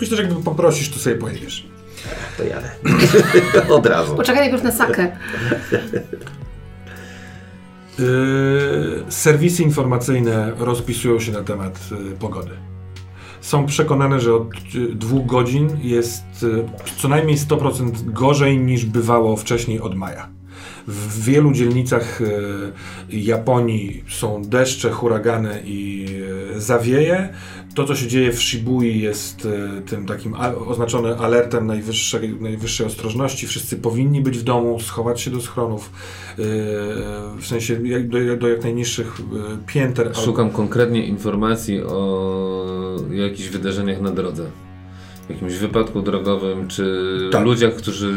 myślę, 0.00 0.16
że 0.16 0.22
jakby 0.22 0.42
poprosisz, 0.42 0.88
to 0.90 0.98
sobie 0.98 1.16
pojedziesz. 1.16 1.66
To 2.36 2.44
jadę. 2.44 2.70
Od 3.76 3.86
razu. 3.86 4.16
Poczekaj 4.16 4.42
najpierw 4.42 4.62
na 4.62 4.72
sakę. 4.72 5.16
Yy, 7.98 9.04
serwisy 9.08 9.62
informacyjne 9.62 10.52
rozpisują 10.58 11.20
się 11.20 11.32
na 11.32 11.42
temat 11.42 11.90
yy, 11.90 12.16
pogody. 12.18 12.50
Są 13.40 13.66
przekonane, 13.66 14.20
że 14.20 14.34
od 14.34 14.74
yy, 14.74 14.94
dwóch 14.94 15.26
godzin 15.26 15.68
jest 15.82 16.22
co 16.98 17.08
najmniej 17.08 17.36
100% 17.36 17.90
gorzej 18.04 18.58
niż 18.58 18.84
bywało 18.84 19.36
wcześniej 19.36 19.80
od 19.80 19.94
maja. 19.94 20.28
W 20.86 21.24
wielu 21.24 21.52
dzielnicach 21.52 22.20
Japonii 23.08 24.04
są 24.08 24.42
deszcze, 24.42 24.90
huragany 24.90 25.62
i 25.64 26.06
zawieje. 26.56 27.28
To, 27.74 27.84
co 27.84 27.96
się 27.96 28.06
dzieje 28.06 28.32
w 28.32 28.42
Shibui 28.42 29.00
jest 29.00 29.44
yy, 29.44 29.82
tym 29.86 30.06
takim 30.06 30.34
oznaczone 30.66 31.16
alertem 31.16 31.66
najwyższej, 31.66 32.36
najwyższej 32.40 32.86
ostrożności. 32.86 33.46
Wszyscy 33.46 33.76
powinni 33.76 34.20
być 34.20 34.38
w 34.38 34.42
domu, 34.42 34.80
schować 34.80 35.20
się 35.20 35.30
do 35.30 35.40
schronów, 35.40 35.90
yy, 36.38 36.44
w 37.40 37.46
sensie 37.46 37.80
do, 38.04 38.36
do 38.36 38.48
jak 38.48 38.62
najniższych 38.62 39.20
yy, 39.32 39.58
pięter. 39.66 40.16
Szukam 40.16 40.50
konkretnie 40.50 41.06
informacji 41.06 41.82
o 41.82 42.96
jakichś 43.10 43.48
wydarzeniach 43.48 44.00
na 44.00 44.10
drodze. 44.10 44.50
Jakimś 45.32 45.54
wypadku 45.54 46.02
drogowym, 46.02 46.68
czy 46.68 47.18
Tak. 47.32 47.44
ludziach, 47.44 47.74
którzy... 47.74 48.12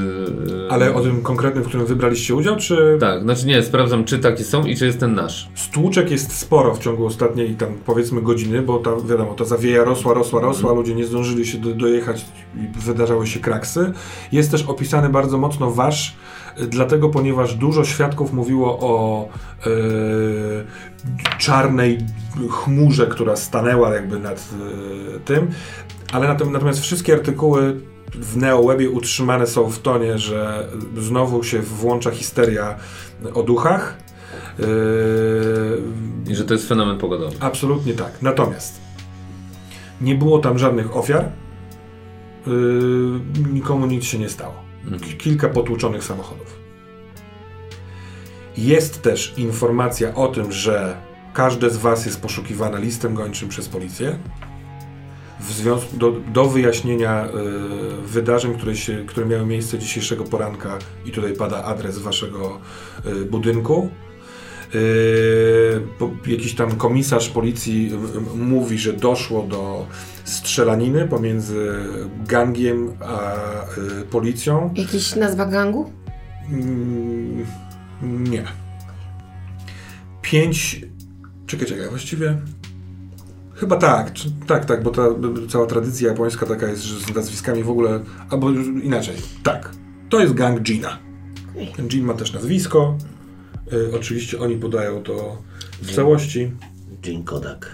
e, 0.68 0.72
Ale 0.72 0.94
o 0.94 1.02
tym 1.02 1.22
konkretnym, 1.22 1.64
w 1.64 1.68
którym 1.68 1.86
wybraliście 1.86 2.36
udział, 2.36 2.56
czy 2.56 2.98
Tak, 3.00 3.22
znaczy 3.24 3.46
nie, 3.48 3.64
sprawdzam 3.64 4.06
czy 4.06 4.20
takie 4.20 4.44
są 4.44 4.64
i 4.66 4.76
czy 4.78 4.86
jest 4.86 5.00
ten 5.00 5.14
nasz. 5.16 5.50
stłuczek 5.56 6.12
jest 6.12 6.38
sporo 6.38 6.74
w 6.76 6.80
ciągu 6.80 7.06
ostatniej 7.06 7.56
tam 7.56 7.70
powiedzmy 7.86 8.22
godziny, 8.22 8.62
bo 8.62 8.78
ta 8.80 8.92
wiadomo, 9.10 9.34
ta 9.34 9.46
zawieja 9.46 9.84
rosła, 9.84 10.14
rosła, 10.14 10.42
rosła, 10.42 10.74
ludzie 10.74 10.96
nie 10.96 11.06
zdążyli 11.06 11.46
się 11.46 11.58
do, 11.58 11.74
dojechać 11.74 12.26
i 12.56 12.80
wydarzały 12.80 13.28
się 13.28 13.40
kraksy. 13.40 13.92
Jest 14.32 14.52
też 14.52 14.64
opisany 14.64 15.10
bardzo 15.10 15.38
mocno 15.38 15.72
wasz, 15.72 16.16
y, 16.62 16.68
dlatego 16.68 17.10
ponieważ 17.10 17.56
dużo 17.56 17.86
świadków 17.86 18.34
mówiło 18.34 18.78
o 18.82 19.28
e, 19.66 19.70
czarnej 21.38 21.98
chmurze, 22.50 23.08
która 23.08 23.36
stanęła 23.36 23.94
jakby 23.96 24.20
nad 24.20 24.38
e, 25.16 25.20
tym, 25.20 25.48
ale 26.12 26.28
natom- 26.28 26.52
natomiast 26.52 26.80
wszystkie 26.80 27.14
artykuły 27.14 27.82
w 28.16 28.38
NeoWebie 28.38 28.90
utrzymane 28.90 29.48
są 29.48 29.70
w 29.70 29.80
tonie, 29.80 30.18
że 30.18 30.68
znowu 30.98 31.44
się 31.44 31.62
włącza 31.62 32.12
histeria 32.12 32.76
o 33.34 33.44
duchach. 33.44 33.98
Yy, 34.60 34.66
I 36.32 36.36
że 36.36 36.44
to 36.46 36.54
jest 36.54 36.68
fenomen 36.68 36.98
pogodowy. 36.98 37.36
absolutnie 37.40 37.94
tak. 37.94 38.22
Natomiast 38.22 38.82
nie 40.02 40.16
było 40.16 40.40
tam 40.40 40.58
żadnych 40.60 40.98
ofiar. 40.98 41.30
Yy, 42.48 42.54
nikomu 43.54 43.86
nic 43.86 44.04
się 44.04 44.20
nie 44.20 44.30
stało. 44.30 44.54
K- 44.92 45.18
Kilka 45.18 45.50
potłuczonych 45.50 46.04
samochodów. 46.04 46.60
Jest 48.58 49.02
też 49.02 49.34
informacja 49.38 50.16
o 50.16 50.28
tym, 50.28 50.52
że 50.52 50.98
każde 51.34 51.70
z 51.70 51.78
Was 51.78 52.06
jest 52.06 52.22
poszukiwane 52.22 52.82
listem 52.82 53.16
gończym 53.16 53.50
przez 53.50 53.68
policję. 53.70 54.20
W 55.48 55.52
związku 55.52 55.98
do, 55.98 56.12
do 56.12 56.46
wyjaśnienia 56.46 57.26
y, 57.26 57.30
wydarzeń, 58.08 58.54
które, 58.58 58.76
się, 58.76 59.04
które 59.08 59.26
miały 59.26 59.46
miejsce 59.46 59.80
dzisiejszego 59.80 60.24
poranka, 60.24 60.78
i 61.06 61.12
tutaj 61.12 61.34
pada 61.34 61.64
adres 61.64 61.98
Waszego 61.98 62.60
y, 63.06 63.26
budynku. 63.26 63.90
Y, 64.76 65.82
po, 66.00 66.10
jakiś 66.28 66.56
tam 66.56 66.76
komisarz 66.76 67.30
policji 67.30 67.92
mówi, 68.36 68.78
że 68.78 68.94
doszło 68.94 69.44
do 69.44 69.86
strzelaniny 70.24 71.08
pomiędzy 71.08 71.74
gangiem 72.28 72.92
a 73.02 73.36
policją. 74.12 74.74
Jakiś 74.76 75.16
nazwa 75.16 75.46
gangu? 75.46 75.92
Mm, 76.50 77.46
nie. 78.02 78.44
Pięć. 80.22 80.82
Czekaj, 81.48 81.68
czekaj, 81.68 81.90
właściwie. 81.90 82.38
Chyba 83.56 83.76
tak, 83.76 84.12
tak, 84.48 84.66
tak, 84.66 84.84
bo 84.84 84.92
ta 84.92 85.02
cała 85.50 85.66
tradycja 85.66 86.08
japońska 86.08 86.46
taka 86.46 86.68
jest, 86.68 86.84
że 86.84 87.00
z 87.00 87.16
nazwiskami 87.16 87.64
w 87.64 87.70
ogóle. 87.70 88.00
Albo 88.30 88.52
inaczej. 88.84 89.16
Tak. 89.44 89.72
To 90.10 90.20
jest 90.20 90.34
gang 90.34 90.62
Gina. 90.62 91.00
Ten 91.76 91.88
Jin 91.88 92.06
ma 92.06 92.14
też 92.14 92.34
nazwisko. 92.34 92.98
Y, 93.74 93.96
oczywiście 93.96 94.40
oni 94.40 94.56
podają 94.56 95.04
to 95.04 95.42
w 95.82 95.96
całości. 95.96 96.52
Dzień 97.02 97.24
Kodak. 97.24 97.70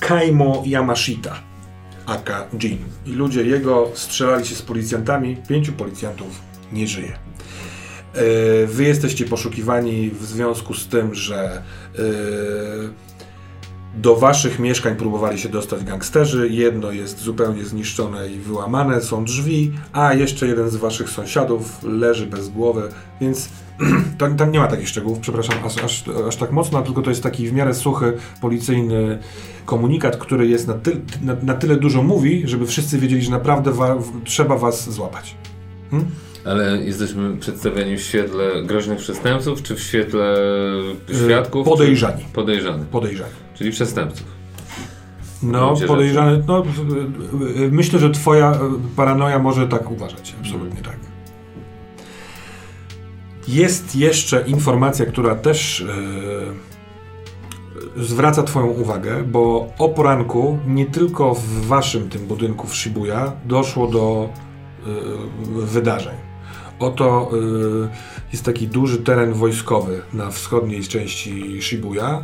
Kaimo 0.00 0.62
Yamashita, 0.66 1.36
aka 2.06 2.46
Jin. 2.58 2.78
I 3.06 3.12
ludzie 3.12 3.42
jego 3.42 3.90
strzelali 3.94 4.46
się 4.46 4.54
z 4.54 4.62
policjantami. 4.62 5.36
Pięciu 5.48 5.72
policjantów 5.72 6.40
nie 6.72 6.86
żyje. 6.86 7.12
E, 8.14 8.66
Wy 8.66 8.84
jesteście 8.84 9.24
poszukiwani 9.24 10.10
w 10.10 10.24
związku 10.24 10.74
z 10.74 10.86
tym, 10.88 11.14
że 11.14 11.62
e, 11.98 12.02
do 13.94 14.16
waszych 14.16 14.58
mieszkań 14.58 14.96
próbowali 14.96 15.38
się 15.38 15.48
dostać 15.48 15.84
gangsterzy. 15.84 16.48
Jedno 16.48 16.92
jest 16.92 17.20
zupełnie 17.20 17.64
zniszczone 17.64 18.28
i 18.28 18.38
wyłamane, 18.38 19.00
są 19.00 19.24
drzwi, 19.24 19.72
a 19.92 20.14
jeszcze 20.14 20.46
jeden 20.46 20.70
z 20.70 20.76
waszych 20.76 21.10
sąsiadów 21.10 21.82
leży 21.82 22.26
bez 22.26 22.48
głowy, 22.48 22.88
więc 23.20 23.48
tam, 24.18 24.36
tam 24.36 24.52
nie 24.52 24.58
ma 24.58 24.66
takich 24.66 24.88
szczegółów, 24.88 25.18
przepraszam, 25.18 25.54
aż, 25.64 25.84
aż, 25.84 26.04
aż 26.28 26.36
tak 26.36 26.52
mocno, 26.52 26.82
tylko 26.82 27.02
to 27.02 27.10
jest 27.10 27.22
taki 27.22 27.48
w 27.48 27.52
miarę 27.52 27.74
suchy 27.74 28.12
policyjny 28.40 29.18
komunikat, 29.64 30.16
który 30.16 30.48
jest 30.48 30.68
na, 30.68 30.74
ty, 30.74 31.00
na, 31.22 31.36
na 31.42 31.54
tyle 31.54 31.76
dużo 31.76 32.02
mówi, 32.02 32.42
żeby 32.44 32.66
wszyscy 32.66 32.98
wiedzieli, 32.98 33.22
że 33.22 33.30
naprawdę 33.30 33.72
wa, 33.72 33.96
trzeba 34.24 34.58
was 34.58 34.90
złapać. 34.90 35.34
Hmm? 35.90 36.10
Ale 36.44 36.78
jesteśmy 36.78 37.36
przedstawiani 37.36 37.96
w 37.96 38.02
świetle 38.02 38.62
groźnych 38.62 38.98
przestępców, 38.98 39.62
czy 39.62 39.74
w 39.74 39.80
świetle 39.80 40.36
świadków? 41.24 41.66
Y, 41.66 41.70
podejrzani. 41.70 42.24
Czy 42.24 42.32
podejrzanych, 42.32 42.88
Podejrzani. 42.88 43.32
czyli 43.54 43.70
przestępców. 43.70 44.26
No, 45.42 45.74
podejrzany. 45.86 46.42
No, 46.46 46.64
myślę, 47.70 47.98
że 47.98 48.10
twoja 48.10 48.52
e, 48.52 48.58
paranoja 48.96 49.38
może 49.38 49.68
tak 49.68 49.90
uważać. 49.90 50.34
Absolutnie 50.40 50.82
tak. 50.82 50.96
Jest 53.48 53.96
jeszcze 53.96 54.44
informacja, 54.46 55.06
która 55.06 55.34
też 55.34 55.80
e, 57.96 58.02
zwraca 58.02 58.42
twoją 58.42 58.66
uwagę, 58.66 59.22
bo 59.22 59.68
o 59.78 59.88
poranku 59.88 60.58
nie 60.66 60.86
tylko 60.86 61.34
w 61.34 61.66
waszym 61.66 62.08
tym 62.08 62.26
budynku 62.26 62.66
w 62.66 62.76
Shibuya 62.76 63.32
doszło 63.44 63.86
do 63.86 64.28
e, 64.28 64.90
wydarzeń. 65.66 66.29
Oto 66.80 67.30
y, 67.84 67.88
jest 68.32 68.44
taki 68.44 68.68
duży 68.68 68.98
teren 68.98 69.32
wojskowy 69.32 70.02
na 70.12 70.30
wschodniej 70.30 70.82
części 70.82 71.62
Shibuya, 71.62 72.22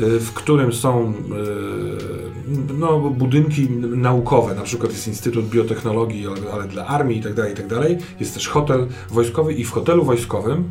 y, 0.00 0.20
w 0.20 0.32
którym 0.32 0.72
są 0.72 1.12
y, 1.12 2.74
no, 2.78 2.98
budynki 2.98 3.70
naukowe, 3.80 4.54
na 4.54 4.62
przykład 4.62 4.92
jest 4.92 5.08
Instytut 5.08 5.48
Biotechnologii, 5.48 6.26
ale, 6.52 6.68
dla 6.68 6.86
armii 6.86 7.16
itd., 7.16 7.48
itd. 7.48 7.98
Jest 8.20 8.34
też 8.34 8.48
hotel 8.48 8.86
wojskowy 9.10 9.52
i 9.52 9.64
w 9.64 9.70
hotelu 9.70 10.04
wojskowym 10.04 10.70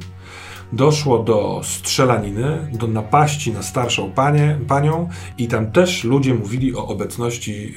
doszło 0.74 1.24
do 1.24 1.62
strzelaniny, 1.64 2.72
do 2.74 2.88
napaści 2.88 3.52
na 3.52 3.64
starszą 3.64 4.12
panię, 4.12 4.60
panią 4.68 5.10
i 5.38 5.48
tam 5.48 5.72
też 5.72 6.04
ludzie 6.04 6.34
mówili 6.34 6.76
o 6.76 6.88
obecności 6.88 7.76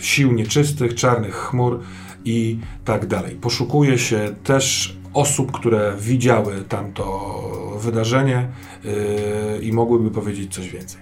sił 0.00 0.32
nieczystych, 0.32 0.94
czarnych 0.94 1.34
chmur 1.34 1.80
i 2.26 2.58
tak 2.84 3.06
dalej. 3.06 3.34
Poszukuje 3.34 3.98
się 3.98 4.34
też 4.44 4.95
osób, 5.16 5.52
które 5.52 5.94
widziały 6.00 6.64
tamto 6.68 7.30
wydarzenie 7.80 8.48
e, 8.84 9.58
i 9.62 9.72
mogłyby 9.72 10.10
powiedzieć 10.10 10.54
coś 10.54 10.68
więcej. 10.70 11.00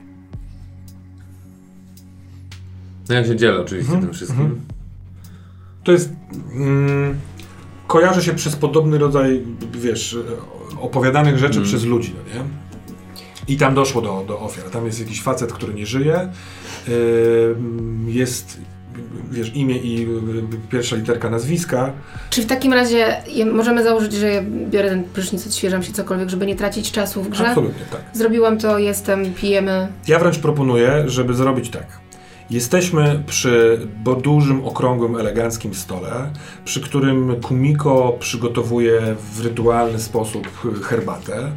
No 3.08 3.14
ja 3.14 3.24
się 3.24 3.36
dzielę 3.36 3.60
oczywiście 3.60 3.92
Mhm, 3.92 4.02
tym 4.06 4.14
wszystkim. 4.14 4.60
To 5.84 5.92
jest. 5.92 6.12
Mm, 6.54 7.18
kojarzy 7.86 8.22
się 8.22 8.34
przez 8.34 8.56
podobny 8.56 8.98
rodzaj, 8.98 9.42
wiesz, 9.72 10.18
opowiadanych 10.80 11.38
rzeczy 11.38 11.56
Mm. 11.58 11.64
przez 11.68 11.84
ludzi, 11.84 12.14
no 12.16 12.34
nie? 12.38 12.44
I 13.48 13.56
tam 13.56 13.74
doszło 13.74 14.02
do, 14.02 14.24
do 14.28 14.40
ofiar. 14.40 14.70
Tam 14.70 14.86
jest 14.86 15.00
jakiś 15.00 15.22
facet, 15.22 15.52
który 15.52 15.74
nie 15.74 15.86
żyje. 15.86 16.28
Ym, 16.88 18.04
jest, 18.08 18.60
wiesz, 19.30 19.56
imię 19.56 19.78
i 19.78 20.02
y, 20.02 20.68
pierwsza 20.70 20.96
literka 20.96 21.30
nazwiska. 21.30 21.92
Czy 22.30 22.42
w 22.42 22.46
takim 22.46 22.72
razie 22.72 23.22
możemy 23.52 23.84
założyć, 23.84 24.12
że 24.12 24.30
ja 24.30 24.42
biorę 24.70 24.88
ten 24.88 25.04
prysznic, 25.04 25.46
odświeżam 25.46 25.82
się 25.82 25.92
cokolwiek, 25.92 26.28
żeby 26.28 26.46
nie 26.46 26.56
tracić 26.56 26.92
czasu 26.92 27.22
w 27.22 27.28
grze? 27.28 27.48
Absolutnie 27.48 27.84
tak. 27.90 28.00
Zrobiłam 28.12 28.58
to, 28.58 28.78
jestem, 28.78 29.34
pijemy. 29.34 29.88
Ja 30.08 30.18
wręcz 30.18 30.38
proponuję, 30.38 31.04
żeby 31.06 31.34
zrobić 31.34 31.70
tak. 31.70 31.86
Jesteśmy 32.50 33.22
przy 33.26 33.86
dużym, 34.22 34.64
okrągłym, 34.64 35.16
eleganckim 35.16 35.74
stole, 35.74 36.30
przy 36.64 36.80
którym 36.80 37.40
Kumiko 37.40 38.16
przygotowuje 38.20 39.00
w 39.34 39.44
rytualny 39.44 40.00
sposób 40.00 40.48
herbatę, 40.82 41.38
y, 41.38 41.50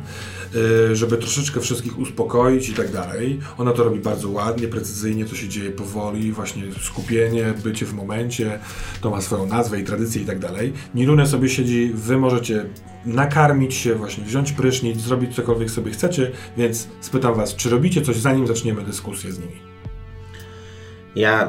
żeby 0.94 1.18
troszeczkę 1.18 1.60
wszystkich 1.60 2.00
uspokoić 2.00 2.70
i 2.70 2.74
tak 2.74 2.92
dalej. 2.92 3.40
Ona 3.58 3.72
to 3.72 3.84
robi 3.84 4.00
bardzo 4.00 4.30
ładnie, 4.30 4.68
precyzyjnie, 4.68 5.26
to 5.26 5.36
się 5.36 5.48
dzieje 5.48 5.72
powoli, 5.72 6.32
właśnie 6.32 6.64
skupienie, 6.82 7.54
bycie 7.64 7.86
w 7.86 7.94
momencie, 7.94 8.60
to 9.02 9.10
ma 9.10 9.22
swoją 9.22 9.46
nazwę 9.46 9.80
i 9.80 9.84
tradycję 9.84 10.22
i 10.22 10.26
tak 10.26 10.40
dalej. 10.40 10.74
Nirune 10.96 11.28
sobie 11.28 11.50
siedzi, 11.50 11.92
wy 11.94 12.18
możecie 12.18 12.66
nakarmić 13.06 13.74
się, 13.74 13.96
właśnie 13.96 14.24
wziąć 14.24 14.52
prysznic, 14.52 15.02
zrobić 15.02 15.36
cokolwiek 15.36 15.72
sobie 15.72 15.92
chcecie, 15.92 16.32
więc 16.58 16.88
spytam 17.02 17.36
was, 17.36 17.56
czy 17.56 17.70
robicie 17.70 18.02
coś 18.02 18.16
zanim 18.16 18.48
zaczniemy 18.48 18.84
dyskusję 18.84 19.32
z 19.32 19.40
nimi? 19.40 19.56
Ja 21.16 21.48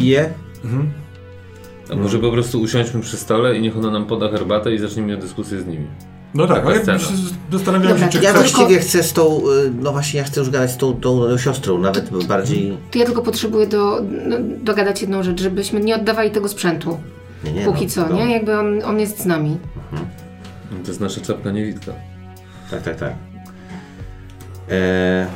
piję. 0.00 0.32
Mhm. 0.64 0.92
A 1.90 1.96
może 1.96 2.18
po 2.18 2.32
prostu 2.32 2.60
usiądźmy 2.60 3.00
przy 3.00 3.16
stole 3.16 3.58
i 3.58 3.62
niech 3.62 3.76
ona 3.76 3.90
nam 3.90 4.06
poda 4.06 4.30
herbatę 4.30 4.74
i 4.74 4.78
zacznijmy 4.78 5.16
dyskusję 5.16 5.60
z 5.60 5.66
nimi. 5.66 5.86
No 6.34 6.46
tak, 6.46 6.66
ale 6.66 6.80
zastanawiałem 7.50 7.96
Dobra, 7.96 8.12
się, 8.12 8.18
czy 8.18 8.24
Ja 8.24 8.30
Ja 8.30 8.36
chcesz... 8.38 8.52
właściwie 8.52 8.80
chcę 8.80 9.02
z 9.02 9.12
tą, 9.12 9.38
y, 9.38 9.72
no 9.80 9.92
właśnie 9.92 10.18
ja 10.18 10.24
chcę 10.24 10.40
już 10.40 10.50
gadać 10.50 10.70
z 10.70 10.76
tą, 10.76 10.94
tą 10.94 11.38
siostrą, 11.38 11.78
nawet 11.78 12.26
bardziej... 12.26 12.78
To 12.90 12.98
ja 12.98 13.04
tylko 13.04 13.22
potrzebuję 13.22 13.66
do, 13.66 14.00
no, 14.26 14.36
dogadać 14.62 15.00
jedną 15.00 15.22
rzecz, 15.22 15.40
żebyśmy 15.40 15.80
nie 15.80 15.96
oddawali 15.96 16.30
tego 16.30 16.48
sprzętu. 16.48 17.00
Nie, 17.44 17.52
nie, 17.52 17.64
Póki 17.64 17.84
no, 17.84 17.90
co, 17.90 18.08
no. 18.08 18.16
nie? 18.16 18.32
Jakby 18.32 18.58
on, 18.58 18.82
on 18.84 19.00
jest 19.00 19.20
z 19.20 19.26
nami. 19.26 19.58
To 20.82 20.88
jest 20.88 21.00
nasza 21.00 21.20
czapka 21.20 21.50
niewidka. 21.50 21.92
Tak, 22.70 22.82
tak, 22.82 22.96
tak. 22.96 23.12
Eee... 24.70 25.26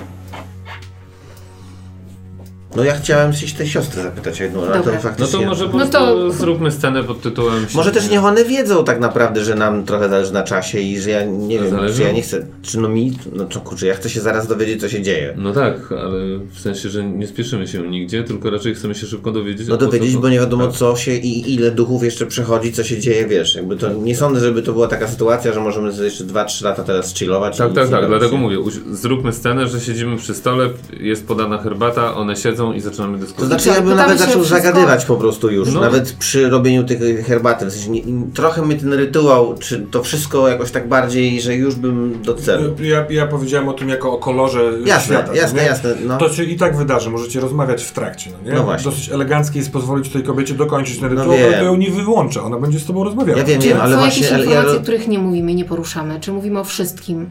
No 2.77 2.85
ja 2.85 2.95
chciałem 2.95 3.33
się 3.33 3.57
tej 3.57 3.69
siostry 3.69 4.03
zapytać 4.03 4.41
o 4.41 4.45
jedną, 4.45 4.61
ale 4.63 4.71
to 4.71 4.79
Dobra. 4.79 4.95
No 4.95 5.01
faktycznie... 5.01 5.39
to 5.41 5.47
może 5.47 5.65
po 5.69 5.73
No 5.73 5.79
prostu 5.79 5.99
to- 5.99 6.31
zróbmy 6.31 6.73
scenę 6.73 7.05
pod 7.05 7.21
tytułem... 7.23 7.67
Może 7.75 7.93
też 7.93 8.11
niech 8.11 8.25
one 8.25 8.45
wiedzą 8.45 8.85
tak 8.85 9.01
naprawdę, 9.01 9.45
że 9.45 9.55
nam 9.55 9.85
trochę 9.85 10.09
zależy 10.09 10.33
na 10.33 10.43
czasie 10.43 10.79
i 10.81 11.01
że 11.01 11.11
ja 11.11 11.25
nie 11.25 11.59
wiem, 11.59 11.71
Zależy? 11.71 11.97
czy 11.97 12.03
ja 12.03 12.13
nie 12.13 12.23
chcę, 12.23 12.47
czy 12.63 12.79
no 12.81 12.89
mi, 12.89 13.19
no 13.33 13.47
co 13.47 13.61
kurczę, 13.61 13.87
ja 13.87 13.95
chcę 13.95 14.11
się 14.11 14.21
zaraz 14.21 14.47
dowiedzieć, 14.47 14.81
co 14.81 14.89
się 14.89 15.03
dzieje. 15.03 15.35
No 15.37 15.53
tak, 15.53 15.93
ale 15.93 16.19
w 16.55 16.61
sensie, 16.61 16.89
że 16.89 17.05
nie 17.05 17.27
spieszymy 17.27 17.69
się 17.69 17.91
nigdzie, 17.91 18.25
tylko 18.25 18.51
raczej 18.51 18.75
chcemy 18.75 18.95
się 18.95 19.07
szybko 19.07 19.33
dowiedzieć. 19.33 19.69
No 19.69 19.77
dowiedzieć, 19.77 20.17
bo 20.17 20.29
nie 20.29 20.39
wiadomo 20.39 20.67
tak. 20.67 20.77
co 20.77 20.97
się 20.97 21.13
i 21.15 21.55
ile 21.55 21.71
duchów 21.71 22.03
jeszcze 22.03 22.27
przechodzi, 22.27 22.73
co 22.73 22.85
się 22.85 22.99
dzieje, 22.99 23.27
wiesz, 23.27 23.55
jakby 23.55 23.77
to 23.77 23.93
nie 23.93 24.17
sądzę, 24.17 24.41
żeby 24.41 24.63
to 24.63 24.73
była 24.73 24.89
taka 24.89 25.09
sytuacja, 25.09 25.53
że 25.53 25.61
możemy 25.61 26.05
jeszcze 26.05 26.25
2-3 26.25 26.65
lata 26.65 26.85
teraz 26.85 27.15
chillować. 27.15 27.57
Tak, 27.57 27.73
tak, 27.73 27.89
tak, 27.89 28.07
dlatego 28.07 28.37
mówię, 28.37 28.57
zróbmy 28.91 29.33
scenę, 29.33 29.69
że 29.69 29.81
siedzimy 29.81 30.17
przy 30.17 30.35
stole, 30.35 30.69
jest 31.01 31.27
podana 31.27 31.59
herbata, 31.59 32.15
one 32.15 32.37
siedzą 32.37 32.58
i 32.73 32.81
zaczynamy 32.81 33.19
To 33.19 33.25
dyskusję. 33.25 33.47
znaczy 33.47 33.69
ja 33.69 33.75
bym 33.75 33.83
pytamy 33.85 34.01
nawet 34.03 34.19
zaczął 34.19 34.35
wszystko- 34.35 34.57
zagadywać 34.63 35.05
po 35.05 35.17
prostu 35.17 35.51
już, 35.51 35.73
No. 35.75 35.81
nawet 35.81 36.13
przy 36.13 36.51
robieniu 36.51 36.85
tych 36.85 37.27
herbaty, 37.27 37.67
w 37.67 37.73
sensie 37.73 37.91
nie, 37.91 38.03
trochę 38.35 38.63
mnie 38.63 38.77
ten 38.77 38.93
rytuał, 38.93 39.55
czy 39.59 39.87
to 39.91 40.03
wszystko 40.03 40.49
jakoś 40.49 40.71
tak 40.71 40.89
bardziej, 40.89 41.41
że 41.41 41.55
już 41.55 41.75
bym 41.75 42.23
do 42.23 42.35
celu. 42.35 42.75
Ja, 42.81 43.07
ja 43.11 43.27
powiedziałem 43.27 43.69
o 43.69 43.73
tym 43.73 43.89
jako 43.89 44.13
o 44.13 44.19
kolorze 44.19 44.63
Jasne, 44.85 45.15
świata. 45.17 45.35
jasne, 45.35 45.61
nie? 45.63 45.67
jasne, 45.69 45.95
no. 46.07 46.19
To 46.19 46.29
się 46.33 46.43
i 46.45 46.57
tak 46.57 46.77
wydarzy, 46.77 47.11
możecie 47.11 47.41
rozmawiać 47.41 47.85
w 47.85 47.93
trakcie, 47.93 48.31
no 48.45 48.51
nie? 48.51 48.57
No 48.57 48.65
właśnie. 48.65 48.91
Dosyć 48.91 49.09
eleganckie 49.11 49.59
jest 49.59 49.73
pozwolić 49.73 50.09
tej 50.09 50.23
kobiecie 50.23 50.55
dokończyć 50.55 50.99
ten 50.99 51.15
No 51.15 51.21
rytuał, 51.21 51.39
wiem. 51.39 51.47
ale 51.49 51.59
to 51.59 51.65
ją 51.65 51.77
nie 51.77 51.91
wyłącza, 51.91 52.43
ona 52.45 52.59
będzie 52.59 52.79
z 52.79 52.85
tobą 52.87 53.05
rozmawiała. 53.05 53.39
Ja 53.39 53.45
wiem, 53.45 53.61
wiem, 53.61 53.81
ale 53.81 53.95
są 53.95 54.01
właśnie 54.01 54.23
jakieś 54.23 54.33
ale 54.35 54.45
ja, 54.45 54.51
informacje, 54.51 54.81
których 54.83 55.09
nie 55.09 55.19
mówimy, 55.19 55.55
nie 55.55 55.65
poruszamy? 55.65 56.21
Czy 56.21 56.33
mówimy 56.33 56.61
o 56.61 56.65
wszystkim? 56.65 57.27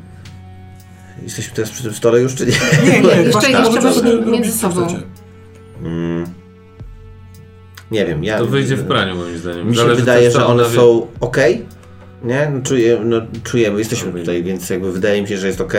Jesteśmy 1.23 1.55
teraz 1.55 1.71
przy 1.71 1.83
tym 1.83 1.93
stole 1.93 2.21
już, 2.21 2.35
czy 2.35 2.45
nie? 2.45 2.51
Nie, 2.91 3.01
nie, 3.01 3.07
Jeszcze- 3.09 3.31
właśnie, 3.31 3.49
jeszcze 3.55 3.81
właśnie 3.81 3.91
sobie 4.11 4.31
między 4.31 4.51
sobą. 4.51 4.87
Mm. 5.83 6.25
Nie 7.91 8.05
wiem, 8.05 8.23
ja... 8.23 8.37
To 8.37 8.45
wyjdzie 8.45 8.75
w 8.75 8.87
praniu 8.87 9.15
moim 9.15 9.37
zdaniem. 9.37 9.67
Mi 9.67 9.75
się 9.75 9.81
Zależy, 9.81 9.99
wydaje, 10.01 10.31
że 10.31 10.45
one 10.45 10.63
wie. 10.63 10.75
są 10.75 11.07
ok. 11.19 11.37
Nie? 12.23 12.51
No, 12.53 12.61
czuję, 12.63 12.99
no, 13.03 13.21
czujemy, 13.43 13.79
jesteśmy 13.79 14.09
Okej. 14.09 14.21
tutaj, 14.21 14.43
więc 14.43 14.69
jakby 14.69 14.91
wydaje 14.91 15.21
mi 15.21 15.27
się, 15.27 15.37
że 15.37 15.47
jest 15.47 15.61
ok. 15.61 15.73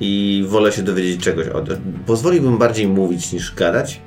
I 0.00 0.44
wolę 0.48 0.72
się 0.72 0.82
dowiedzieć 0.82 1.20
czegoś. 1.20 1.48
Od, 1.48 1.68
pozwoliłbym 2.06 2.58
bardziej 2.58 2.86
mówić 2.86 3.32
niż 3.32 3.54
gadać. 3.54 4.00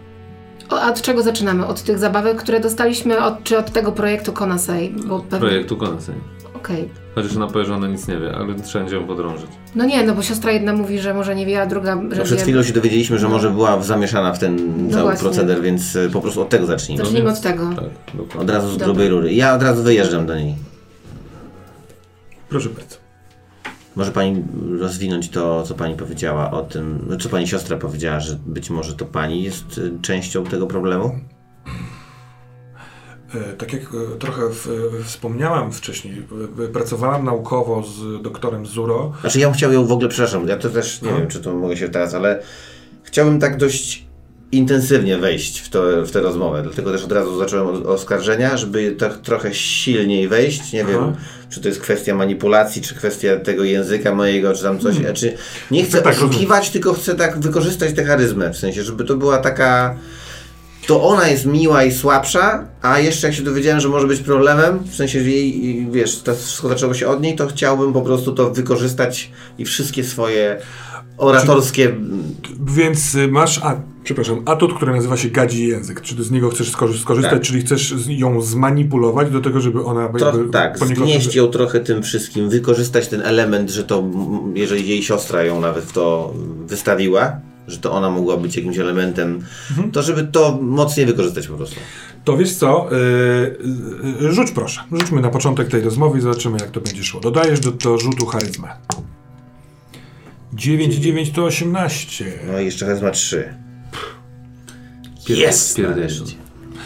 O, 0.70 0.82
a 0.82 0.90
od 0.90 1.02
czego 1.02 1.24
zaczynamy? 1.24 1.66
Od 1.68 1.84
tych 1.84 2.00
zabawek, 2.00 2.38
które 2.38 2.60
dostaliśmy, 2.60 3.24
od, 3.24 3.44
czy 3.44 3.58
od 3.58 3.72
tego 3.72 3.92
projektu 3.92 4.34
Konasei? 4.34 4.90
Pewnie... 5.30 5.40
Projektu 5.40 5.78
Konasej. 5.78 6.16
Okej. 6.60 6.90
Chociaż 7.16 7.36
ona 7.36 7.48
powie, 7.48 7.66
że 7.66 7.76
ona 7.76 7.88
nic 7.88 8.08
nie 8.08 8.18
wie, 8.18 8.36
ale 8.36 8.56
trzeba 8.56 8.90
ją 8.90 9.08
podrążyć. 9.08 9.50
No 9.76 9.86
nie, 9.86 10.04
no 10.04 10.16
bo 10.16 10.22
siostra 10.22 10.52
jedna 10.52 10.74
mówi, 10.74 11.00
że 11.00 11.14
może 11.14 11.36
nie 11.36 11.46
wie, 11.46 11.62
a 11.62 11.66
druga, 11.66 11.96
że 12.12 12.18
No, 12.20 12.24
przed 12.24 12.42
chwilą 12.42 12.64
się 12.64 12.74
dowiedzieliśmy, 12.74 13.20
że 13.20 13.28
No. 13.28 13.34
może 13.34 13.50
była 13.50 13.82
zamieszana 13.84 14.34
w 14.34 14.40
ten 14.40 14.58
cały 14.92 15.04
właśnie. 15.04 15.22
proceder, 15.22 15.62
więc 15.62 15.96
y, 15.96 16.10
po 16.14 16.22
prostu 16.22 16.42
od 16.42 16.50
tego 16.50 16.66
zacznijmy. 16.66 17.04
Zacznijmy 17.04 17.26
więc- 17.28 17.38
od 17.40 17.44
tego. 17.44 17.70
Tak, 17.76 17.86
dokładnie. 18.14 18.42
Od 18.42 18.50
razu 18.50 18.68
z 18.68 18.72
Dobra. 18.74 18.86
grubej 18.86 19.10
rury. 19.10 19.34
Ja 19.34 19.56
od 19.56 19.64
razu 19.64 19.84
wyjeżdżam 19.84 20.26
do 20.26 20.36
niej. 20.36 20.56
Proszę 22.50 22.70
bardzo. 22.70 22.96
Może 23.96 24.12
pani 24.12 24.44
rozwinąć 24.80 25.30
to, 25.30 25.64
co 25.64 25.76
pani 25.76 25.96
powiedziała 25.96 26.52
o 26.52 26.62
tym, 26.62 27.06
no, 27.10 27.18
co 27.18 27.30
pani 27.30 27.48
siostra 27.48 27.78
powiedziała, 27.78 28.20
że 28.20 28.38
być 28.46 28.70
może 28.70 28.94
to 28.96 29.06
pani 29.06 29.44
jest 29.44 29.78
y, 29.78 29.92
częścią 30.02 30.44
tego 30.44 30.68
problemu? 30.68 31.12
E, 33.36 33.54
Tak 33.54 33.74
jak 33.74 33.82
e, 33.82 34.18
trochę 34.20 34.42
w, 34.50 34.68
wspomniałam 35.06 35.72
wcześniej, 35.72 36.26
pracowałam 36.74 37.26
naukowo 37.26 37.84
z 37.84 38.22
doktorem 38.22 38.66
Zuro. 38.66 39.14
Znaczy 39.22 39.40
ja 39.40 39.48
bym 39.48 39.58
chciał 39.58 39.72
ją 39.74 39.86
w 39.86 39.92
ogóle, 39.92 40.10
przepraszam, 40.10 40.48
ja 40.48 40.58
to 40.58 40.70
też 40.70 41.02
nie 41.02 41.10
wiem, 41.10 41.28
czy 41.28 41.40
to 41.40 41.54
mogę 41.54 41.78
się 41.78 41.90
teraz, 41.90 42.14
ale 42.14 42.42
chciałbym 43.04 43.40
tak 43.40 43.58
dość 43.58 44.10
intensywnie 44.52 45.18
wejść 45.18 45.60
w, 45.60 45.70
to, 45.70 46.06
w 46.06 46.12
tę 46.12 46.22
rozmowę, 46.22 46.64
dlatego 46.64 46.92
też 46.92 47.04
od 47.04 47.12
razu 47.12 47.38
zacząłem 47.38 47.68
od 47.68 47.86
oskarżenia, 47.86 48.58
żeby 48.58 48.92
tak 48.92 49.18
trochę 49.18 49.54
silniej 49.54 50.28
wejść, 50.28 50.74
nie 50.74 50.82
Aha. 50.82 50.92
wiem, 50.92 51.16
czy 51.50 51.62
to 51.62 51.68
jest 51.68 51.82
kwestia 51.82 52.16
manipulacji, 52.16 52.82
czy 52.82 52.96
kwestia 52.96 53.38
tego 53.38 53.64
języka 53.64 54.16
mojego, 54.16 54.54
czy 54.54 54.64
tam 54.64 54.80
coś, 54.80 54.96
czy 55.14 55.34
nie 55.72 55.84
chcę 55.84 56.02
tak, 56.02 56.16
oszukiwać, 56.16 56.70
tylko 56.70 56.94
chcę 56.94 57.16
tak 57.16 57.40
wykorzystać 57.40 57.94
tę 57.94 58.06
charyzmę, 58.06 58.54
w 58.54 58.58
sensie, 58.58 58.84
żeby 58.84 59.06
to 59.06 59.16
była 59.16 59.38
taka... 59.38 59.96
To 60.90 61.04
ona 61.04 61.28
jest 61.28 61.46
miła 61.46 61.84
i 61.84 61.92
słabsza, 61.92 62.68
a 62.82 63.00
jeszcze 63.00 63.28
jak 63.28 63.36
się 63.36 63.44
dowiedziałem, 63.44 63.80
że 63.80 63.90
może 63.90 64.08
być 64.08 64.20
problemem, 64.20 64.80
w 64.80 64.96
sensie 64.96 65.24
że 65.24 65.30
jej, 65.30 65.88
wiesz, 65.92 66.22
to 66.22 66.36
wszystko 66.36 66.68
zaczęło 66.68 66.94
się 66.94 67.08
od 67.08 67.22
niej, 67.22 67.36
to 67.36 67.48
chciałbym 67.48 67.94
po 67.94 68.02
prostu 68.02 68.32
to 68.34 68.50
wykorzystać 68.50 69.32
i 69.58 69.66
wszystkie 69.66 70.04
swoje 70.04 70.62
oratorskie... 71.18 71.96
Więc 72.66 73.16
y, 73.16 73.28
masz, 73.28 73.60
a, 73.64 73.76
przepraszam, 74.04 74.42
atut, 74.46 74.74
który 74.74 74.92
nazywa 74.92 75.18
się 75.18 75.30
gadzi 75.30 75.68
język. 75.68 76.02
Czy 76.02 76.16
ty 76.16 76.24
z 76.24 76.32
niego 76.32 76.50
chcesz 76.50 76.72
skorzy- 76.72 77.02
skorzystać, 77.02 77.34
Tak. 77.34 77.42
czyli 77.42 77.62
chcesz 77.62 77.96
ją 78.08 78.42
zmanipulować 78.42 79.32
do 79.32 79.42
tego, 79.42 79.62
żeby 79.62 79.84
ona 79.84 80.08
Tro, 80.08 80.28
jakby 80.28 80.52
tak, 80.52 80.80
zgnieść 80.80 81.36
ją 81.36 81.48
trochę 81.48 81.80
tym 81.80 82.04
wszystkim, 82.04 82.50
wykorzystać 82.50 83.08
ten 83.08 83.22
element, 83.22 83.70
że 83.70 83.84
to, 83.84 84.04
jeżeli 84.54 84.90
jej 84.90 85.04
siostra 85.04 85.44
ją 85.44 85.62
nawet 85.62 85.84
w 85.84 85.92
to 85.92 86.34
wystawiła, 86.66 87.49
że 87.70 87.78
to 87.78 87.92
ona 87.92 88.10
mogła 88.10 88.38
być 88.38 88.56
jakimś 88.56 88.78
elementem, 88.78 89.44
Mhm. 89.72 89.92
to 89.92 90.04
żeby 90.04 90.24
to 90.24 90.60
mocniej 90.62 91.06
wykorzystać 91.06 91.48
po 91.48 91.54
prostu. 91.54 91.76
To 92.24 92.38
wiesz 92.38 92.56
co, 92.56 92.90
y, 92.92 92.96
y, 92.96 94.26
y, 94.26 94.34
rzuć 94.34 94.52
proszę. 94.52 94.82
Rzućmy 94.92 95.22
na 95.22 95.30
początek 95.30 95.68
tej 95.68 95.82
rozmowy 95.82 96.18
i 96.18 96.22
zobaczymy, 96.22 96.58
jak 96.62 96.72
to 96.72 96.82
będzie 96.82 97.04
szło. 97.04 97.20
Dodajesz 97.22 97.60
do, 97.60 97.72
do 97.72 97.98
rzutu 97.98 98.26
charyzmę. 98.26 98.68
9 100.54 100.96
i 100.96 101.02
9 101.02 101.32
to 101.32 101.44
18. 101.44 102.26
No 102.52 102.60
i 102.60 102.66
jeszcze 102.66 102.86
charyzma 102.86 103.12
3. 103.12 103.54
Jest! 105.30 105.76
Pierdolę. 105.76 106.08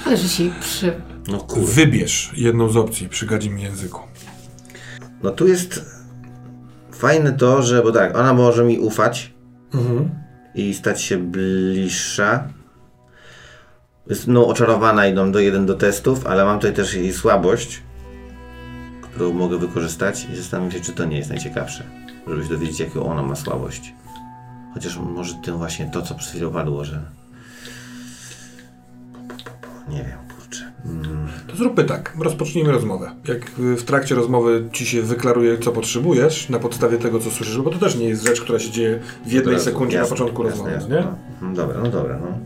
Ale 0.05 0.17
że 0.17 0.29
się 0.29 0.43
przy... 0.61 0.93
No. 1.27 1.47
Wybierz 1.57 2.31
jedną 2.37 2.69
z 2.69 2.77
opcji 2.77 3.09
przy 3.09 3.25
gadzim 3.25 3.59
języku. 3.59 4.01
No 5.23 5.31
tu 5.31 5.47
jest 5.47 5.85
fajne 6.91 7.33
to, 7.33 7.61
że, 7.63 7.83
bo 7.83 7.91
tak, 7.91 8.17
ona 8.17 8.33
może 8.33 8.63
mi 8.63 8.79
ufać 8.79 9.33
i 10.55 10.73
stać 10.73 11.01
się 11.01 11.17
bliższa. 11.17 12.47
Jest 14.07 14.27
mną 14.27 14.47
oczarowana 14.47 15.07
i 15.07 15.13
mam 15.13 15.31
do 15.31 15.39
jeden 15.39 15.65
do 15.65 15.73
testów, 15.75 16.25
ale 16.27 16.45
mam 16.45 16.59
tutaj 16.59 16.73
też 16.73 16.93
jej 16.93 17.13
słabość, 17.13 17.81
którą 19.01 19.33
mogę 19.33 19.57
wykorzystać 19.57 20.27
i 20.33 20.35
zastanawiam 20.35 20.71
się, 20.71 20.79
czy 20.79 20.91
to 20.91 21.05
nie 21.05 21.17
jest 21.17 21.29
najciekawsze, 21.29 21.83
żeby 22.27 22.43
się 22.43 22.49
dowiedzieć, 22.49 22.79
jaką 22.79 23.05
ona 23.05 23.23
ma 23.23 23.35
słabość. 23.35 23.93
Chociaż 24.73 24.97
może 24.97 25.33
tym 25.33 25.57
właśnie 25.57 25.85
to, 25.85 26.01
co 26.01 26.15
przed 26.15 26.29
chwilą 26.29 26.51
padło, 26.51 26.85
że... 26.85 27.01
Nie 29.89 29.97
wiem, 29.97 30.17
kurczę. 30.35 30.71
Mm. 30.85 31.12
Zróbmy 31.55 31.83
tak, 31.83 32.13
rozpocznijmy 32.19 32.71
rozmowę. 32.71 33.11
Jak 33.27 33.59
y, 33.59 33.75
w 33.75 33.83
trakcie 33.83 34.15
rozmowy 34.15 34.69
ci 34.71 34.85
się 34.85 35.01
wyklaruje, 35.01 35.57
co 35.57 35.71
potrzebujesz, 35.71 36.49
na 36.49 36.59
podstawie 36.59 36.97
tego, 36.97 37.19
co 37.19 37.31
słyszysz, 37.31 37.61
bo 37.61 37.69
to 37.69 37.77
też 37.79 37.95
nie 37.95 38.09
jest 38.09 38.27
rzecz, 38.27 38.41
która 38.41 38.59
się 38.59 38.71
dzieje 38.71 38.99
w 39.25 39.31
jednej 39.31 39.53
Jasne, 39.53 39.71
sekundzie 39.71 39.97
jasne, 39.97 40.09
na 40.09 40.17
początku 40.17 40.43
jasne, 40.43 40.57
rozmowy, 40.57 40.93
jasne, 40.93 40.95
nie? 40.95 41.47
No. 41.47 41.55
Dobra, 41.55 41.81
no 41.83 41.89
dobra, 41.89 42.19
no. 42.19 42.37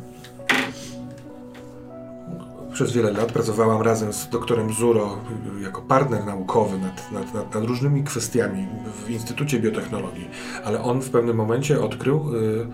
Przez 2.74 2.92
wiele 2.92 3.12
lat 3.12 3.32
pracowałam 3.32 3.82
razem 3.82 4.14
z 4.14 4.30
doktorem 4.30 4.74
Zuro 4.74 5.18
jako 5.64 5.82
partner 5.82 6.26
naukowy 6.26 6.78
nad, 6.78 7.12
nad, 7.12 7.34
nad, 7.34 7.56
nad 7.56 7.64
różnymi 7.64 8.04
kwestiami 8.04 8.68
w 9.06 9.10
Instytucie 9.10 9.60
Biotechnologii, 9.60 10.30
ale 10.64 10.84
on 10.84 11.02
w 11.02 11.10
pewnym 11.10 11.36
momencie 11.36 11.82
odkrył 11.82 12.36
y, 12.36 12.68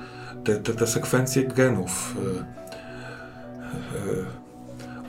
te, 0.44 0.56
te, 0.56 0.74
te 0.74 0.88
sekwencje 0.88 1.44
genów. 1.44 2.16
y, 2.60 2.63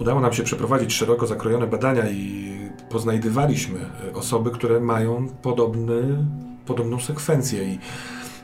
Udało 0.05 0.21
nam 0.21 0.33
się 0.33 0.43
przeprowadzić 0.43 0.93
szeroko 0.93 1.27
zakrojone 1.27 1.67
badania 1.67 2.11
i 2.11 2.53
poznajdywaliśmy 2.91 3.91
y, 4.09 4.15
osoby, 4.15 4.51
które 4.51 4.81
mają 4.81 5.29
podobny, 5.43 6.27
podobną 6.67 7.01
sekwencję 7.01 7.65
i 7.65 7.79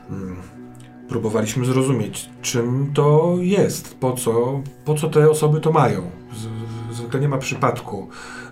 mm, 0.09 0.35
próbowaliśmy 1.09 1.65
zrozumieć, 1.65 2.29
czym 2.41 2.91
to 2.93 3.35
jest, 3.39 3.95
po 3.99 4.13
co, 4.13 4.61
po 4.85 4.95
co 4.95 5.09
te 5.09 5.29
osoby 5.29 5.59
to 5.59 5.71
mają. 5.71 6.11
Zwykle 6.91 7.19
nie 7.19 7.29
ma 7.29 7.37
przypadku 7.37 8.07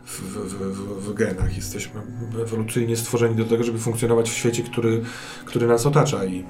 w, 0.06 0.22
w, 0.22 0.54
w, 0.54 1.06
w 1.06 1.13
genach. 1.13 1.56
Jesteśmy 1.56 2.02
ewolucyjnie 2.41 2.95
stworzeni 2.95 3.36
do 3.36 3.45
tego, 3.45 3.63
żeby 3.63 3.80
funkcjonować 3.80 4.30
w 4.30 4.34
świecie, 4.34 4.63
który, 4.63 5.02
który 5.45 5.67
nas 5.67 5.86
otacza 5.86 6.26
i 6.26 6.45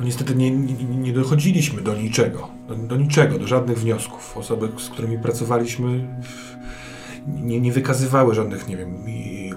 no 0.00 0.06
niestety 0.06 0.34
nie, 0.34 0.50
nie, 0.50 0.74
nie 0.84 1.12
dochodziliśmy 1.12 1.82
do 1.82 1.94
niczego, 1.94 2.48
do, 2.68 2.74
do 2.74 2.96
niczego, 2.96 3.38
do 3.38 3.46
żadnych 3.46 3.78
wniosków. 3.78 4.36
Osoby, 4.36 4.68
z 4.78 4.88
którymi 4.88 5.18
pracowaliśmy 5.18 6.08
nie, 7.26 7.60
nie 7.60 7.72
wykazywały 7.72 8.34
żadnych, 8.34 8.68
nie 8.68 8.76
wiem, 8.76 8.96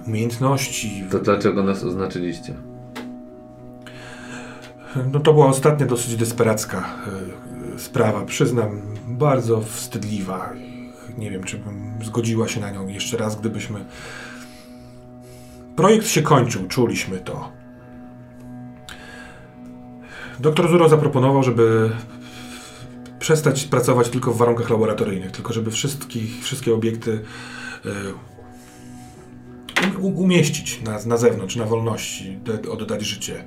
umiejętności, 0.06 1.04
To 1.10 1.18
dlaczego 1.18 1.62
nas 1.62 1.84
oznaczyliście? 1.84 2.54
No 5.12 5.20
to 5.20 5.32
była 5.32 5.46
ostatnia 5.46 5.86
dosyć 5.86 6.16
desperacka 6.16 6.94
e, 7.74 7.78
sprawa, 7.78 8.24
przyznam, 8.24 8.82
bardzo 9.08 9.60
wstydliwa. 9.60 10.52
Nie 11.18 11.30
wiem, 11.30 11.44
czy 11.44 11.58
bym 11.58 11.98
zgodziła 12.02 12.48
się 12.48 12.60
na 12.60 12.70
nią 12.70 12.88
jeszcze 12.88 13.16
raz, 13.16 13.40
gdybyśmy... 13.40 13.84
Projekt 15.76 16.06
się 16.06 16.22
kończył, 16.22 16.66
czuliśmy 16.68 17.18
to. 17.18 17.59
Doktor 20.40 20.70
Zuro 20.70 20.88
zaproponował, 20.88 21.42
żeby 21.42 21.90
przestać 23.18 23.64
pracować 23.64 24.08
tylko 24.08 24.32
w 24.32 24.36
warunkach 24.38 24.70
laboratoryjnych, 24.70 25.30
tylko 25.30 25.52
żeby 25.52 25.70
wszystkich, 25.70 26.44
wszystkie 26.44 26.74
obiekty 26.74 27.20
e, 27.84 27.90
u- 29.98 30.22
umieścić 30.22 30.82
na, 30.82 30.98
na 31.06 31.16
zewnątrz, 31.16 31.56
na 31.56 31.64
wolności, 31.64 32.38
de- 32.44 32.70
oddać 32.70 33.02
życie 33.02 33.44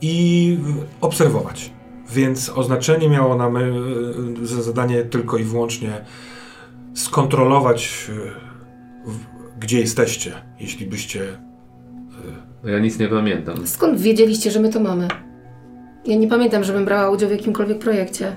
i 0.00 0.58
obserwować. 1.00 1.70
Więc 2.12 2.48
oznaczenie 2.48 3.08
miało 3.08 3.36
nam 3.36 3.56
y, 3.56 3.60
y, 4.42 4.46
za 4.46 4.62
zadanie 4.62 5.02
tylko 5.02 5.36
i 5.38 5.44
wyłącznie 5.44 6.04
skontrolować, 6.94 8.06
y, 8.08 8.12
w- 9.10 9.58
gdzie 9.58 9.80
jesteście, 9.80 10.32
jeśli 10.60 10.86
byście. 10.86 11.45
No 12.66 12.72
Ja 12.72 12.78
nic 12.78 12.98
nie 12.98 13.08
pamiętam. 13.08 13.66
Skąd 13.66 14.00
wiedzieliście, 14.00 14.50
że 14.50 14.60
my 14.60 14.68
to 14.68 14.80
mamy? 14.80 15.08
Ja 16.06 16.16
nie 16.16 16.28
pamiętam, 16.28 16.64
żebym 16.64 16.84
brała 16.84 17.10
udział 17.10 17.28
w 17.28 17.32
jakimkolwiek 17.32 17.78
projekcie. 17.78 18.36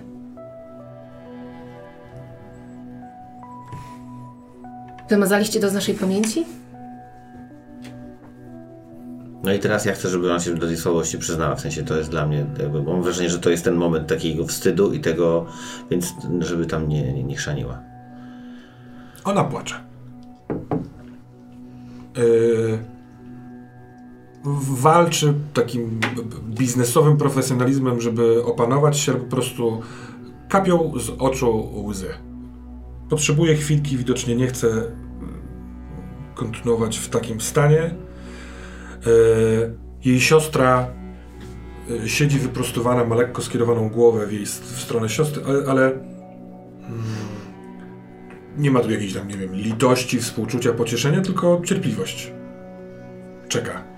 Wymazaliście 5.10 5.60
to 5.60 5.70
z 5.70 5.74
naszej 5.74 5.96
pamięci? 5.96 6.46
No 9.44 9.54
i 9.54 9.60
teraz 9.60 9.86
ja 9.86 9.94
chcę, 9.94 10.10
żeby 10.10 10.30
ona 10.30 10.40
się 10.40 10.56
do 10.56 10.68
tej 10.68 10.78
słabości 10.78 11.18
przyznała. 11.18 11.56
W 11.56 11.62
sensie 11.62 11.84
to 11.84 11.98
jest 11.98 12.10
dla 12.10 12.28
mnie, 12.28 12.46
jakby, 12.60 12.84
mam 12.84 13.02
wrażenie, 13.02 13.30
że 13.30 13.40
to 13.40 13.50
jest 13.50 13.64
ten 13.64 13.76
moment 13.76 14.08
takiego 14.08 14.46
wstydu 14.46 14.94
i 14.94 15.00
tego, 15.00 15.46
więc 15.92 16.14
żeby 16.40 16.66
tam 16.66 16.90
nie, 16.90 17.14
nie, 17.14 17.24
nie 17.24 17.36
chrzaniła. 17.36 17.80
Ona 19.24 19.44
płacze. 19.44 19.76
Y, 22.18 22.99
walczy 24.44 25.34
takim 25.54 26.00
biznesowym 26.50 27.18
profesjonalizmem, 27.18 28.02
żeby 28.02 28.44
opanować 28.44 28.98
się, 28.98 29.14
po 29.14 29.26
prostu 29.26 29.82
kapią 30.50 30.94
z 31.00 31.10
oczu 31.10 31.70
łzy. 31.86 32.10
Potrzebuje 33.10 33.56
chwilki, 33.56 33.98
widocznie 33.98 34.36
nie 34.36 34.48
chce 34.48 34.68
y, 34.68 34.92
kontynuować 36.36 36.98
w 36.98 37.10
takim 37.10 37.42
stanie. 37.42 37.96
Y, 39.08 39.90
Jej 40.06 40.22
siostra 40.22 40.88
y, 41.90 42.10
siedzi 42.10 42.40
wyprostowana, 42.40 43.06
ma 43.06 43.16
lekko 43.16 43.42
skierowaną 43.42 43.90
głowę 43.90 44.28
w 44.28 44.34
jej 44.34 44.46
w 44.46 44.80
stronę 44.82 45.10
siostry, 45.10 45.44
ale, 45.48 45.64
ale 45.68 45.92
mm, 45.92 46.02
nie 48.58 48.72
ma 48.72 48.80
tu 48.80 48.92
jakiejś 48.92 49.14
tam, 49.14 49.28
nie 49.28 49.38
wiem, 49.38 49.56
litości, 49.56 50.20
współczucia, 50.20 50.74
pocieszenia, 50.74 51.22
tylko 51.22 51.62
cierpliwość. 51.66 52.34
Czeka. 53.48 53.89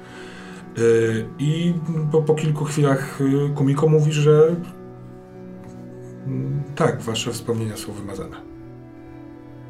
Y, 0.78 1.26
I 1.40 1.74
po, 2.12 2.22
po 2.22 2.36
kilku 2.36 2.66
chwilach 2.66 3.22
y, 3.22 3.50
Kumiko 3.56 3.88
mówi, 3.88 4.12
że 4.12 4.56
mm, 6.28 6.64
tak, 6.76 7.02
wasze 7.02 7.32
wspomnienia 7.32 7.78
są 7.78 7.94
wymazane. 7.94 8.36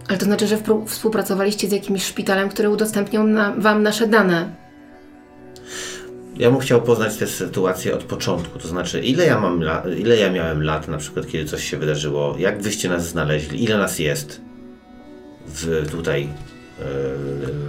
Ale 0.08 0.18
to 0.18 0.26
znaczy, 0.26 0.47
że 0.47 0.58
współpracowaliście 0.88 1.68
z 1.70 1.72
jakimś 1.72 2.04
szpitalem, 2.04 2.49
który 2.49 2.70
udostępniał 2.70 3.28
na, 3.28 3.56
wam 3.58 3.84
nasze 3.84 4.08
dane. 4.08 4.56
Ja 6.38 6.52
bym 6.52 6.60
chciał 6.60 6.82
poznać 6.82 7.18
tę 7.18 7.28
sytuację 7.28 7.93
od 7.95 8.04
początku, 8.04 8.60
to 8.60 8.68
znaczy 8.68 9.02
ile 9.02 9.26
ja 9.26 9.39
mam 9.39 9.62
la- 9.64 9.84
ile 9.97 10.18
ja 10.18 10.32
miałem 10.32 10.64
lat 10.64 10.88
na 10.88 10.97
przykład, 10.97 11.28
kiedy 11.28 11.45
coś 11.45 11.64
się 11.64 11.78
wydarzyło, 11.78 12.36
jak 12.38 12.62
wyście 12.62 12.89
nas 12.89 13.08
znaleźli, 13.08 13.64
ile 13.64 13.78
nas 13.78 13.99
jest 13.99 14.41
w, 15.47 15.88
tutaj 15.91 16.24
e, 16.24 16.30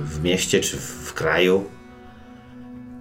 w 0.04 0.20
mieście 0.22 0.60
czy 0.60 0.76
w 0.76 1.12
kraju. 1.14 1.64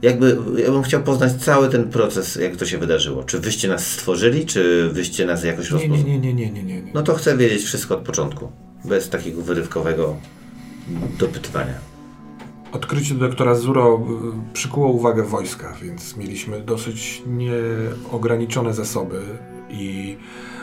Jakby, 0.01 0.37
ja 0.57 0.71
bym 0.71 0.83
chciał 0.83 1.03
poznać 1.03 1.33
cały 1.33 1.69
ten 1.69 1.89
proces, 1.89 2.35
jak 2.35 2.55
to 2.55 2.65
się 2.65 2.77
wydarzyło. 2.77 3.23
Czy 3.23 3.39
wyście 3.39 3.67
nas 3.67 3.87
stworzyli, 3.87 4.45
czy 4.45 4.89
wyście 4.89 5.25
nas 5.25 5.43
jakoś 5.43 5.69
rozpoznali? 5.69 6.03
nie, 6.03 6.19
nie, 6.19 6.33
nie, 6.33 6.51
nie, 6.51 6.63
nie, 6.63 6.81
nie. 6.81 6.91
No 6.93 7.03
to 7.03 7.15
chcę 7.15 7.37
wiedzieć 7.37 7.63
wszystko 7.63 7.95
od 7.95 8.01
początku, 8.01 8.51
bez 8.85 9.09
takiego 9.09 9.41
wyrywkowego 9.41 10.17
dopytywania. 11.19 11.73
Odkrycie 12.71 13.15
doktora 13.15 13.55
Zuro 13.55 14.03
y, 14.49 14.53
przykuło 14.53 14.87
uwagę 14.87 15.23
wojska, 15.23 15.73
więc 15.81 16.17
mieliśmy 16.17 16.61
dosyć 16.61 17.21
nieograniczone 17.27 18.73
zasoby 18.73 19.21
i 19.69 20.17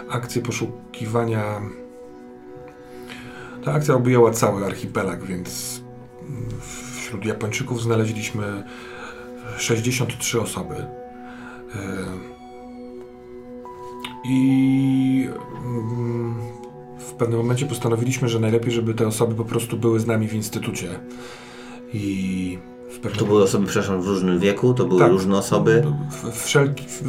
akcję 0.09 0.43
poszukiwania. 0.43 1.61
Ta 3.64 3.72
akcja 3.72 3.95
objęła 3.95 4.30
cały 4.30 4.64
archipelag, 4.64 5.24
więc 5.24 5.80
wśród 7.01 7.24
Japończyków 7.24 7.82
znaleźliśmy 7.82 8.64
63 9.59 10.41
osoby. 10.41 10.74
Y, 10.74 10.84
I 14.24 15.28
mm, 15.64 16.34
w 16.99 17.12
pewnym 17.12 17.39
momencie 17.39 17.66
postanowiliśmy, 17.66 18.28
że 18.28 18.41
najlepiej, 18.41 18.72
żeby 18.72 18.95
te 18.95 19.07
osoby 19.07 19.34
po 19.34 19.45
prostu 19.45 19.76
były 19.76 20.01
z 20.01 20.07
nami 20.07 20.28
w 20.28 20.34
instytucie. 20.34 20.89
I 21.93 22.59
To 23.18 23.24
były 23.24 23.43
osoby, 23.43 23.66
przepraszam, 23.66 24.03
w 24.03 24.07
różnym 24.07 24.39
wieku, 24.39 24.74
to 24.74 24.84
były 24.86 25.01
Tak. 25.01 25.11
różne 25.11 25.36
osoby. 25.36 25.84
Wszelki. 26.32 26.84
W, 26.84 27.03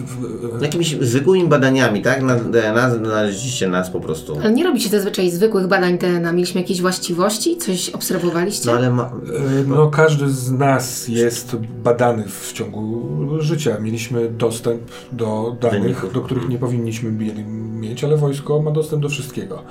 w, 0.57 0.61
Jakimiś 0.61 0.95
zwykłymi 1.01 1.47
badaniami, 1.47 2.01
tak? 2.01 2.21
Na 2.23 2.35
DNA 2.35 2.89
znaleźliście 2.95 3.67
nas 3.67 3.89
po 3.89 3.99
prostu. 3.99 4.37
Ale 4.41 4.51
nie 4.51 4.63
robicie 4.63 4.89
zazwyczaj 4.89 5.31
zwykłych 5.31 5.67
badań 5.67 5.97
DNA. 5.97 6.31
Mieliśmy 6.31 6.61
jakieś 6.61 6.81
właściwości? 6.81 7.57
Coś 7.57 7.89
obserwowaliście? 7.89 8.71
No 8.71 8.77
ale 8.77 8.89
ma... 8.89 9.03
e, 9.03 9.63
no, 9.67 9.87
każdy 9.87 10.29
z 10.29 10.51
nas 10.51 11.07
jest 11.07 11.55
badany 11.83 12.23
w 12.27 12.53
ciągu 12.53 13.07
życia. 13.39 13.79
Mieliśmy 13.79 14.29
dostęp 14.29 14.81
do 15.11 15.55
danych, 15.61 15.81
Wyników. 15.81 16.13
do 16.13 16.21
których 16.21 16.49
nie 16.49 16.57
powinniśmy 16.57 17.11
mieli 17.11 17.43
mieć, 17.73 18.03
ale 18.03 18.17
wojsko 18.17 18.61
ma 18.61 18.71
dostęp 18.71 19.01
do 19.01 19.09
wszystkiego. 19.09 19.63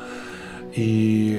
I 0.77 1.37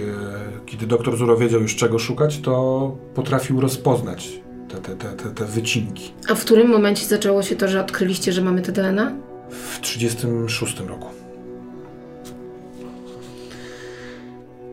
e, 0.62 0.66
kiedy 0.66 0.88
doktor 0.88 1.18
Zuro 1.18 1.38
wiedział 1.38 1.62
już 1.62 1.76
czego 1.76 2.00
szukać, 2.00 2.40
to 2.40 2.92
potrafił 3.16 3.62
rozpoznać 3.62 4.42
te, 4.80 4.96
te, 4.96 5.10
te, 5.24 5.30
te, 5.30 5.46
wycinki. 5.46 6.14
A 6.30 6.36
w 6.36 6.42
którym 6.46 6.68
momencie 6.70 7.06
zaczęło 7.06 7.44
się 7.44 7.56
to, 7.56 7.68
że 7.68 7.82
odkryliście, 7.82 8.34
że 8.34 8.42
mamy 8.42 8.62
te 8.62 8.72
DNA? 8.72 9.12
W 9.50 9.80
1936 9.80 10.80
roku. 10.80 11.08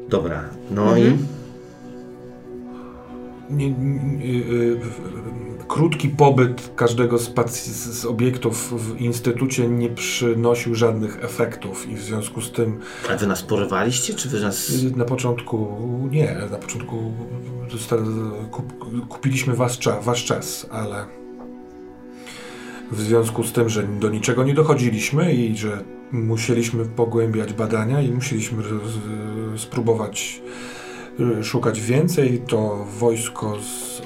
Dobra, 0.08 0.44
no 0.70 0.82
Mhm. 0.82 1.14
i 1.14 1.16
nie, 3.50 3.70
nie, 3.70 4.24
y, 4.24 4.80
krótki 5.68 6.08
pobyt 6.08 6.72
każdego 6.76 7.18
z, 7.18 7.34
z 7.74 8.04
obiektów 8.04 8.86
w 8.86 9.00
instytucie 9.00 9.68
nie 9.68 9.88
przynosił 9.88 10.74
żadnych 10.74 11.24
efektów 11.24 11.88
i 11.88 11.96
w 11.96 12.02
związku 12.02 12.40
z 12.40 12.52
tym 12.52 12.80
a 13.10 13.16
wy 13.16 13.26
nas 13.26 13.42
porywaliście, 13.42 14.14
czy 14.14 14.28
wy 14.28 14.40
nas... 14.40 14.70
y, 14.70 14.96
na 14.96 15.04
początku 15.04 15.78
nie, 16.10 16.36
na 16.50 16.58
początku 16.58 17.12
kupiliśmy 19.08 19.54
was 19.54 19.78
wasz 20.02 20.24
czas, 20.24 20.66
ale 20.70 21.06
w 22.92 23.00
związku 23.00 23.44
z 23.44 23.52
tym, 23.52 23.68
że 23.68 23.82
do 23.82 24.10
niczego 24.10 24.44
nie 24.44 24.54
dochodziliśmy 24.54 25.34
i 25.34 25.56
że 25.56 25.84
musieliśmy 26.12 26.84
pogłębiać 26.84 27.52
badania 27.52 28.00
i 28.00 28.10
musieliśmy 28.10 28.62
spróbować 29.56 30.42
szukać 31.42 31.80
więcej, 31.80 32.42
to 32.48 32.84
wojsko 32.98 33.56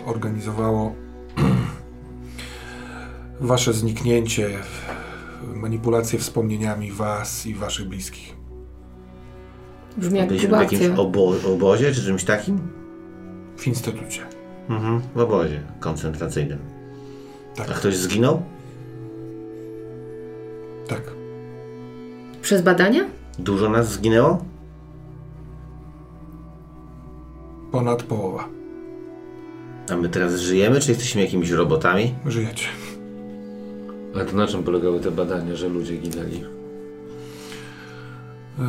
zorganizowało 0.07 0.95
wasze 3.41 3.73
zniknięcie, 3.73 4.49
manipulacje 5.55 6.19
wspomnieniami 6.19 6.93
was 6.93 7.47
i 7.47 7.55
waszych 7.55 7.89
bliskich. 7.89 8.37
Brzmi 9.97 10.19
jak 10.19 10.29
Byliśmy 10.29 10.49
w 10.49 10.61
jakimś 10.61 10.99
obo 10.99 11.33
obozie, 11.55 11.95
czy 11.95 12.05
czymś 12.05 12.25
takim? 12.25 12.59
W 13.57 13.67
instytucie. 13.67 14.21
Mhm. 14.69 15.01
W 15.15 15.19
obozie 15.21 15.63
koncentracyjnym. 15.81 16.59
Tak, 17.57 17.71
A 17.71 17.75
ktoś 17.75 17.97
zginął? 17.97 18.43
tak. 20.89 21.03
Przez 22.43 22.63
badania? 22.63 23.05
Dużo 23.39 23.69
nas 23.69 23.93
zginęło? 23.93 24.45
Ponad 27.73 28.03
połowa. 28.03 28.49
A 29.93 29.97
my 29.97 30.09
teraz 30.09 30.41
żyjemy, 30.41 30.81
czy 30.81 30.91
jesteśmy 30.91 31.23
jakimiś 31.23 31.51
robotami? 31.51 32.15
Żyjecie. 32.27 32.67
Ale 34.15 34.25
to 34.25 34.37
na 34.37 34.47
czym 34.47 34.63
polegały 34.63 35.01
te 35.01 35.11
badania, 35.11 35.57
że 35.57 35.69
ludzie 35.69 35.97
ginęli? 35.97 36.45
Yy, 38.59 38.65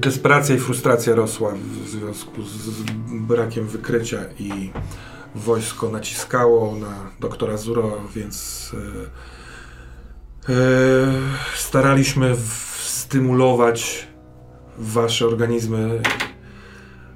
Desperacja 0.00 0.54
i 0.54 0.58
frustracja 0.58 1.14
rosła 1.14 1.54
w 1.84 1.88
związku 1.88 2.42
z 2.42 2.48
z 2.48 2.82
brakiem 3.10 3.66
wykrycia 3.66 4.18
i 4.38 4.70
wojsko 5.34 5.90
naciskało 5.90 6.76
na 6.76 7.10
doktora 7.20 7.56
Zuro, 7.56 8.00
więc 8.14 8.70
yy, 10.48 10.54
yy, 10.54 10.56
staraliśmy 11.56 12.36
stymulować 12.78 14.08
wasze 14.78 15.26
organizmy 15.26 16.02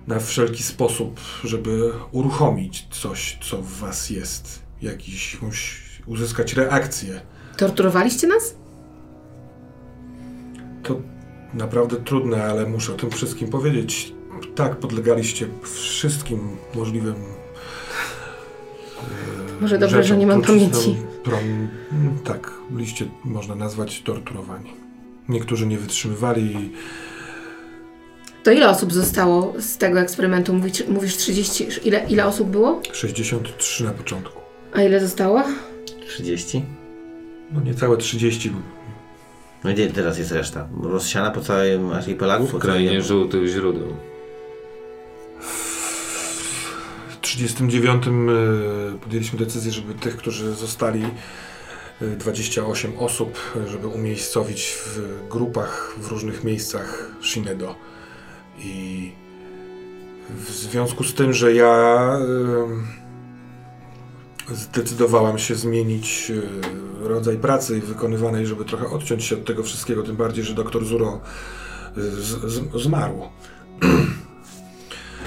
na 0.06 0.20
wszelki 0.20 0.62
sposób, 0.62 1.20
żeby 1.44 1.92
uruchomić 2.12 2.86
coś, 2.90 3.38
co 3.42 3.58
w 3.58 3.72
was 3.72 4.10
jest. 4.10 4.62
Jakiś, 4.82 5.34
jakąś, 5.34 5.80
uzyskać 6.06 6.54
reakcję. 6.54 7.20
Torturowaliście 7.56 8.26
nas? 8.26 8.54
To 10.82 11.00
naprawdę 11.54 11.96
trudne, 11.96 12.44
ale 12.44 12.66
muszę 12.66 12.92
o 12.92 12.96
tym 12.96 13.10
wszystkim 13.10 13.48
powiedzieć. 13.48 14.12
Tak, 14.54 14.76
podlegaliście 14.76 15.48
wszystkim 15.72 16.56
możliwym. 16.74 17.14
e, 17.14 17.16
Może 19.60 19.78
dobrze, 19.78 19.96
że 19.96 20.02
rzeczom. 20.02 20.18
nie 20.18 20.26
mam 20.26 20.42
pamięci. 20.42 20.96
Prom, 21.24 21.68
tak, 22.24 22.50
byliście, 22.70 23.06
można 23.24 23.54
nazwać, 23.54 24.02
torturowani. 24.02 24.70
Niektórzy 25.28 25.66
nie 25.66 25.78
wytrzymywali. 25.78 26.72
To 28.42 28.50
ile 28.50 28.70
osób 28.70 28.92
zostało 28.92 29.54
z 29.58 29.76
tego 29.78 30.00
eksperymentu? 30.00 30.54
Mówisz, 30.54 30.86
mówisz 30.88 31.16
30. 31.16 31.66
Ile, 31.84 32.06
ile 32.08 32.26
osób 32.26 32.48
było? 32.48 32.80
63 32.92 33.84
na 33.84 33.90
początku. 33.90 34.40
A 34.72 34.82
ile 34.82 35.00
zostało? 35.00 35.42
30? 36.08 36.64
No 37.52 37.60
niecałe 37.60 37.96
30. 37.96 38.52
No 39.64 39.70
i 39.70 39.74
gdzie 39.74 39.90
teraz 39.90 40.18
jest 40.18 40.32
reszta? 40.32 40.68
Rozsiana 40.82 41.30
po 41.30 41.40
całym 41.40 41.92
archipelagu? 41.92 42.46
Po 42.46 42.58
W 42.58 42.60
krainie 42.60 42.88
całej- 42.88 43.02
żółtych 43.02 43.46
źródeł. 43.48 43.96
W 47.10 47.20
39 47.20 48.06
e, 48.06 48.98
podjęliśmy 48.98 49.38
decyzję, 49.38 49.72
żeby 49.72 49.94
tych, 49.94 50.16
którzy 50.16 50.52
zostali, 50.54 51.04
e, 52.02 52.06
28 52.16 52.98
osób, 52.98 53.38
e, 53.56 53.68
żeby 53.68 53.86
umiejscowić 53.86 54.76
w 54.86 55.00
grupach 55.30 55.94
w 55.98 56.08
różnych 56.08 56.44
miejscach 56.44 57.10
Shinedo. 57.22 57.74
I 58.64 59.12
w 60.30 60.50
związku 60.50 61.04
z 61.04 61.14
tym, 61.14 61.32
że 61.32 61.54
ja 61.54 62.18
e, 64.50 64.54
zdecydowałam 64.54 65.38
się 65.38 65.54
zmienić 65.54 66.32
e, 67.02 67.08
rodzaj 67.08 67.36
pracy 67.36 67.80
wykonywanej, 67.80 68.46
żeby 68.46 68.64
trochę 68.64 68.86
odciąć 68.86 69.24
się 69.24 69.36
od 69.36 69.44
tego 69.44 69.62
wszystkiego, 69.62 70.02
tym 70.02 70.16
bardziej, 70.16 70.44
że 70.44 70.54
doktor 70.54 70.84
Zuro 70.84 71.20
e, 72.74 72.78
zmarł. 72.78 73.22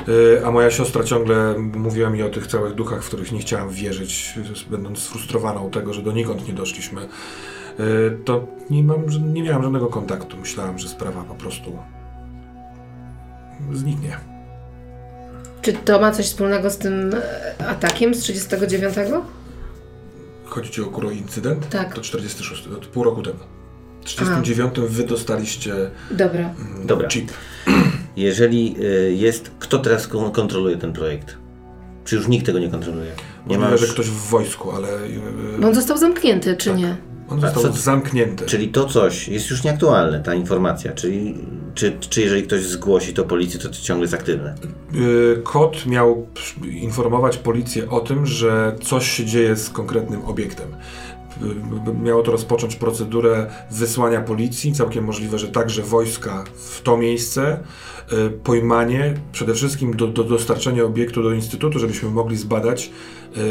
Y, 0.08 0.42
A 0.46 0.52
moja 0.52 0.72
siostra 0.72 1.04
ciągle 1.04 1.56
mówiła 1.58 2.10
mi 2.10 2.24
o 2.24 2.30
tych 2.30 2.48
całych 2.48 2.74
duchach, 2.74 3.04
w 3.04 3.08
których 3.08 3.32
nie 3.32 3.40
chciałam 3.40 3.70
wierzyć, 3.70 4.40
będąc 4.70 5.00
sfrustrowaną 5.00 5.72
tego, 5.72 5.94
że 5.94 6.02
donikąd 6.02 6.48
nie 6.48 6.54
doszliśmy. 6.54 7.08
To 8.26 8.48
nie, 8.70 8.84
mam, 8.84 9.34
nie 9.34 9.44
miałam 9.44 9.64
żadnego 9.64 9.88
kontaktu. 9.88 10.38
Myślałam, 10.38 10.80
że 10.80 10.88
sprawa 10.88 11.24
po 11.24 11.36
prostu 11.36 11.78
zniknie. 13.74 14.18
Czy 15.62 15.74
to 15.74 16.00
ma 16.00 16.12
coś 16.12 16.26
wspólnego 16.26 16.70
z 16.70 16.78
tym 16.78 17.12
e, 17.60 17.68
atakiem 17.68 18.16
z 18.16 18.20
39? 18.20 18.96
Chodzi 20.46 20.70
ci 20.70 20.82
o 20.82 20.86
Kuro 20.86 21.12
incydent? 21.12 21.70
Tak. 21.70 21.94
To 21.94 22.02
46, 22.02 22.64
to 22.64 22.70
pół 22.88 23.04
roku 23.04 23.22
temu. 23.22 23.40
W 24.02 24.06
39 24.06 24.74
wy 24.80 25.04
dostaliście 25.04 25.74
Dobra. 26.12 26.40
mm, 26.40 26.88
Dobra. 26.88 27.08
chip. 27.08 27.32
jeżeli 28.16 28.76
y, 28.84 29.14
jest, 29.16 29.52
kto 29.60 29.80
teraz 29.80 30.08
kon- 30.08 30.32
kontroluje 30.32 30.78
ten 30.78 30.94
projekt? 30.94 31.38
Czy 32.06 32.16
już 32.16 32.28
nikt 32.28 32.46
tego 32.46 32.60
nie 32.60 32.70
kontroluje? 32.70 33.12
Nie 33.48 33.58
ma 33.58 33.78
że 33.78 33.88
ktoś 33.88 34.06
w 34.10 34.30
wojsku, 34.30 34.72
ale 34.72 34.88
Bo 35.60 35.62
yy, 35.62 35.68
on 35.68 35.76
został 35.76 35.98
zamknięty, 35.98 36.56
czy 36.58 36.74
nie? 36.74 36.98
On 37.30 37.42
został 37.42 37.64
co- 37.64 37.72
zamknięty. 37.72 38.46
Czyli 38.46 38.68
to 38.68 38.86
coś 38.86 39.28
jest 39.28 39.50
już 39.50 39.64
nieaktualne, 39.64 40.20
ta 40.20 40.34
informacja. 40.34 40.94
Czyli 40.94 41.36
czy, 41.76 41.98
czy 42.10 42.22
jeżeli 42.22 42.44
ktoś 42.44 42.62
zgłosi 42.64 43.14
to 43.14 43.24
policji, 43.24 43.60
to 43.60 43.70
to 43.70 43.76
ciągle 43.76 44.04
jest 44.04 44.14
aktywne? 44.14 44.56
Yy, 44.94 45.42
Kot 45.44 45.86
miał 45.86 46.28
informować 46.72 47.38
policję 47.38 47.90
o 47.90 48.00
tym, 48.00 48.26
że 48.26 48.76
coś 48.84 49.12
się 49.12 49.26
dzieje 49.26 49.56
z 49.56 49.70
konkretnym 49.70 50.26
obiektem. 50.26 50.68
Yy, 51.42 51.94
Miało 52.04 52.22
to 52.22 52.32
rozpocząć 52.32 52.76
procedurę 52.76 53.50
wysłania 53.72 54.22
policji, 54.22 54.74
całkiem 54.74 55.06
możliwe, 55.06 55.40
że 55.40 55.48
także 55.48 55.82
wojska 55.82 56.44
w 56.56 56.82
to 56.82 56.98
miejsce, 56.98 57.60
yy, 58.12 58.30
pojmanie, 58.30 59.14
przede 59.32 59.54
wszystkim 59.54 59.96
do, 59.98 60.08
do 60.08 60.24
dostarczenia 60.24 60.84
obiektu 60.84 61.24
do 61.24 61.34
instytutu, 61.34 61.80
żebyśmy 61.80 62.10
mogli 62.10 62.38
zbadać, 62.38 62.92
yy, 63.36 63.44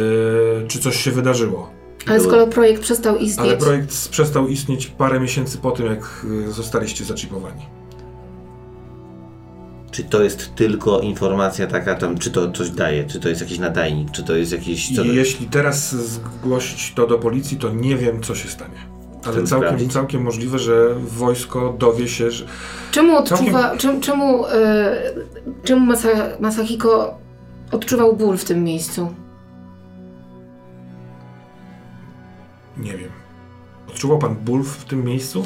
czy 0.68 0.78
coś 0.78 0.96
się 1.00 1.10
wydarzyło. 1.10 1.83
Ale 2.08 2.20
skoro 2.20 2.46
projekt 2.46 2.82
przestał 2.82 3.16
istnieć, 3.16 3.48
Ale 3.48 3.56
projekt 3.56 4.08
przestał 4.08 4.48
istnieć 4.48 4.86
parę 4.86 5.20
miesięcy 5.20 5.58
po 5.58 5.70
tym, 5.70 5.86
jak 5.86 6.26
yy, 6.46 6.52
zostaliście 6.52 7.04
zaczipowani. 7.04 7.66
Czy 9.90 10.04
to 10.04 10.22
jest 10.22 10.54
tylko 10.54 11.00
informacja 11.00 11.66
taka 11.66 11.94
tam, 11.94 12.18
czy 12.18 12.30
to 12.30 12.52
coś 12.52 12.70
daje, 12.70 13.04
czy 13.04 13.20
to 13.20 13.28
jest 13.28 13.40
jakiś 13.40 13.58
nadajnik, 13.58 14.10
czy 14.10 14.22
to 14.22 14.36
jest 14.36 14.52
jakiś... 14.52 14.96
Co 14.96 15.02
I 15.02 15.16
jeśli 15.16 15.46
teraz 15.46 15.94
zgłosić 15.94 16.92
to 16.96 17.06
do 17.06 17.18
policji, 17.18 17.56
to 17.56 17.70
nie 17.70 17.96
wiem, 17.96 18.22
co 18.22 18.34
się 18.34 18.48
stanie. 18.48 18.94
Ale 19.24 19.34
całkiem, 19.34 19.68
sprawdzić? 19.68 19.92
całkiem 19.92 20.22
możliwe, 20.22 20.58
że 20.58 20.94
wojsko 20.94 21.74
dowie 21.78 22.08
się, 22.08 22.30
że. 22.30 22.44
czemu 22.90 23.16
odczuwa, 23.16 23.76
czemu, 23.76 24.00
czemu, 24.00 24.46
e, 24.46 24.96
czemu 25.64 25.86
Masa, 25.86 26.08
Masahiko 26.40 27.18
odczuwał 27.72 28.16
ból 28.16 28.36
w 28.36 28.44
tym 28.44 28.64
miejscu? 28.64 29.14
Nie 32.78 32.96
wiem. 32.96 33.10
Odczuwał 33.88 34.18
pan 34.18 34.34
ból 34.34 34.62
w 34.64 34.84
tym 34.84 35.04
miejscu? 35.04 35.44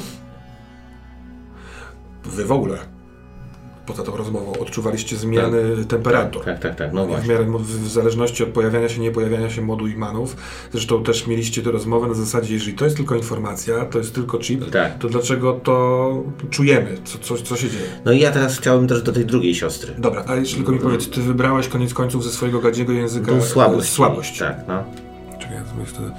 Wy 2.25 2.45
w 2.45 2.51
ogóle, 2.51 2.77
poza 3.85 4.03
tą 4.03 4.17
rozmową, 4.17 4.59
odczuwaliście 4.59 5.15
zmiany 5.17 5.85
temperatur. 5.87 6.43
Tak, 6.45 6.59
tak, 6.59 6.75
tak, 6.75 6.93
no 6.93 7.05
w, 7.05 7.27
miarę, 7.27 7.45
w 7.59 7.87
zależności 7.87 8.43
od 8.43 8.49
pojawiania 8.49 8.89
się, 8.89 9.01
nie 9.01 9.11
pojawiania 9.11 9.49
się 9.49 9.61
modu 9.61 9.87
i 9.87 9.95
manów. 9.95 10.35
Zresztą 10.71 11.03
też 11.03 11.27
mieliście 11.27 11.61
tę 11.61 11.71
rozmowę 11.71 12.07
na 12.07 12.13
zasadzie, 12.13 12.53
jeżeli 12.53 12.77
to 12.77 12.85
jest 12.85 12.97
tylko 12.97 13.15
informacja, 13.15 13.85
to 13.85 13.97
jest 13.97 14.15
tylko 14.15 14.39
chip, 14.39 14.69
Tak. 14.71 14.97
to 14.97 15.09
dlaczego 15.09 15.53
to 15.53 16.23
czujemy, 16.49 16.97
co, 17.03 17.17
co, 17.19 17.37
co 17.43 17.55
się 17.55 17.69
dzieje? 17.69 17.85
No 18.05 18.11
i 18.11 18.19
ja 18.19 18.31
teraz 18.31 18.57
chciałbym 18.57 18.87
też 18.87 19.01
do 19.03 19.11
tej 19.11 19.25
drugiej 19.25 19.55
siostry. 19.55 19.93
Dobra, 19.97 20.23
ale 20.27 20.39
jeszcze 20.39 20.55
tylko 20.57 20.71
mi 20.71 20.79
powiedz, 20.79 21.09
ty 21.09 21.21
wybrałeś 21.21 21.67
koniec 21.67 21.93
końców 21.93 22.23
ze 22.23 22.29
swojego 22.29 22.59
gadziego 22.59 22.93
języka 22.93 23.31
Tą 23.31 23.41
słabość. 23.41 23.89
słabość. 23.89 24.39
Tak, 24.39 24.57
no. 24.67 24.83
Czekaj, 25.39 25.55
ja. 25.55 25.61
Mm, 25.61 26.11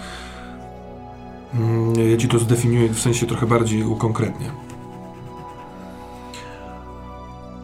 Ja 2.11 2.17
ci 2.17 2.29
to 2.29 2.39
zdefiniuję 2.39 2.89
w 2.89 3.01
sensie 3.01 3.27
trochę 3.27 3.47
bardziej 3.47 3.85
ukonkretnie. 3.85 4.51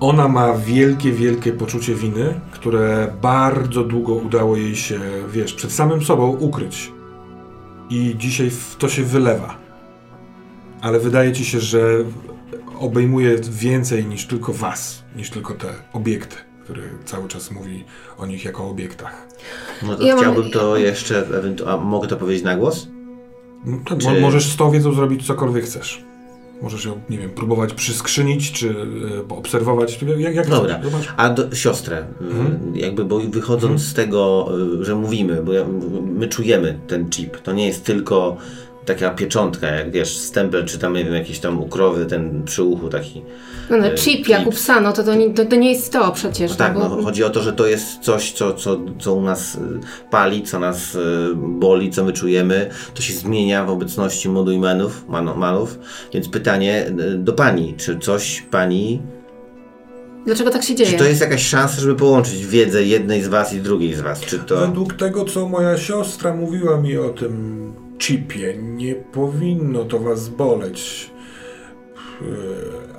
Ona 0.01 0.29
ma 0.29 0.53
wielkie, 0.53 1.13
wielkie 1.13 1.53
poczucie 1.53 1.95
winy, 1.95 2.41
które 2.53 3.13
bardzo 3.23 3.85
długo 3.85 4.15
udało 4.15 4.57
jej 4.57 4.77
się, 4.77 5.01
wiesz, 5.33 5.53
przed 5.55 5.73
samym 5.73 6.03
sobą 6.05 6.29
ukryć. 6.37 6.93
I 7.91 8.15
dzisiaj 8.19 8.51
w 8.51 8.77
to 8.79 8.89
się 8.89 9.03
wylewa. 9.03 9.59
Ale 10.81 11.01
wydaje 11.01 11.33
ci 11.33 11.45
się, 11.45 11.61
że 11.61 11.89
obejmuje 12.79 13.37
więcej 13.51 14.05
niż 14.05 14.27
tylko 14.27 14.53
was, 14.53 15.03
niż 15.17 15.31
tylko 15.31 15.55
te 15.55 15.69
obiekty, 15.93 16.37
które 16.65 16.83
cały 17.05 17.29
czas 17.29 17.51
mówi 17.51 17.85
o 18.19 18.27
nich 18.27 18.45
jako 18.45 18.65
o 18.65 18.71
obiektach. 18.71 19.27
No 19.83 19.97
to 19.97 20.03
Ja 20.07 20.15
mam- 20.15 20.25
chciałbym 20.25 20.51
to 20.51 20.77
jeszcze, 20.77 21.27
a 21.67 21.77
mogę 21.77 22.09
to 22.09 22.17
powiedzieć 22.17 22.45
na 22.45 22.57
głos? 22.57 22.89
No 23.65 23.79
tak, 23.89 23.99
Czy- 23.99 24.09
mo- 24.09 24.21
Możesz 24.21 24.53
z 24.53 24.57
tą 24.57 24.71
wiedzą 24.71 24.93
zrobić 24.93 25.27
cokolwiek 25.27 25.65
chcesz. 25.65 26.05
Możesz 26.63 26.85
ją, 26.85 27.01
nie 27.11 27.19
wiem, 27.19 27.31
próbować 27.31 27.73
przyskrzynić, 27.75 28.53
czy 28.53 28.69
y, 28.71 28.75
obserwować, 29.29 29.99
jak, 30.19 30.35
jak 30.35 30.49
Dobra. 30.49 30.79
chcesz. 30.79 31.09
A 31.17 31.29
do, 31.31 31.55
siostrę, 31.55 32.07
y, 32.75 32.79
jakby, 32.79 33.05
bo 33.05 33.21
wychodząc 33.21 33.83
z 33.83 33.95
tego, 33.95 34.49
y, 34.81 34.85
że 34.85 34.95
mówimy, 34.95 35.43
bo 35.43 35.53
my 36.03 36.29
czujemy 36.29 36.79
ten 36.87 37.11
chip, 37.11 37.37
to 37.41 37.53
nie 37.53 37.67
jest 37.67 37.85
tylko 37.85 38.37
taka 38.87 39.11
pieczątka, 39.11 39.67
jak 39.67 39.91
wiesz, 39.91 40.17
stempel, 40.19 40.65
czy 40.65 40.79
tam, 40.79 40.95
nie 40.95 41.05
wiem, 41.05 41.15
jakieś 41.15 41.39
tam 41.39 41.61
ukrowy, 41.61 42.07
ten 42.07 42.45
przy 42.45 42.63
uchu 42.63 42.89
taki. 42.89 43.23
No, 43.71 43.77
no 43.77 43.87
E, 43.87 43.97
chip, 43.97 44.29
jak 44.29 44.47
u 44.47 44.51
psa, 44.51 44.81
no 44.81 44.93
to, 44.93 45.05
to, 45.05 45.15
nie, 45.15 45.35
to, 45.35 45.45
to 45.45 45.57
nie 45.57 45.73
jest 45.73 45.93
to 45.93 46.13
przecież. 46.13 46.51
No 46.51 46.57
tak, 46.57 46.75
bo, 46.75 46.89
no, 46.89 47.03
chodzi 47.03 47.25
o 47.25 47.31
to, 47.31 47.43
że 47.43 47.53
to 47.53 47.67
jest 47.67 47.99
coś, 47.99 48.33
co, 48.33 48.55
co, 48.55 48.81
co 48.99 49.15
u 49.15 49.23
nas 49.23 49.55
y, 49.55 49.59
pali, 50.11 50.43
co 50.43 50.59
nas 50.59 50.95
y, 50.95 50.99
boli, 51.37 51.91
co 51.91 52.05
my 52.05 52.13
czujemy. 52.13 52.71
To 52.95 53.03
się 53.03 53.15
zmienia 53.15 53.65
w 53.65 53.71
obecności 53.71 54.29
modu 54.29 54.53
i 54.53 54.59
manów, 54.59 55.05
mano- 55.09 55.37
manów. 55.37 55.79
Więc 56.15 56.29
pytanie 56.29 56.87
y, 56.87 57.19
do 57.19 57.33
pani, 57.33 57.75
czy 57.77 57.99
coś 57.99 58.43
pani 58.51 59.03
Dlaczego 60.27 60.51
tak 60.51 60.63
się 60.63 60.75
dzieje? 60.75 60.91
Czy 60.91 60.97
to 60.97 61.05
jest 61.05 61.21
jakaś 61.21 61.47
szansa, 61.47 61.81
żeby 61.81 61.95
połączyć 61.95 62.47
wiedzę 62.47 62.85
jednej 62.85 63.23
z 63.23 63.29
was 63.29 63.55
i 63.55 63.61
drugiej 63.61 63.95
z 63.95 64.01
was? 64.01 64.21
Czy 64.21 64.39
to... 64.39 64.57
Według 64.57 64.95
tego, 64.95 65.25
co 65.25 65.49
moja 65.49 65.79
siostra 65.79 66.35
mówiła 66.35 66.81
mi 66.81 66.99
o 66.99 67.09
tym 67.09 67.73
chipie, 67.99 68.55
nie 68.59 68.95
powinno 68.95 69.85
to 69.85 69.99
was 69.99 70.29
boleć. 70.29 71.11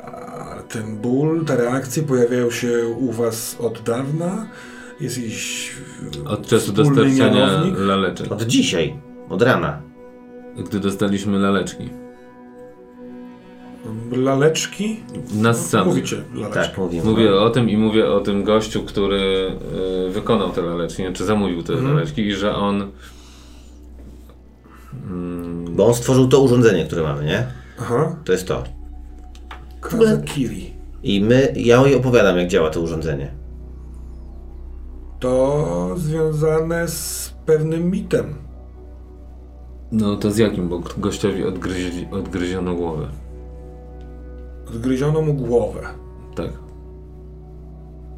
A 0.05 0.63
ten 0.69 0.97
ból, 0.97 1.45
te 1.45 1.55
reakcje 1.57 2.03
pojawiają 2.03 2.51
się 2.51 2.87
u 2.99 3.11
was 3.11 3.57
od 3.59 3.81
dawna? 3.81 4.47
Jest 5.01 5.17
jakiś 5.17 5.71
y, 6.25 6.29
Od 6.29 6.47
czasu 6.47 6.71
dostarczania 6.73 7.33
mianownik? 7.33 7.75
laleczek. 7.79 8.31
Od 8.31 8.43
dzisiaj, 8.43 8.99
od 9.29 9.41
rana. 9.41 9.81
Gdy 10.67 10.79
dostaliśmy 10.79 11.39
laleczki. 11.39 11.89
Laleczki? 14.11 14.99
Nas 15.33 15.69
samych. 15.69 15.87
Mówicie 15.87 16.15
laleczki. 16.35 16.53
Tak, 16.69 16.77
mówimy. 16.77 17.03
Mówię 17.05 17.35
o 17.35 17.49
tym 17.49 17.69
i 17.69 17.77
mówię 17.77 18.11
o 18.11 18.19
tym 18.19 18.43
gościu, 18.43 18.83
który 18.83 19.51
y, 20.07 20.11
wykonał 20.11 20.49
te 20.49 20.61
laleczki, 20.61 21.03
czy 21.13 21.25
zamówił 21.25 21.63
te 21.63 21.73
Mhm. 21.73 21.93
laleczki 21.95 22.21
i 22.21 22.33
że 22.33 22.55
on 22.55 22.91
Bo 25.69 25.87
on 25.87 25.93
stworzył 25.93 26.27
to 26.27 26.41
urządzenie, 26.41 26.85
które 26.85 27.03
mamy, 27.03 27.25
nie? 27.25 27.47
Aha. 27.79 28.15
To 28.25 28.31
jest 28.31 28.47
to. 28.47 28.63
Kazakiri. 29.81 30.73
I 31.03 31.21
my, 31.21 31.53
ja 31.55 31.85
jej 31.85 31.95
opowiadam, 31.95 32.37
jak 32.37 32.47
działa 32.47 32.69
to 32.69 32.81
urządzenie. 32.81 33.31
To 35.19 35.95
związane 35.97 36.87
z 36.87 37.33
pewnym 37.45 37.91
mitem. 37.91 38.35
No 39.91 40.15
to 40.15 40.31
z 40.31 40.37
jakim? 40.37 40.69
Bo 40.69 40.81
gościowi 40.97 41.43
odgryzi, 41.43 42.07
odgryziono 42.11 42.75
głowę. 42.75 43.07
Odgryziono 44.69 45.21
mu 45.21 45.33
głowę. 45.33 45.81
Tak. 46.35 46.49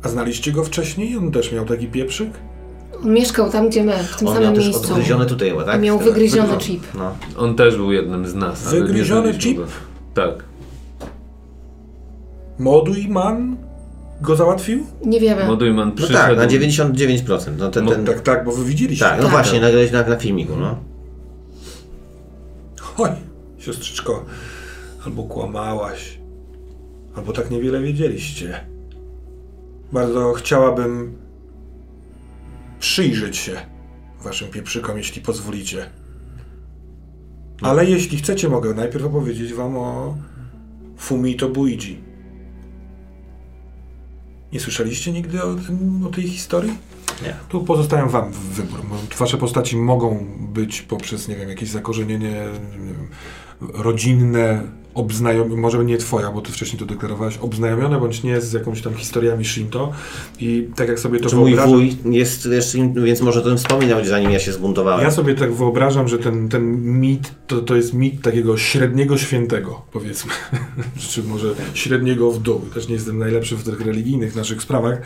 A 0.03 0.09
znaliście 0.09 0.51
go 0.51 0.63
wcześniej? 0.63 1.17
On 1.17 1.31
też 1.31 1.51
miał 1.51 1.65
taki 1.65 1.87
pieprzyk? 1.87 2.31
On 3.03 3.13
mieszkał 3.13 3.49
tam, 3.51 3.69
gdzie 3.69 3.83
my, 3.83 3.93
w 4.03 4.15
tym 4.17 4.27
On 4.27 4.33
miał 4.33 4.43
samym 4.43 4.55
też 4.55 4.65
miejscu. 4.65 4.87
odgryzione 4.93 5.25
tutaj, 5.25 5.53
tak? 5.65 5.81
Miał 5.81 5.99
wygryziony 5.99 6.47
Wygryzony. 6.49 6.79
chip. 6.79 6.83
No. 6.95 7.15
On 7.37 7.55
też 7.55 7.75
był 7.75 7.91
jednym 7.91 8.27
z 8.27 8.35
nas. 8.35 8.67
ale 8.67 8.75
nie 8.79 8.83
Wygryziony 8.87 9.21
znaliśmy 9.21 9.41
chip? 9.41 9.57
Go. 9.57 9.65
Tak. 10.13 10.43
Modu 12.59 12.93
i 12.93 13.07
man 13.07 13.57
go 14.21 14.35
załatwił? 14.35 14.85
Nie 15.05 15.19
wiemy. 15.19 15.45
Modujman 15.47 15.89
no 15.89 15.95
przyszedł. 15.95 16.19
tak, 16.19 16.37
na 16.37 16.47
99%. 16.47 17.51
No 17.57 17.69
ten, 17.69 17.85
No 17.85 17.91
ten... 17.91 18.05
Tak, 18.05 18.19
tak, 18.19 18.45
bo 18.45 18.51
wy 18.51 18.65
widzieliście. 18.65 19.05
Tak, 19.05 19.17
no 19.17 19.23
Tak. 19.23 19.31
właśnie, 19.31 19.61
nagrałeś 19.61 19.91
na, 19.91 20.03
na 20.07 20.15
filmiku, 20.15 20.53
no. 20.55 20.75
Oj, 22.97 23.09
siostrzyczko, 23.57 24.25
albo 25.05 25.23
kłamałaś, 25.23 26.19
albo 27.15 27.33
tak 27.33 27.51
niewiele 27.51 27.81
wiedzieliście. 27.81 28.59
Bardzo 29.93 30.33
chciałabym 30.33 31.17
przyjrzeć 32.79 33.37
się 33.37 33.61
waszym 34.23 34.47
pieprzykom, 34.47 34.97
jeśli 34.97 35.21
pozwolicie. 35.21 35.89
Ale 37.61 37.85
jeśli 37.85 38.17
chcecie, 38.17 38.49
mogę 38.49 38.73
najpierw 38.73 39.05
opowiedzieć 39.05 39.53
wam 39.53 39.77
o 39.77 40.17
Fumito 40.97 41.49
Buigi. 41.49 41.97
Nie 44.53 44.59
słyszeliście 44.59 45.11
nigdy 45.11 45.43
o, 45.43 45.55
tym, 45.55 46.05
o 46.07 46.09
tej 46.09 46.27
historii? 46.27 46.73
Nie. 47.23 47.35
Tu 47.49 47.63
pozostawiam 47.63 48.09
wam 48.09 48.31
wybór. 48.31 48.79
Wasze 49.17 49.37
postaci 49.37 49.77
mogą 49.77 50.27
być 50.39 50.81
poprzez, 50.81 51.27
nie 51.27 51.35
wiem, 51.35 51.49
jakieś 51.49 51.69
zakorzenienie 51.69 52.29
nie 52.29 52.93
wiem, 52.93 53.09
rodzinne, 53.73 54.63
obznajomione, 54.99 55.61
może 55.61 55.85
nie 55.85 55.97
twoja, 55.97 56.31
bo 56.31 56.41
ty 56.41 56.51
wcześniej 56.51 56.79
to 56.79 56.85
deklarowałeś, 56.85 57.37
obznajomione 57.37 57.99
bądź 57.99 58.23
nie 58.23 58.41
z 58.41 58.53
jakąś 58.53 58.81
tam 58.81 58.93
historiami 58.93 59.45
Shinto 59.45 59.91
i 60.39 60.67
tak 60.75 60.87
jak 60.87 60.99
sobie 60.99 61.19
to 61.19 61.29
Czy 61.29 61.35
mój 61.35 61.51
wyobrażam... 61.51 61.73
wuj 61.73 61.97
jest 62.05 62.45
jeszcze, 62.45 62.77
więc 62.95 63.21
może 63.21 63.39
o 63.39 63.43
tym 63.43 63.57
wspominał, 63.57 64.05
zanim 64.05 64.31
ja 64.31 64.39
się 64.39 64.51
zbuntowałem. 64.51 65.01
Ja 65.01 65.11
sobie 65.11 65.35
tak 65.35 65.53
wyobrażam, 65.53 66.07
że 66.07 66.17
ten, 66.17 66.49
ten 66.49 66.81
mit 66.99 67.31
to, 67.47 67.61
to 67.61 67.75
jest 67.75 67.93
mit 67.93 68.21
takiego 68.21 68.57
średniego 68.57 69.17
świętego, 69.17 69.81
powiedzmy. 69.91 70.31
Czy 71.09 71.23
może 71.23 71.47
średniego 71.73 72.31
w 72.31 72.39
dół. 72.39 72.61
Też 72.73 72.87
nie 72.87 72.93
jestem 72.93 73.17
najlepszy 73.17 73.55
w 73.55 73.63
tych 73.63 73.81
religijnych 73.81 74.35
naszych 74.35 74.61
sprawach, 74.61 75.01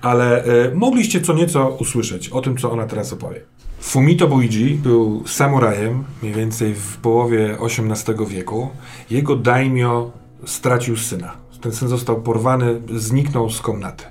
ale 0.00 0.44
e, 0.44 0.74
mogliście 0.74 1.20
co 1.20 1.32
nieco 1.32 1.68
usłyszeć 1.80 2.28
o 2.28 2.40
tym, 2.40 2.56
co 2.56 2.72
ona 2.72 2.86
teraz 2.86 3.12
opowie. 3.12 3.40
Fumito 3.86 4.28
Buiji 4.28 4.74
był 4.74 5.22
samurajem 5.26 6.04
mniej 6.22 6.34
więcej 6.34 6.74
w 6.74 6.96
połowie 6.96 7.56
XVIII 7.60 8.26
wieku. 8.26 8.68
Jego 9.10 9.36
daimyo 9.36 10.10
stracił 10.44 10.96
syna. 10.96 11.32
Ten 11.60 11.72
syn 11.72 11.88
został 11.88 12.22
porwany, 12.22 12.80
zniknął 12.94 13.50
z 13.50 13.60
komnaty. 13.60 14.04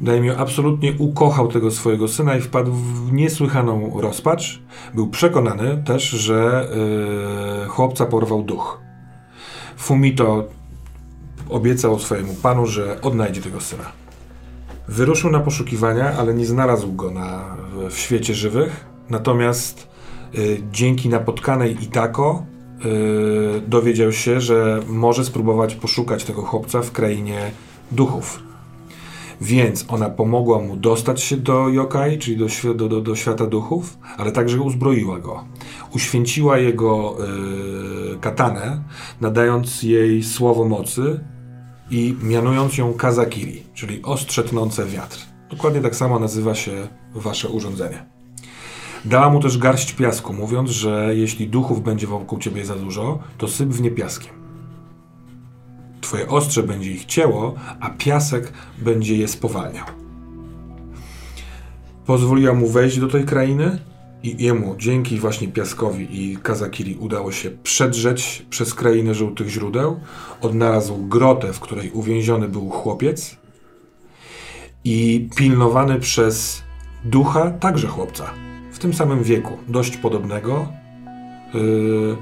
Daimyo 0.00 0.36
absolutnie 0.36 0.92
ukochał 0.98 1.48
tego 1.48 1.70
swojego 1.70 2.08
syna 2.08 2.36
i 2.36 2.40
wpadł 2.40 2.72
w 2.72 3.12
niesłychaną 3.12 4.00
rozpacz. 4.00 4.62
Był 4.94 5.08
przekonany 5.08 5.82
też, 5.86 6.10
że 6.10 6.68
yy, 7.62 7.68
chłopca 7.68 8.06
porwał 8.06 8.42
duch. 8.42 8.80
Fumito 9.76 10.44
obiecał 11.48 11.98
swojemu 11.98 12.34
panu, 12.34 12.66
że 12.66 13.00
odnajdzie 13.00 13.40
tego 13.40 13.60
syna. 13.60 13.84
Wyruszył 14.88 15.30
na 15.30 15.40
poszukiwania, 15.40 16.12
ale 16.18 16.34
nie 16.34 16.46
znalazł 16.46 16.92
go 16.92 17.10
na, 17.10 17.56
w 17.90 17.98
świecie 17.98 18.34
żywych. 18.34 18.89
Natomiast 19.10 19.88
y, 20.34 20.62
dzięki 20.72 21.08
napotkanej 21.08 21.84
Itako 21.84 22.46
y, 23.56 23.60
dowiedział 23.60 24.12
się, 24.12 24.40
że 24.40 24.80
może 24.88 25.24
spróbować 25.24 25.74
poszukać 25.74 26.24
tego 26.24 26.42
chłopca 26.42 26.82
w 26.82 26.92
krainie 26.92 27.50
duchów. 27.92 28.42
Więc 29.40 29.84
ona 29.88 30.10
pomogła 30.10 30.58
mu 30.58 30.76
dostać 30.76 31.22
się 31.22 31.36
do 31.36 31.68
yokai, 31.68 32.18
czyli 32.18 32.36
do, 32.36 32.74
do, 32.74 32.88
do, 32.88 33.00
do 33.00 33.16
świata 33.16 33.46
duchów, 33.46 33.98
ale 34.16 34.32
także 34.32 34.60
uzbroiła 34.60 35.18
go. 35.18 35.44
Uświęciła 35.94 36.58
jego 36.58 37.16
y, 38.14 38.18
katanę, 38.18 38.82
nadając 39.20 39.82
jej 39.82 40.22
słowo 40.22 40.64
mocy 40.64 41.20
i 41.90 42.16
mianując 42.22 42.78
ją 42.78 42.94
Kazakiri, 42.94 43.62
czyli 43.74 44.02
ostrze 44.02 44.44
tnące 44.44 44.86
wiatr. 44.86 45.18
Dokładnie 45.50 45.80
tak 45.80 45.96
samo 45.96 46.18
nazywa 46.18 46.54
się 46.54 46.88
wasze 47.14 47.48
urządzenie. 47.48 48.19
Dała 49.04 49.30
mu 49.30 49.40
też 49.40 49.58
garść 49.58 49.92
piasku, 49.92 50.32
mówiąc, 50.32 50.70
że 50.70 51.16
jeśli 51.16 51.48
duchów 51.48 51.82
będzie 51.82 52.06
wokół 52.06 52.38
ciebie 52.38 52.64
za 52.64 52.76
dużo, 52.76 53.18
to 53.38 53.48
syp 53.48 53.68
w 53.68 53.80
nie 53.80 53.90
piaskiem. 53.90 54.32
Twoje 56.00 56.28
ostrze 56.28 56.62
będzie 56.62 56.90
ich 56.90 57.04
cięło, 57.04 57.54
a 57.80 57.90
piasek 57.90 58.52
będzie 58.78 59.16
je 59.16 59.28
spowalniał. 59.28 59.84
Pozwoliła 62.06 62.54
mu 62.54 62.68
wejść 62.68 62.98
do 62.98 63.08
tej 63.08 63.24
krainy 63.24 63.78
i 64.22 64.44
jemu 64.44 64.74
dzięki 64.78 65.18
właśnie 65.18 65.48
piaskowi 65.48 66.08
i 66.10 66.36
Kazakiri 66.36 66.96
udało 66.96 67.32
się 67.32 67.50
przedrzeć 67.50 68.46
przez 68.50 68.74
krainę 68.74 69.14
żółtych 69.14 69.48
źródeł. 69.48 70.00
Odnalazł 70.40 71.06
grotę, 71.06 71.52
w 71.52 71.60
której 71.60 71.90
uwięziony 71.90 72.48
był 72.48 72.70
chłopiec 72.70 73.36
i 74.84 75.28
pilnowany 75.36 76.00
przez 76.00 76.62
ducha 77.04 77.50
także 77.50 77.88
chłopca 77.88 78.49
tym 78.80 78.94
samym 78.94 79.22
wieku, 79.22 79.52
dość 79.68 79.96
podobnego, 79.96 80.68
yy, 81.54 82.16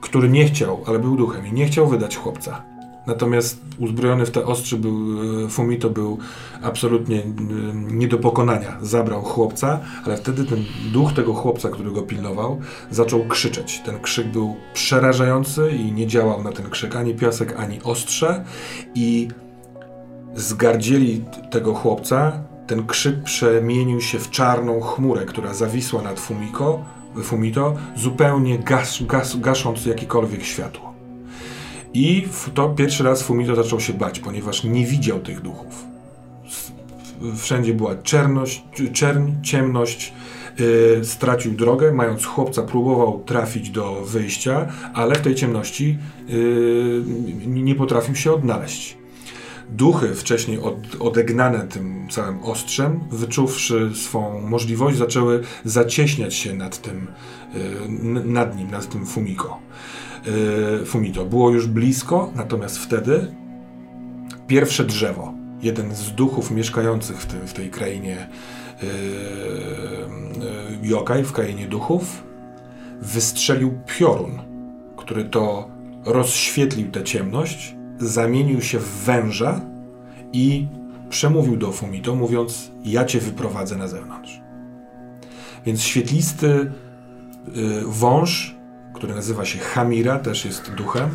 który 0.00 0.28
nie 0.28 0.44
chciał, 0.44 0.80
ale 0.86 0.98
był 0.98 1.16
duchem 1.16 1.46
i 1.46 1.52
nie 1.52 1.66
chciał 1.66 1.88
wydać 1.88 2.16
chłopca. 2.16 2.62
Natomiast 3.06 3.60
uzbrojony 3.78 4.26
w 4.26 4.30
te 4.30 4.46
ostrze 4.46 4.76
był, 4.76 5.24
yy, 5.24 5.48
Fumito 5.48 5.90
był 5.90 6.18
absolutnie 6.62 7.16
yy, 7.16 7.24
nie 7.74 8.08
do 8.08 8.18
pokonania. 8.18 8.78
Zabrał 8.82 9.22
chłopca, 9.22 9.80
ale 10.04 10.16
wtedy 10.16 10.44
ten 10.44 10.64
duch 10.92 11.12
tego 11.12 11.34
chłopca, 11.34 11.68
który 11.68 11.90
go 11.90 12.02
pilnował, 12.02 12.60
zaczął 12.90 13.24
krzyczeć. 13.24 13.82
Ten 13.84 14.00
krzyk 14.00 14.26
był 14.26 14.56
przerażający 14.74 15.70
i 15.70 15.92
nie 15.92 16.06
działał 16.06 16.42
na 16.42 16.52
ten 16.52 16.70
krzyk 16.70 16.96
ani 16.96 17.14
piasek, 17.14 17.54
ani 17.58 17.82
ostrze 17.82 18.44
i 18.94 19.28
zgardzieli 20.34 21.24
tego 21.50 21.74
chłopca, 21.74 22.49
ten 22.70 22.86
krzyk 22.86 23.22
przemienił 23.22 24.00
się 24.00 24.18
w 24.18 24.30
czarną 24.30 24.80
chmurę, 24.80 25.24
która 25.24 25.54
zawisła 25.54 26.02
nad 26.02 26.20
Fumiko, 26.20 26.84
Fumito, 27.22 27.74
zupełnie 27.96 28.58
gas, 28.58 29.02
gas, 29.02 29.36
gasząc 29.36 29.86
jakiekolwiek 29.86 30.42
światło. 30.42 30.94
I 31.94 32.28
to 32.54 32.68
pierwszy 32.68 33.04
raz 33.04 33.22
Fumito 33.22 33.56
zaczął 33.56 33.80
się 33.80 33.92
bać, 33.92 34.20
ponieważ 34.20 34.64
nie 34.64 34.86
widział 34.86 35.20
tych 35.20 35.40
duchów. 35.40 35.84
Wszędzie 37.36 37.74
była 37.74 37.96
czerność, 37.96 38.64
czerń, 38.92 39.30
ciemność. 39.42 40.12
Yy, 40.58 41.04
stracił 41.04 41.52
drogę, 41.52 41.92
mając 41.92 42.24
chłopca, 42.24 42.62
próbował 42.62 43.22
trafić 43.26 43.70
do 43.70 44.04
wyjścia, 44.04 44.66
ale 44.94 45.14
w 45.14 45.20
tej 45.20 45.34
ciemności 45.34 45.98
yy, 46.28 47.02
nie 47.46 47.74
potrafił 47.74 48.14
się 48.14 48.32
odnaleźć. 48.32 48.99
Duchy, 49.72 50.14
wcześniej 50.14 50.60
od, 50.60 50.76
odegnane 51.00 51.58
tym 51.58 52.08
całym 52.10 52.42
ostrzem, 52.42 53.00
wyczuwszy 53.10 53.90
swą 53.94 54.40
możliwość, 54.40 54.98
zaczęły 54.98 55.42
zacieśniać 55.64 56.34
się 56.34 56.54
nad 56.54 56.82
tym, 56.82 57.06
y, 57.54 57.88
nad 58.24 58.56
nim, 58.56 58.70
nad 58.70 58.88
tym 58.88 59.06
Fumiko. 59.06 59.60
Y, 60.82 60.86
Fumito. 60.86 61.24
Było 61.24 61.50
już 61.50 61.66
blisko, 61.66 62.32
natomiast 62.34 62.78
wtedy 62.78 63.34
pierwsze 64.46 64.84
drzewo, 64.84 65.34
jeden 65.62 65.94
z 65.94 66.12
duchów 66.12 66.50
mieszkających 66.50 67.20
w, 67.20 67.26
tym, 67.26 67.46
w 67.46 67.52
tej 67.52 67.70
krainie 67.70 68.28
y, 68.82 68.86
y, 68.86 68.88
yokai, 70.82 71.24
w 71.24 71.32
krainie 71.32 71.66
duchów, 71.66 72.22
wystrzelił 73.02 73.78
piorun, 73.98 74.38
który 74.96 75.24
to 75.24 75.70
rozświetlił 76.04 76.90
tę 76.90 77.04
ciemność, 77.04 77.74
zamienił 78.00 78.62
się 78.62 78.78
w 78.78 79.04
węża 79.04 79.60
i 80.32 80.66
przemówił 81.10 81.56
do 81.56 81.72
Fumito, 81.72 82.14
mówiąc: 82.14 82.70
Ja 82.84 83.04
cię 83.04 83.20
wyprowadzę 83.20 83.76
na 83.76 83.88
zewnątrz. 83.88 84.40
Więc 85.66 85.82
świetlisty 85.82 86.46
y, 86.48 86.70
wąż, 87.86 88.56
który 88.94 89.14
nazywa 89.14 89.44
się 89.44 89.58
Hamira, 89.58 90.18
też 90.18 90.44
jest 90.44 90.74
duchem, 90.74 91.10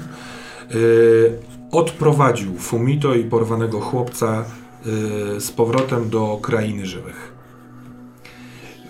y, 0.75 1.39
odprowadził 1.71 2.57
Fumito 2.57 3.15
i 3.15 3.23
porwanego 3.23 3.81
chłopca 3.81 4.45
y, 5.37 5.41
z 5.41 5.51
powrotem 5.51 6.09
do 6.09 6.39
krainy 6.41 6.85
żywych. 6.85 7.33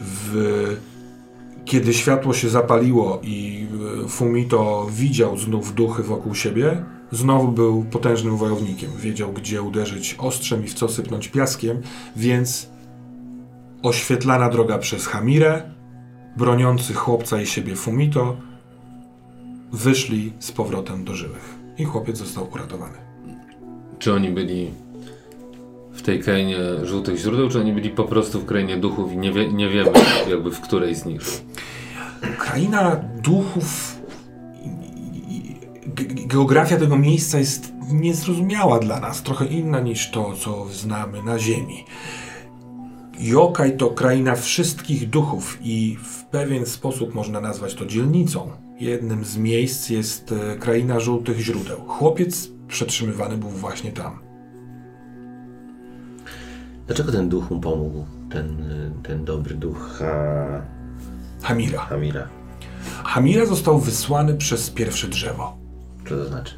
W, 0.01 0.77
kiedy 1.65 1.93
światło 1.93 2.33
się 2.33 2.49
zapaliło 2.49 3.19
i 3.23 3.67
Fumito 4.09 4.87
widział 4.91 5.37
znów 5.37 5.75
duchy 5.75 6.03
wokół 6.03 6.35
siebie, 6.35 6.83
znowu 7.11 7.47
był 7.47 7.83
potężnym 7.83 8.37
wojownikiem. 8.37 8.91
Wiedział, 8.97 9.33
gdzie 9.33 9.61
uderzyć 9.61 10.15
ostrzem 10.19 10.65
i 10.65 10.67
w 10.67 10.73
co 10.73 10.89
sypnąć 10.89 11.27
piaskiem, 11.27 11.81
więc 12.15 12.69
oświetlana 13.83 14.49
droga 14.49 14.77
przez 14.77 15.07
Hamirę, 15.07 15.61
broniący 16.37 16.93
chłopca 16.93 17.41
i 17.41 17.45
siebie 17.45 17.75
Fumito, 17.75 18.37
wyszli 19.71 20.33
z 20.39 20.51
powrotem 20.51 21.03
do 21.03 21.13
żywych. 21.13 21.55
I 21.77 21.83
chłopiec 21.83 22.17
został 22.17 22.49
uratowany. 22.53 22.97
Czy 23.99 24.13
oni 24.13 24.29
byli 24.29 24.71
w 25.93 26.01
tej 26.01 26.19
krainie 26.19 26.57
żółtych 26.83 27.17
źródeł, 27.17 27.49
czy 27.49 27.59
oni 27.59 27.73
byli 27.73 27.89
po 27.89 28.03
prostu 28.03 28.39
w 28.39 28.45
krainie 28.45 28.77
duchów 28.77 29.13
i 29.13 29.17
nie, 29.17 29.31
wie, 29.31 29.53
nie 29.53 29.69
wiemy 29.69 29.91
jakby 30.29 30.51
w 30.51 30.61
której 30.61 30.95
z 30.95 31.05
nich? 31.05 31.21
Kraina 32.37 32.95
duchów. 33.23 33.94
Geografia 36.27 36.77
tego 36.77 36.97
miejsca 36.97 37.39
jest 37.39 37.73
niezrozumiała 37.91 38.79
dla 38.79 38.99
nas, 38.99 39.23
trochę 39.23 39.45
inna 39.45 39.79
niż 39.79 40.11
to, 40.11 40.33
co 40.33 40.65
znamy 40.69 41.23
na 41.23 41.39
Ziemi. 41.39 41.85
Jokaj 43.19 43.77
to 43.77 43.89
kraina 43.89 44.35
wszystkich 44.35 45.09
duchów 45.09 45.57
i 45.61 45.97
w 46.03 46.23
pewien 46.23 46.65
sposób 46.65 47.15
można 47.15 47.41
nazwać 47.41 47.75
to 47.75 47.85
dzielnicą. 47.85 48.51
Jednym 48.79 49.25
z 49.25 49.37
miejsc 49.37 49.89
jest 49.89 50.31
e, 50.31 50.57
kraina 50.57 50.99
żółtych 50.99 51.39
źródeł. 51.39 51.77
Chłopiec 51.87 52.49
przetrzymywany 52.67 53.37
był 53.37 53.49
właśnie 53.49 53.91
tam. 53.91 54.19
Dlaczego 56.87 57.11
ten 57.11 57.29
duch 57.29 57.51
mu 57.51 57.59
pomógł? 57.59 58.05
Ten, 58.29 58.71
y, 58.71 58.91
ten 59.03 59.25
dobry 59.25 59.55
duch 59.55 59.95
ha... 59.99 60.61
Hamira. 61.41 61.79
Hamira. 61.79 62.27
Hamira 63.03 63.45
został 63.45 63.79
wysłany 63.79 64.33
przez 64.33 64.69
pierwsze 64.69 65.07
drzewo. 65.07 65.64
Co 66.09 66.15
to 66.15 66.25
znaczy? 66.25 66.53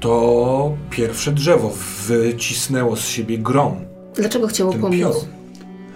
To 0.00 0.76
pierwsze 0.90 1.32
drzewo 1.32 1.72
wycisnęło 2.06 2.96
z 2.96 3.06
siebie 3.06 3.38
grom, 3.38 3.76
Dlaczego 4.14 4.46
chciał 4.46 4.72
ten 4.72 4.80
pomóc? 4.80 4.98
piorun. 4.98 5.22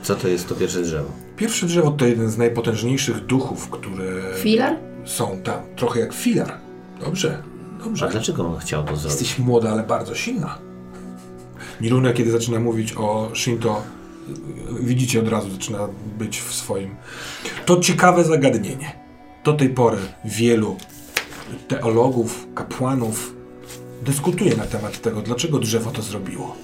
Co 0.02 0.14
to 0.16 0.28
jest 0.28 0.48
to 0.48 0.54
pierwsze 0.54 0.82
drzewo? 0.82 1.10
Pierwsze 1.36 1.66
drzewo 1.66 1.90
to 1.90 2.06
jeden 2.06 2.30
z 2.30 2.38
najpotężniejszych 2.38 3.26
duchów, 3.26 3.68
które 3.70 4.04
Filar? 4.36 4.76
są 5.04 5.38
tam. 5.44 5.60
Trochę 5.76 6.00
jak 6.00 6.12
filar. 6.12 6.52
Dobrze. 7.00 7.42
A 7.80 7.84
Dobrze. 7.84 8.08
dlaczego 8.08 8.46
on 8.46 8.58
chciał 8.58 8.84
to 8.84 8.96
zrobić? 8.96 9.20
Jesteś 9.20 9.38
młoda, 9.38 9.70
ale 9.70 9.82
bardzo 9.82 10.14
silna. 10.14 10.58
Niluna, 11.80 12.12
kiedy 12.12 12.30
zaczyna 12.30 12.60
mówić 12.60 12.94
o 12.96 13.30
Shinto, 13.34 13.82
widzicie 14.80 15.20
od 15.20 15.28
razu, 15.28 15.50
zaczyna 15.50 15.78
być 16.18 16.40
w 16.40 16.54
swoim. 16.54 16.94
To 17.66 17.80
ciekawe 17.80 18.24
zagadnienie. 18.24 18.92
Do 19.44 19.52
tej 19.52 19.68
pory 19.68 19.98
wielu 20.24 20.76
teologów, 21.68 22.46
kapłanów 22.54 23.34
dyskutuje 24.02 24.56
na 24.56 24.64
temat 24.66 25.00
tego, 25.00 25.22
dlaczego 25.22 25.58
drzewo 25.58 25.90
to 25.90 26.02
zrobiło. 26.02 26.56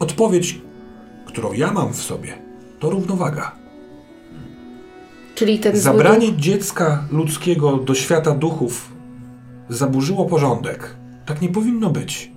Odpowiedź, 0.00 0.60
którą 1.26 1.52
ja 1.52 1.72
mam 1.72 1.92
w 1.92 2.02
sobie, 2.02 2.38
to 2.80 2.90
równowaga. 2.90 3.52
Czyli 5.34 5.58
ten 5.58 5.72
zły 5.72 5.80
Zabranie 5.80 6.36
dziecka 6.36 7.04
ludzkiego 7.10 7.76
do 7.76 7.94
świata 7.94 8.30
duchów 8.34 8.92
zaburzyło 9.68 10.24
porządek. 10.24 10.96
Tak 11.26 11.42
nie 11.42 11.48
powinno 11.48 11.90
być. 11.90 12.30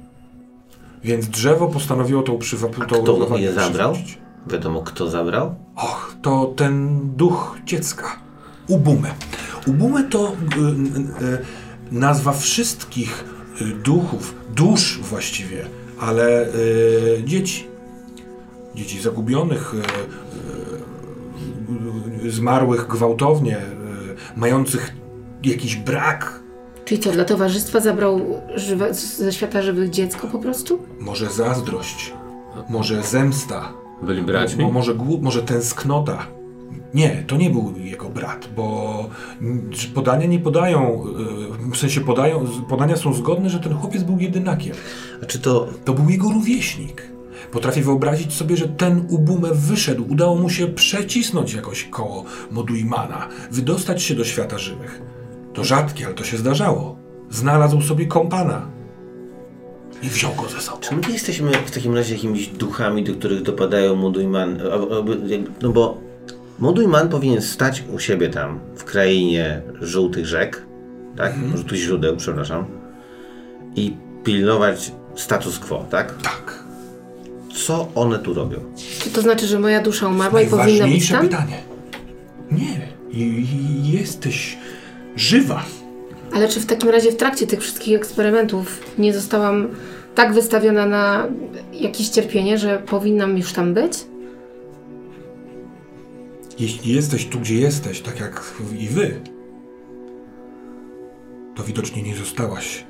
Więc 1.03 1.27
drzewo 1.27 1.67
postanowiło 1.67 2.21
tą 2.21 2.37
przywaputą 2.37 2.85
Kto 2.85 3.05
równowagę 3.05 3.41
je 3.41 3.53
zabrał? 3.53 3.93
przywrócić. 3.93 4.17
Wiadomo, 4.47 4.81
kto 4.81 5.09
zabrał? 5.09 5.55
Och, 5.75 6.15
to 6.21 6.53
ten 6.55 6.99
duch 7.15 7.57
dziecka. 7.65 8.19
Ubume. 8.67 9.13
Ubume 9.67 10.03
to 10.03 10.31
y, 10.31 10.33
y, 11.23 11.25
y, 11.25 11.37
nazwa 11.91 12.33
wszystkich 12.33 13.23
duchów, 13.83 14.35
dusz 14.55 14.99
właściwie, 15.01 15.65
ale 15.99 16.47
y, 16.47 17.23
dzieci. 17.25 17.67
Dzieci 18.75 19.01
zagubionych, 19.01 19.73
y, 19.73 19.77
y, 22.27 22.31
zmarłych 22.31 22.87
gwałtownie, 22.87 23.57
y, 23.57 23.61
mających 24.35 24.93
jakiś 25.43 25.75
brak. 25.75 26.39
Czyli 26.85 27.01
co, 27.01 27.11
dla 27.11 27.25
towarzystwa 27.25 27.79
zabrał 27.79 28.41
żywe, 28.55 28.93
ze 28.93 29.33
świata 29.33 29.61
żywych 29.61 29.89
dziecko 29.89 30.27
po 30.27 30.39
prostu? 30.39 30.79
Może 30.99 31.29
zazdrość, 31.29 32.13
może 32.69 33.03
zemsta, 33.03 33.73
Byli 34.01 34.21
braćmi? 34.21 34.63
Mo, 34.63 34.71
może, 34.71 34.93
może 35.21 35.43
tęsknota. 35.43 36.36
Nie, 36.93 37.23
to 37.27 37.37
nie 37.37 37.49
był 37.49 37.73
jego 37.77 38.09
brat, 38.09 38.49
bo 38.55 39.09
podania 39.93 40.25
nie 40.25 40.39
podają, 40.39 41.03
y, 41.67 41.71
w 41.71 41.77
sensie 41.77 42.01
podają, 42.01 42.47
podania 42.69 42.95
są 42.95 43.13
zgodne, 43.13 43.49
że 43.49 43.59
ten 43.59 43.73
chłopiec 43.73 44.03
był 44.03 44.19
jedynakiem. 44.19 44.75
A 45.23 45.25
czy 45.25 45.39
to 45.39 45.67
To 45.85 45.93
był 45.93 46.09
jego 46.09 46.29
rówieśnik. 46.29 47.01
Potrafię 47.51 47.81
wyobrazić 47.81 48.33
sobie, 48.33 48.57
że 48.57 48.67
ten 48.67 49.05
Ubume 49.09 49.53
wyszedł, 49.53 50.05
udało 50.09 50.35
mu 50.35 50.49
się 50.49 50.67
przecisnąć 50.67 51.53
jakoś 51.53 51.83
koło 51.83 52.23
Moduimana, 52.51 53.27
wydostać 53.51 54.03
się 54.03 54.15
do 54.15 54.25
świata 54.25 54.57
żywych. 54.57 55.01
To 55.53 55.63
rzadkie, 55.63 56.05
ale 56.05 56.15
to 56.15 56.23
się 56.23 56.37
zdarzało. 56.37 56.97
Znalazł 57.29 57.81
sobie 57.81 58.05
kompana 58.05 58.67
i 60.03 60.09
wziął 60.09 60.35
go 60.35 60.49
ze 60.49 60.61
sobą. 60.61 60.77
Czy 60.81 60.95
my 60.95 61.01
nie 61.07 61.13
jesteśmy 61.13 61.51
w 61.51 61.71
takim 61.71 61.95
razie 61.95 62.15
jakimiś 62.15 62.47
duchami, 62.47 63.03
do 63.03 63.13
których 63.13 63.41
dopadają 63.41 63.95
Mudujman? 63.95 64.59
No 65.61 65.69
bo 65.69 66.06
Mudujman 66.59 67.09
powinien 67.09 67.41
stać 67.41 67.83
u 67.93 67.99
siebie 67.99 68.29
tam, 68.29 68.59
w 68.75 68.83
krainie 68.83 69.61
żółtych 69.81 70.25
rzek, 70.25 70.65
tak? 71.17 71.33
Żółtych 71.55 71.77
źródeł, 71.77 72.17
przepraszam. 72.17 72.65
I 73.75 73.93
pilnować 74.23 74.91
status 75.15 75.59
quo, 75.59 75.85
tak? 75.89 76.13
Tak. 76.21 76.63
Co 77.65 77.87
one 77.95 78.19
tu 78.19 78.33
robią? 78.33 78.57
Czy 79.03 79.09
to 79.09 79.21
znaczy, 79.21 79.47
że 79.47 79.59
moja 79.59 79.81
dusza 79.81 80.07
umarła 80.07 80.41
i 80.41 80.45
powinna 80.47 80.65
być 80.65 80.79
Najważniejsze 80.79 81.13
tam? 81.13 81.27
pytanie. 81.27 81.57
Nie, 82.51 82.91
jesteś 83.99 84.57
żywa. 85.15 85.63
Ale 86.33 86.47
czy 86.47 86.59
w 86.59 86.65
takim 86.65 86.89
razie 86.89 87.11
w 87.11 87.17
trakcie 87.17 87.47
tych 87.47 87.61
wszystkich 87.61 87.95
eksperymentów 87.95 88.79
nie 88.97 89.13
zostałam 89.13 89.67
tak 90.15 90.33
wystawiona 90.33 90.85
na 90.85 91.27
jakieś 91.73 92.09
cierpienie, 92.09 92.57
że 92.57 92.79
powinnam 92.85 93.37
już 93.37 93.53
tam 93.53 93.73
być? 93.73 93.93
Jeśli 96.59 96.93
jesteś 96.95 97.25
tu, 97.25 97.39
gdzie 97.39 97.55
jesteś, 97.55 98.01
tak 98.01 98.19
jak 98.19 98.53
i 98.79 98.87
wy, 98.87 99.19
to 101.55 101.63
widocznie 101.63 102.01
nie 102.03 102.15
zostałaś 102.15 102.83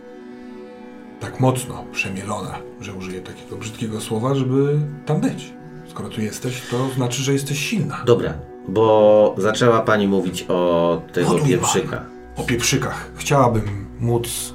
tak 1.19 1.39
mocno 1.39 1.85
przemielona, 1.91 2.55
że 2.81 2.93
użyję 2.93 3.21
takiego 3.21 3.55
brzydkiego 3.55 4.01
słowa, 4.01 4.35
żeby 4.35 4.79
tam 5.05 5.21
być. 5.21 5.53
Skoro 5.89 6.09
tu 6.09 6.21
jesteś, 6.21 6.61
to 6.71 6.89
znaczy, 6.95 7.21
że 7.21 7.33
jesteś 7.33 7.59
silna. 7.59 8.03
Dobra, 8.05 8.33
bo 8.67 9.35
zaczęła 9.37 9.79
pani 9.81 10.07
mówić 10.07 10.45
o 10.49 11.01
tego 11.13 11.29
Moduj 11.29 11.47
pieprzyka. 11.47 12.03
O 12.37 12.43
pieprzykach. 12.43 13.11
Chciałabym 13.15 13.85
móc 13.99 14.53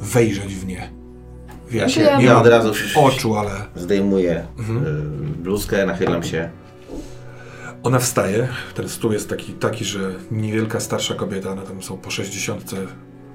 wejrzeć 0.00 0.54
w 0.54 0.66
nie. 0.66 0.90
Wiesz, 1.70 1.96
No 1.96 2.02
ja- 2.02 2.18
nie 2.18 2.24
Ja 2.24 2.32
mam 2.32 2.42
od 2.42 2.48
razu 2.48 2.72
oczu, 2.96 3.36
ale 3.36 3.50
zdejmuję 3.76 4.46
Mhm. 4.58 4.86
y, 4.86 5.42
bluzkę, 5.42 5.86
nachylam 5.86 6.22
się. 6.22 6.50
Ona 7.86 7.98
wstaje, 7.98 8.48
ten 8.74 8.88
stół 8.88 9.12
jest 9.12 9.28
taki, 9.28 9.52
taki, 9.52 9.84
że 9.84 10.14
niewielka 10.30 10.80
starsza 10.80 11.14
kobieta, 11.14 11.50
one 11.50 11.62
tam 11.62 11.82
są 11.82 11.98
po 11.98 12.10
60, 12.10 12.70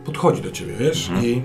podchodzi 0.05 0.41
do 0.41 0.51
ciebie, 0.51 0.73
wiesz, 0.79 1.09
i 1.23 1.41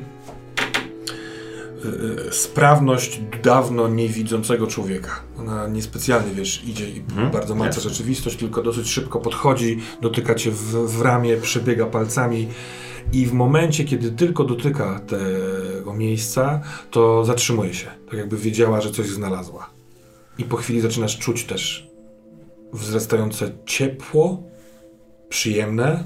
y, 1.84 1.88
y, 2.28 2.32
sprawność 2.32 3.20
dawno 3.42 3.88
niewidzącego 3.88 4.66
człowieka. 4.66 5.20
Ona 5.38 5.68
niespecjalnie, 5.68 6.34
wiesz, 6.34 6.64
idzie 6.64 6.90
i 6.90 7.00
bardzo 7.32 7.54
malca 7.54 7.76
jasne. 7.76 7.90
rzeczywistość, 7.90 8.36
tylko 8.36 8.62
dosyć 8.62 8.90
szybko 8.90 9.20
podchodzi, 9.20 9.78
dotyka 10.00 10.34
cię 10.34 10.50
w, 10.50 10.72
w 10.72 11.02
ramię, 11.02 11.36
przebiega 11.36 11.86
palcami 11.86 12.48
i 13.12 13.26
w 13.26 13.32
momencie, 13.32 13.84
kiedy 13.84 14.10
tylko 14.10 14.44
dotyka 14.44 15.00
tego 15.00 15.94
miejsca, 15.94 16.60
to 16.90 17.24
zatrzymuje 17.24 17.74
się, 17.74 17.86
tak 18.10 18.18
jakby 18.18 18.36
wiedziała, 18.36 18.80
że 18.80 18.90
coś 18.90 19.06
znalazła. 19.06 19.70
I 20.38 20.44
po 20.44 20.56
chwili 20.56 20.80
zaczynasz 20.80 21.18
czuć 21.18 21.44
też 21.44 21.95
wzrastające 22.76 23.50
ciepło, 23.66 24.42
przyjemne, 25.28 26.04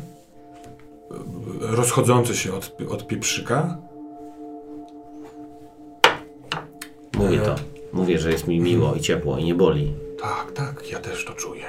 rozchodzące 1.60 2.34
się 2.34 2.54
od, 2.54 2.76
od 2.88 3.06
pieprzyka. 3.06 3.78
Mówię 7.16 7.42
E. 7.42 7.44
to. 7.44 7.54
Mówię, 7.92 8.18
że 8.18 8.32
jest 8.32 8.46
mi 8.48 8.60
miło 8.60 8.94
i 8.94 9.00
ciepło 9.00 9.38
i 9.38 9.44
nie 9.44 9.54
boli. 9.54 9.94
Tak, 10.20 10.52
tak, 10.52 10.90
ja 10.90 10.98
też 10.98 11.24
to 11.24 11.32
czuję. 11.32 11.64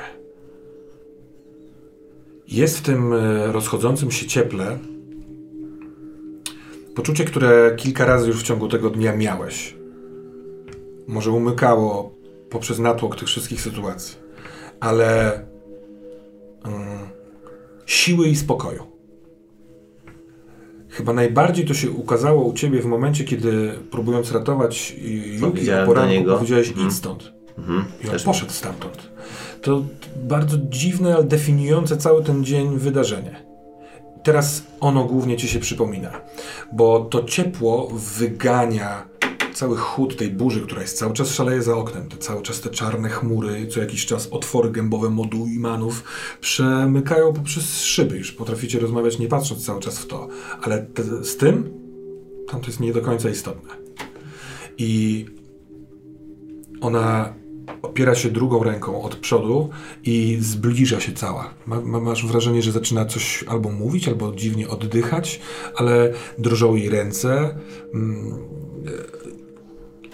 Jest 2.47 2.77
w 2.77 2.81
tym 2.81 3.13
y, 3.13 3.51
rozchodzącym 3.51 4.11
się 4.11 4.27
cieple 4.27 4.77
poczucie, 6.95 7.25
które 7.25 7.75
kilka 7.77 8.05
razy 8.05 8.27
już 8.27 8.39
w 8.41 8.43
ciągu 8.43 8.67
tego 8.67 8.89
dnia 8.89 9.15
miałeś. 9.15 9.75
Może 11.07 11.31
umykało 11.31 12.15
poprzez 12.49 12.79
natłok 12.79 13.15
tych 13.15 13.27
wszystkich 13.27 13.61
sytuacji, 13.61 14.17
ale 14.81 15.33
mm, 16.65 17.09
siły 17.85 18.27
i 18.27 18.35
spokoju. 18.35 18.83
Chyba 20.89 21.13
najbardziej 21.13 21.65
to 21.65 21.73
się 21.73 21.91
ukazało 21.91 22.43
u 22.43 22.53
ciebie 22.53 22.81
w 22.81 22.85
momencie, 22.85 23.23
kiedy 23.23 23.73
próbując 23.91 24.31
ratować 24.31 24.95
Yuki 25.41 25.71
o 25.71 25.85
poranku, 25.85 26.29
powiedziałeś 26.31 26.69
Mhm. 26.69 26.87
idź 26.87 26.93
stąd. 26.93 27.33
Mhm. 27.57 27.85
I 28.03 28.05
on 28.05 28.11
Też 28.11 28.23
poszedł 28.23 28.51
stamtąd. 28.51 29.11
To 29.61 29.83
bardzo 30.23 30.57
dziwne, 30.69 31.15
ale 31.15 31.23
definiujące 31.23 31.97
cały 31.97 32.23
ten 32.23 32.43
dzień 32.43 32.77
wydarzenie. 32.77 33.35
Teraz 34.23 34.63
ono 34.79 35.03
głównie 35.03 35.37
ci 35.37 35.47
się 35.47 35.59
przypomina, 35.59 36.11
bo 36.73 36.99
to 36.99 37.23
ciepło 37.23 37.91
wygania 38.17 39.10
cały 39.53 39.77
chód 39.77 40.17
tej 40.17 40.29
burzy, 40.29 40.61
która 40.61 40.81
jest 40.81 40.97
cały 40.97 41.13
czas 41.13 41.33
szaleje 41.33 41.61
za 41.61 41.75
oknem. 41.75 42.09
Te 42.09 42.17
cały 42.17 42.41
czas 42.41 42.61
te 42.61 42.69
czarne 42.69 43.09
chmury, 43.09 43.67
co 43.67 43.79
jakiś 43.79 44.05
czas 44.05 44.27
otwory 44.27 44.71
gębowe 44.71 45.09
moduł 45.09 45.47
imanów 45.47 46.03
przemykają 46.41 47.33
poprzez 47.33 47.83
szyby. 47.83 48.17
Już 48.17 48.31
potraficie 48.31 48.79
rozmawiać 48.79 49.19
nie 49.19 49.27
patrząc 49.27 49.65
cały 49.65 49.81
czas 49.81 49.99
w 49.99 50.07
to. 50.07 50.27
Ale 50.61 50.81
te, 50.81 51.03
z 51.23 51.37
tym, 51.37 51.73
tam 52.47 52.61
to 52.61 52.67
jest 52.67 52.79
nie 52.79 52.93
do 52.93 53.01
końca 53.01 53.29
istotne. 53.29 53.69
I 54.77 55.25
ona 56.81 57.33
opiera 57.81 58.15
się 58.15 58.29
drugą 58.29 58.63
ręką 58.63 59.01
od 59.01 59.15
przodu 59.15 59.69
i 60.03 60.37
zbliża 60.41 60.99
się 60.99 61.13
cała. 61.13 61.53
Ma, 61.65 61.81
ma, 61.81 61.99
masz 61.99 62.25
wrażenie, 62.25 62.61
że 62.61 62.71
zaczyna 62.71 63.05
coś 63.05 63.43
albo 63.47 63.69
mówić, 63.69 64.07
albo 64.07 64.35
dziwnie 64.35 64.69
oddychać, 64.69 65.39
ale 65.75 66.13
drżą 66.37 66.75
jej 66.75 66.89
ręce. 66.89 67.55
Mm, 67.93 68.37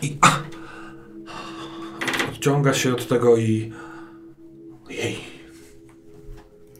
I 0.02 0.18
a, 0.22 0.40
odciąga 2.30 2.74
się 2.74 2.94
od 2.94 3.08
tego 3.08 3.38
i. 3.38 3.74
Ojej. 4.88 5.18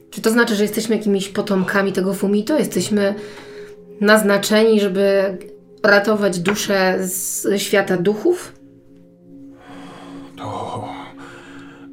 Czy 0.10 0.22
to 0.22 0.32
znaczy, 0.32 0.56
że 0.56 0.64
jesteśmy 0.64 0.96
jakimiś 0.96 1.30
potomkami 1.30 1.94
tego 1.94 2.14
Fumito? 2.14 2.60
Jesteśmy 2.60 3.16
naznaczeni, 4.02 4.80
żeby 4.80 5.38
ratować 5.84 6.40
duszę 6.40 6.98
z 7.08 7.48
świata 7.62 7.98
duchów? 7.98 8.54
To. 10.38 10.88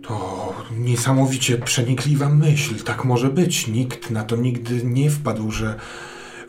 To 0.06 0.54
niesamowicie 0.78 1.58
przenikliwa 1.58 2.28
myśl. 2.28 2.74
Tak 2.84 3.04
może 3.04 3.28
być. 3.30 3.68
Nikt 3.68 4.10
na 4.10 4.24
to 4.24 4.36
nigdy 4.36 4.84
nie 4.84 5.10
wpadł, 5.10 5.50
że 5.50 5.74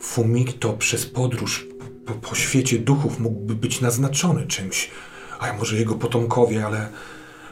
Fumito 0.00 0.72
przez 0.72 1.06
podróż 1.06 1.66
po, 2.06 2.14
po 2.14 2.34
świecie 2.34 2.78
duchów 2.78 3.20
mógłby 3.20 3.54
być 3.54 3.80
naznaczony 3.80 4.46
czymś. 4.46 4.90
A 5.40 5.52
może 5.52 5.76
jego 5.76 5.94
potomkowie, 5.94 6.66
ale 6.66 6.88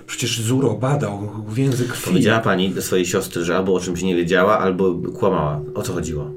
przecież 0.07 0.41
Zuro 0.41 0.75
badał 0.75 1.31
więzy 1.53 1.89
krwi. 1.89 2.05
Powiedziała 2.05 2.41
pani 2.41 2.71
do 2.71 2.83
swojej 2.83 3.07
siostry, 3.07 3.45
że 3.45 3.57
albo 3.57 3.75
o 3.75 3.81
czymś 3.81 4.03
nie 4.03 4.17
wiedziała, 4.17 4.59
albo 4.59 4.95
kłamała. 5.19 5.61
O 5.75 5.83
co 5.83 5.93
chodziło? 5.93 6.31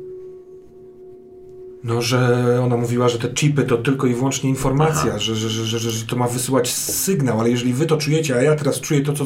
No, 1.84 2.02
że 2.02 2.60
ona 2.64 2.78
mówiła, 2.78 3.10
że 3.10 3.20
te 3.20 3.30
chipy 3.30 3.64
to 3.64 3.78
tylko 3.78 4.08
i 4.08 4.14
wyłącznie 4.14 4.50
informacja, 4.50 5.20
że, 5.20 5.36
że, 5.36 5.50
że, 5.50 5.80
że, 5.80 6.06
to 6.06 6.16
ma 6.16 6.28
wysyłać 6.28 6.74
sygnał, 6.74 7.40
ale 7.40 7.50
jeżeli 7.50 7.74
wy 7.74 7.86
to 7.86 7.98
czujecie, 7.98 8.36
a 8.36 8.42
ja 8.42 8.56
teraz 8.56 8.80
czuję 8.82 9.02
to, 9.02 9.14
co... 9.14 9.26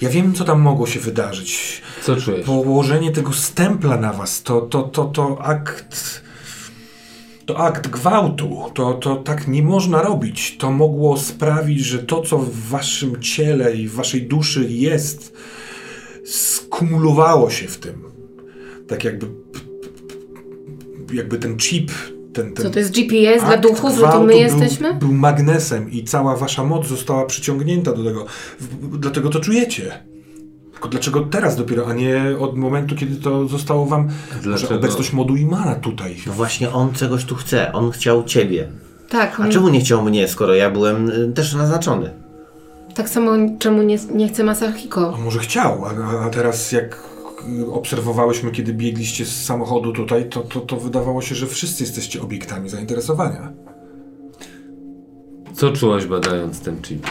Ja 0.00 0.08
wiem, 0.08 0.34
co 0.34 0.44
tam 0.44 0.60
mogło 0.60 0.86
się 0.86 1.00
wydarzyć. 1.00 1.82
Co 2.02 2.16
czujesz? 2.16 2.46
Położenie 2.46 3.12
tego 3.12 3.32
stempla 3.32 3.96
na 3.96 4.12
was, 4.12 4.42
to, 4.42 4.60
to, 4.60 4.82
to, 4.82 5.04
to 5.04 5.38
akt... 5.42 6.25
To 7.46 7.58
akt 7.58 7.88
gwałtu. 7.88 8.62
To, 8.74 8.94
to 8.94 9.16
tak 9.16 9.48
nie 9.48 9.62
można 9.62 10.02
robić. 10.02 10.56
To 10.58 10.70
mogło 10.70 11.16
sprawić, 11.16 11.80
że 11.80 11.98
to, 11.98 12.22
co 12.22 12.38
w 12.38 12.68
waszym 12.68 13.20
ciele 13.20 13.74
i 13.74 13.88
w 13.88 13.94
waszej 13.94 14.22
duszy 14.22 14.66
jest, 14.70 15.32
skumulowało 16.24 17.50
się 17.50 17.66
w 17.68 17.78
tym. 17.78 18.02
Tak 18.88 19.04
jakby 19.04 19.26
jakby 21.12 21.38
ten 21.38 21.56
chip, 21.56 21.90
ten, 22.32 22.54
ten 22.54 22.64
Co 22.64 22.70
to 22.70 22.78
jest 22.78 22.92
GPS 22.94 23.44
dla 23.44 23.56
duchów, 23.56 23.94
że 23.94 24.00
to 24.02 24.20
my 24.20 24.26
był, 24.26 24.38
jesteśmy? 24.38 24.94
Był 24.94 25.12
magnesem 25.12 25.90
i 25.90 26.04
cała 26.04 26.36
wasza 26.36 26.64
moc 26.64 26.86
została 26.86 27.26
przyciągnięta 27.26 27.92
do 27.92 28.04
tego. 28.04 28.26
W- 28.60 28.98
Dlatego 28.98 29.28
to 29.28 29.40
czujecie. 29.40 30.02
Tylko 30.86 30.98
dlaczego 30.98 31.20
teraz 31.20 31.56
dopiero, 31.56 31.86
a 31.86 31.94
nie 31.94 32.22
od 32.40 32.56
momentu, 32.56 32.96
kiedy 32.96 33.16
to 33.16 33.48
zostało 33.48 33.86
wam... 33.86 34.08
Dlaczego? 34.42 34.74
obecność 34.74 35.12
modu 35.12 35.36
Imana 35.36 35.74
tutaj. 35.74 36.16
No 36.26 36.32
właśnie 36.32 36.72
on 36.72 36.92
czegoś 36.92 37.24
tu 37.24 37.34
chce. 37.34 37.72
On 37.72 37.90
chciał 37.90 38.24
ciebie. 38.24 38.68
Tak, 39.08 39.40
A 39.40 39.48
czemu 39.48 39.68
nie 39.68 39.80
chciał 39.80 40.02
mnie, 40.02 40.28
skoro 40.28 40.54
ja 40.54 40.70
byłem 40.70 41.10
y, 41.10 41.32
też 41.32 41.54
naznaczony? 41.54 42.10
tak 42.94 43.08
samo 43.08 43.32
czemu 43.58 43.82
nie, 43.82 43.96
nie 44.14 44.28
chce 44.28 44.44
Masahiko? 44.44 45.14
A 45.14 45.18
może 45.18 45.38
chciał, 45.38 45.84
a, 45.84 46.24
a 46.26 46.30
teraz 46.30 46.72
jak 46.72 47.02
obserwowałyśmy, 47.72 48.50
kiedy 48.50 48.72
biegliście 48.72 49.26
z 49.26 49.44
samochodu 49.44 49.92
tutaj, 49.92 50.28
to, 50.28 50.40
to, 50.40 50.60
to 50.60 50.76
wydawało 50.76 51.22
się, 51.22 51.34
że 51.34 51.46
wszyscy 51.46 51.82
jesteście 51.82 52.22
obiektami 52.22 52.68
zainteresowania. 52.68 53.52
Co 55.54 55.72
czułaś 55.72 56.06
badając 56.06 56.60
ten 56.60 56.82
chip? 56.82 57.06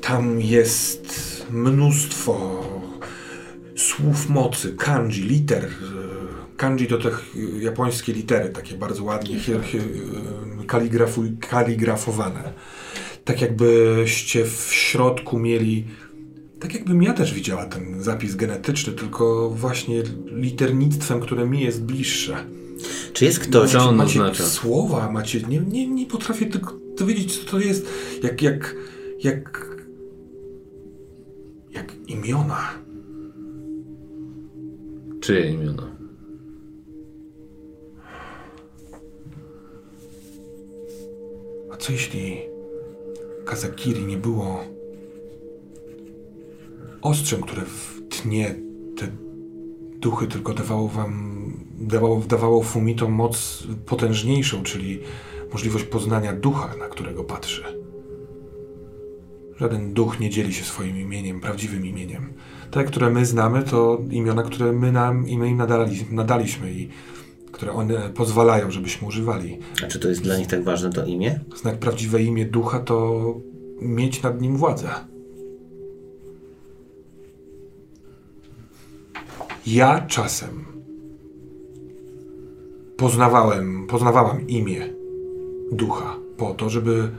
Tam 0.00 0.40
jest 0.40 1.31
mnóstwo 1.52 2.64
słów 3.76 4.28
mocy, 4.28 4.74
kanji, 4.78 5.22
liter. 5.22 5.68
Kanji 6.56 6.86
to 6.86 6.98
te 6.98 7.10
japońskie 7.60 8.12
litery, 8.12 8.48
takie 8.48 8.74
bardzo 8.74 9.04
ładnie 9.04 9.36
kaligrafowane. 11.40 12.52
Tak 13.24 13.40
jakbyście 13.40 14.44
w 14.44 14.68
środku 14.70 15.38
mieli, 15.38 15.84
tak 16.60 16.74
jakbym 16.74 17.02
ja 17.02 17.12
też 17.12 17.34
widziała 17.34 17.66
ten 17.66 18.02
zapis 18.02 18.34
genetyczny, 18.36 18.92
tylko 18.92 19.50
właśnie 19.50 20.02
liternictwem, 20.26 21.20
które 21.20 21.46
mi 21.46 21.60
jest 21.60 21.84
bliższe. 21.84 22.44
Czy 23.12 23.24
jest 23.24 23.38
ktoś... 23.38 23.70
Co 23.70 23.88
on 23.88 23.96
macie 23.96 24.22
oznacza? 24.22 24.44
słowa, 24.44 25.10
macie. 25.10 25.40
Nie, 25.40 25.60
nie, 25.60 25.86
nie 25.86 26.06
potrafię 26.06 26.46
tylko 26.46 26.74
dowiedzieć, 26.98 27.38
co 27.38 27.50
to 27.50 27.60
jest. 27.60 27.86
Jak, 28.22 28.42
jak, 28.42 28.76
jak. 29.22 29.71
Jak 31.72 31.94
imiona. 32.08 32.68
Czyje 35.20 35.50
imiona? 35.50 35.96
A 41.72 41.76
co 41.76 41.92
jeśli 41.92 42.36
Kazakiri 43.44 44.04
nie 44.04 44.16
było 44.16 44.64
ostrzem, 47.02 47.42
które 47.42 47.62
tnie 48.08 48.54
te 48.96 49.08
duchy, 50.00 50.26
tylko 50.26 50.54
dawało 50.54 50.88
wam, 50.88 51.52
dawało, 51.80 52.20
dawało 52.20 52.62
Fumitom 52.62 53.12
moc 53.12 53.64
potężniejszą, 53.86 54.62
czyli 54.62 55.00
możliwość 55.52 55.84
poznania 55.84 56.32
ducha, 56.32 56.76
na 56.76 56.88
którego 56.88 57.24
patrzy. 57.24 57.81
Żaden 59.62 59.92
duch 59.92 60.20
nie 60.20 60.30
dzieli 60.30 60.54
się 60.54 60.64
swoim 60.64 60.96
imieniem, 60.96 61.40
prawdziwym 61.40 61.86
imieniem. 61.86 62.32
Te, 62.70 62.84
które 62.84 63.10
my 63.10 63.26
znamy, 63.26 63.62
to 63.62 64.02
imiona, 64.10 64.42
które 64.42 64.72
my, 64.72 64.92
nam, 64.92 65.28
i 65.28 65.38
my 65.38 65.48
im 65.48 65.56
nadali, 65.56 66.06
nadaliśmy 66.10 66.72
i 66.72 66.88
które 67.52 67.72
one 67.72 68.10
pozwalają, 68.10 68.70
żebyśmy 68.70 69.08
używali. 69.08 69.58
A 69.84 69.86
czy 69.86 69.98
to 69.98 70.08
jest 70.08 70.22
dla 70.22 70.38
nich 70.38 70.46
tak 70.46 70.64
ważne 70.64 70.90
to 70.90 71.04
imię? 71.04 71.40
Znak 71.56 71.78
prawdziwe 71.78 72.22
imię 72.22 72.44
ducha 72.44 72.78
to 72.78 73.24
mieć 73.80 74.22
nad 74.22 74.40
nim 74.40 74.56
władzę. 74.56 74.88
Ja 79.66 80.00
czasem 80.00 80.64
poznawałem, 82.96 83.86
poznawałam 83.86 84.48
imię 84.48 84.88
ducha 85.72 86.16
po 86.36 86.54
to, 86.54 86.70
żeby 86.70 87.10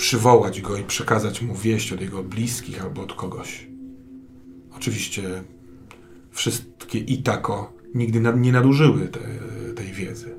przywołać 0.00 0.60
go 0.60 0.76
i 0.76 0.84
przekazać 0.84 1.42
mu 1.42 1.54
wieść 1.54 1.92
od 1.92 2.00
jego 2.00 2.22
bliskich 2.22 2.82
albo 2.82 3.02
od 3.02 3.12
kogoś. 3.12 3.66
Oczywiście 4.76 5.44
wszystkie 6.30 6.98
Itako 6.98 7.72
nigdy 7.94 8.20
nad, 8.20 8.40
nie 8.40 8.52
nadużyły 8.52 9.08
te, 9.08 9.20
tej 9.74 9.92
wiedzy. 9.92 10.34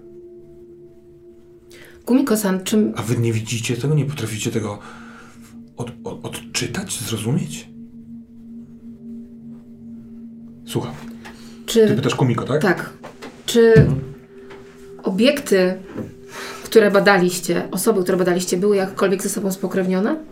Kumiko-san, 2.05 2.63
czym... 2.63 2.93
A 2.95 3.01
wy 3.01 3.17
nie 3.17 3.33
widzicie 3.33 3.77
tego, 3.77 3.95
nie 3.95 4.05
potraficie 4.05 4.51
tego 4.51 4.79
od, 5.77 5.91
od, 6.03 6.25
odczytać, 6.25 6.99
zrozumieć? 6.99 7.69
Słucham. 10.65 10.93
Ty 11.65 11.73
Czy... 11.73 11.95
pytasz 11.95 12.15
Kumiko, 12.15 12.45
tak? 12.45 12.61
Tak. 12.61 12.93
Czy 13.45 13.87
obiekty, 15.03 15.79
które 16.71 16.91
badaliście, 16.91 17.67
osoby, 17.71 18.03
które 18.03 18.17
badaliście, 18.17 18.57
były 18.57 18.75
jakkolwiek 18.75 19.23
ze 19.23 19.29
sobą 19.29 19.51
spokrewnione? 19.51 20.23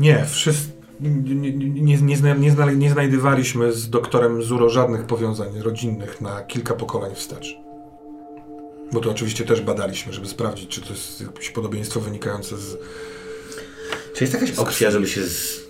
Nie, 0.00 0.24
wszyscy. 0.24 0.68
Nie, 1.00 1.10
nie, 1.10 1.52
nie, 1.52 1.98
nie, 2.02 2.16
zna, 2.16 2.34
nie, 2.34 2.50
zna, 2.50 2.70
nie 2.70 2.90
znajdywaliśmy 2.90 3.72
z 3.72 3.90
doktorem 3.90 4.42
Zuro 4.42 4.68
żadnych 4.68 5.04
powiązań 5.04 5.60
rodzinnych 5.60 6.20
na 6.20 6.42
kilka 6.42 6.74
pokoleń 6.74 7.14
wstecz. 7.14 7.56
Bo 8.92 9.00
to 9.00 9.10
oczywiście 9.10 9.44
też 9.44 9.60
badaliśmy, 9.60 10.12
żeby 10.12 10.26
sprawdzić, 10.26 10.70
czy 10.70 10.80
to 10.80 10.88
jest 10.88 11.20
jakieś 11.20 11.50
podobieństwo 11.50 12.00
wynikające 12.00 12.56
z. 12.56 12.78
Czy 14.14 14.24
jest 14.24 14.34
jakaś 14.34 14.58
opcja, 14.58 14.90
żeby 14.90 15.06
się 15.06 15.22
z... 15.22 15.60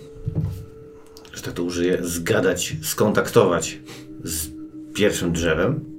że 1.33 1.41
tak 1.41 1.53
to 1.53 1.63
użyję, 1.63 1.97
zgadać, 2.01 2.75
skontaktować 2.83 3.79
z 4.23 4.47
pierwszym 4.93 5.31
drzewem? 5.31 5.96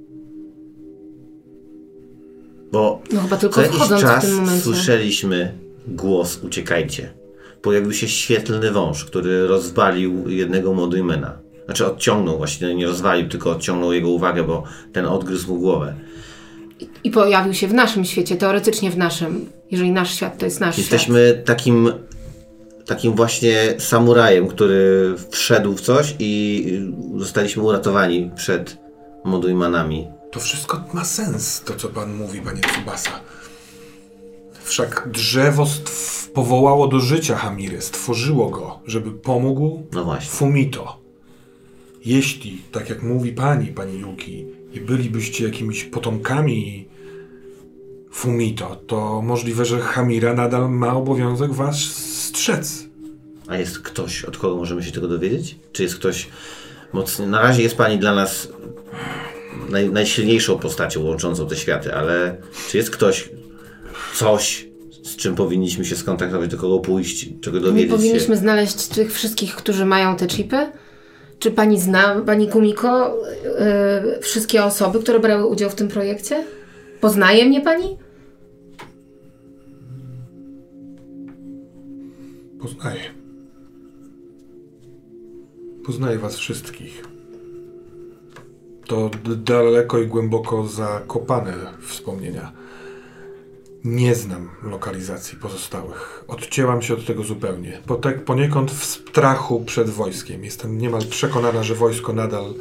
Bo 2.71 3.01
No 3.13 3.21
chyba 3.21 3.37
tylko 3.37 3.55
co 3.55 3.61
jakiś 3.61 3.87
czas 4.01 4.27
słyszeliśmy 4.61 5.53
głos 5.87 6.39
uciekajcie. 6.43 7.13
Pojawił 7.61 7.93
się 7.93 8.07
świetlny 8.07 8.71
wąż, 8.71 9.05
który 9.05 9.47
rozwalił 9.47 10.29
jednego 10.29 10.73
Modymena. 10.73 11.37
Znaczy 11.65 11.85
odciągnął 11.85 12.37
właśnie, 12.37 12.75
nie 12.75 12.87
rozwalił, 12.87 13.29
tylko 13.29 13.51
odciągnął 13.51 13.93
jego 13.93 14.09
uwagę, 14.09 14.43
bo 14.43 14.63
ten 14.93 15.05
odgryzł 15.05 15.53
mu 15.53 15.59
głowę. 15.59 15.95
I 17.03 17.11
pojawił 17.11 17.53
się 17.53 17.67
w 17.67 17.73
naszym 17.73 18.05
świecie, 18.05 18.35
teoretycznie 18.35 18.91
w 18.91 18.97
naszym. 18.97 19.49
Jeżeli 19.71 19.91
nasz 19.91 20.15
świat 20.15 20.37
to 20.37 20.45
jest 20.45 20.59
nasz 20.59 20.75
świat. 20.75 20.91
Jesteśmy 20.91 21.43
takim, 21.45 21.91
takim 22.85 23.13
właśnie 23.13 23.55
samurajem, 23.77 24.47
który 24.47 25.15
wszedł 25.29 25.73
w 25.73 25.81
coś 25.81 26.15
i 26.19 26.65
zostaliśmy 27.17 27.63
uratowani 27.63 28.31
przed 28.35 28.77
Modujmanami. 29.25 30.07
To 30.31 30.39
wszystko 30.39 30.83
ma 30.93 31.05
sens, 31.05 31.61
to 31.65 31.75
co 31.75 31.89
pan 31.89 32.15
mówi, 32.15 32.41
panie 32.41 32.61
Tsubasa. 32.61 33.19
Wszak 34.63 35.09
drzewo 35.11 35.63
stw- 35.63 36.29
powołało 36.33 36.87
do 36.87 36.99
życia 36.99 37.35
Hamiry, 37.35 37.81
stworzyło 37.81 38.49
go, 38.49 38.79
żeby 38.85 39.11
pomógł 39.11 39.83
No 39.91 40.03
właśnie. 40.03 40.29
Fumito. 40.29 40.99
Jeśli, 42.05 42.61
tak 42.71 42.89
jak 42.89 43.03
mówi 43.03 43.31
pani, 43.31 43.67
pani 43.67 43.99
Yuki, 43.99 44.45
i 44.73 44.79
bylibyście 44.81 45.43
jakimiś 45.45 45.83
potomkami 45.83 46.87
Fumito, 48.11 48.75
to 48.87 49.21
możliwe, 49.21 49.65
że 49.65 49.79
Hamira 49.79 50.33
nadal 50.33 50.69
ma 50.69 50.93
obowiązek 50.95 51.51
was 51.53 51.75
strzec. 52.25 52.83
A 53.47 53.57
jest 53.57 53.79
ktoś, 53.79 54.23
od 54.25 54.37
kogo 54.37 54.55
możemy 54.55 54.83
się 54.83 54.91
tego 54.91 55.07
dowiedzieć? 55.07 55.55
Czy 55.71 55.83
jest 55.83 55.95
ktoś 55.95 56.27
mocny? 56.93 57.27
Na 57.27 57.41
razie 57.41 57.63
jest 57.63 57.75
pani 57.75 57.97
dla 57.99 58.15
nas 58.15 58.47
naj, 59.69 59.89
najsilniejszą 59.89 60.59
postacią 60.59 61.03
łączącą 61.03 61.47
te 61.47 61.55
światy, 61.55 61.93
ale 61.93 62.37
czy 62.69 62.77
jest 62.77 62.91
ktoś, 62.91 63.29
coś, 64.15 64.69
z 65.03 65.15
czym 65.15 65.35
powinniśmy 65.35 65.85
się 65.85 65.95
skontaktować, 65.95 66.49
do 66.49 66.57
kogo 66.57 66.79
pójść, 66.79 67.29
czego 67.41 67.59
dowiedzieć 67.59 67.91
powinniśmy 67.91 68.35
się? 68.35 68.41
znaleźć 68.41 68.87
tych 68.87 69.13
wszystkich, 69.13 69.55
którzy 69.55 69.85
mają 69.85 70.15
te 70.15 70.27
chipy? 70.27 70.71
Czy 71.39 71.51
pani 71.51 71.79
zna, 71.79 72.21
pani 72.25 72.47
Kumiko, 72.47 73.17
yy, 74.03 74.19
wszystkie 74.21 74.63
osoby, 74.63 74.99
które 74.99 75.19
brały 75.19 75.45
udział 75.45 75.69
w 75.69 75.75
tym 75.75 75.87
projekcie? 75.87 76.43
Poznaje 77.01 77.45
mnie 77.45 77.61
pani? 77.61 77.97
Poznaję. 82.61 83.01
Poznaję 85.85 86.19
was 86.19 86.37
wszystkich. 86.37 87.08
To 88.89 89.09
daleko 89.35 89.99
i 89.99 90.07
głęboko 90.07 90.67
zakopane 90.67 91.53
wspomnienia. 91.81 92.51
Nie 93.83 94.15
znam 94.15 94.49
lokalizacji 94.63 95.37
pozostałych. 95.37 96.23
Odcięłam 96.27 96.81
się 96.81 96.93
od 96.93 97.05
tego 97.05 97.23
zupełnie. 97.23 97.81
Potek 97.85 98.23
poniekąd 98.23 98.71
w 98.71 98.85
strachu 98.85 99.59
przed 99.65 99.89
wojskiem. 99.89 100.43
Jestem 100.43 100.77
niemal 100.77 101.01
przekonana, 101.09 101.63
że 101.63 101.75
wojsko 101.75 102.13
nadal 102.13 102.53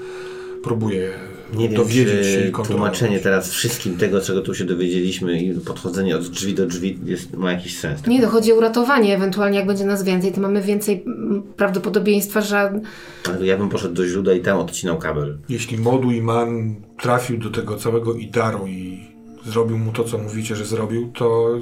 próbuje 0.62 1.10
Nie 1.54 1.68
wiem, 1.68 1.76
dowiedzieć 1.76 2.26
się 2.26 2.48
i 2.48 2.52
tłumaczenie 2.66 3.20
teraz 3.20 3.50
wszystkim 3.50 3.96
tego, 3.96 4.20
czego 4.20 4.42
tu 4.42 4.54
się 4.54 4.64
dowiedzieliśmy 4.64 5.42
i 5.42 5.54
podchodzenie 5.54 6.16
od 6.16 6.28
drzwi 6.28 6.54
do 6.54 6.66
drzwi 6.66 6.98
jest, 7.04 7.36
ma 7.36 7.52
jakiś 7.52 7.78
sens. 7.78 8.06
Nie, 8.06 8.20
dochodzi 8.20 8.52
o 8.52 8.56
uratowanie. 8.56 9.14
Ewentualnie 9.14 9.58
jak 9.58 9.66
będzie 9.66 9.84
nas 9.84 10.02
więcej, 10.02 10.32
to 10.32 10.40
mamy 10.40 10.62
więcej 10.62 11.02
mm, 11.06 11.42
prawdopodobieństwa, 11.56 12.40
że... 12.40 12.80
Ale 13.28 13.46
ja 13.46 13.56
bym 13.56 13.68
poszedł 13.68 13.94
do 13.94 14.06
źródła 14.06 14.34
i 14.34 14.40
tam 14.40 14.58
odcinał 14.58 14.98
kabel. 14.98 15.38
Jeśli 15.48 15.78
Modu 15.78 16.10
i 16.10 16.22
Man 16.22 16.74
trafił 17.02 17.38
do 17.38 17.50
tego 17.50 17.76
całego 17.76 18.14
Idaru 18.14 18.66
i 18.66 19.00
zrobił 19.46 19.78
mu 19.78 19.92
to, 19.92 20.04
co 20.04 20.18
mówicie, 20.18 20.56
że 20.56 20.64
zrobił, 20.64 21.12
to 21.14 21.58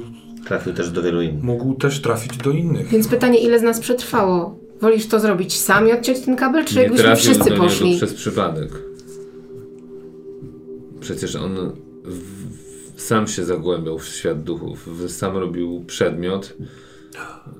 Trafił 0.47 0.73
też 0.73 0.89
do 0.89 1.01
wielu 1.01 1.21
innych. 1.21 1.43
mógł 1.43 1.73
też 1.73 2.01
trafić 2.01 2.37
do 2.37 2.51
innych. 2.51 2.87
Więc 2.87 3.07
pytanie, 3.07 3.39
ile 3.39 3.59
z 3.59 3.63
nas 3.63 3.79
przetrwało? 3.79 4.66
Wolisz 4.81 5.07
to 5.07 5.19
zrobić 5.19 5.59
sam 5.59 5.87
i 5.89 5.91
odciąć 5.91 6.19
ten 6.19 6.35
kabel, 6.35 6.65
czy 6.65 6.75
Nie 6.75 6.81
jakbyśmy 6.81 7.03
trafił 7.05 7.23
wszyscy 7.31 7.49
do 7.49 7.57
poszli? 7.57 7.85
niego 7.85 7.97
przez 7.97 8.13
przypadek. 8.13 8.69
Przecież 10.99 11.35
on 11.35 11.71
w, 12.95 13.01
sam 13.01 13.27
się 13.27 13.45
zagłębiał 13.45 13.99
w 13.99 14.05
świat 14.07 14.43
duchów. 14.43 14.87
W- 14.99 15.09
Sam 15.11 15.37
robił 15.37 15.83
przedmiot 15.87 16.57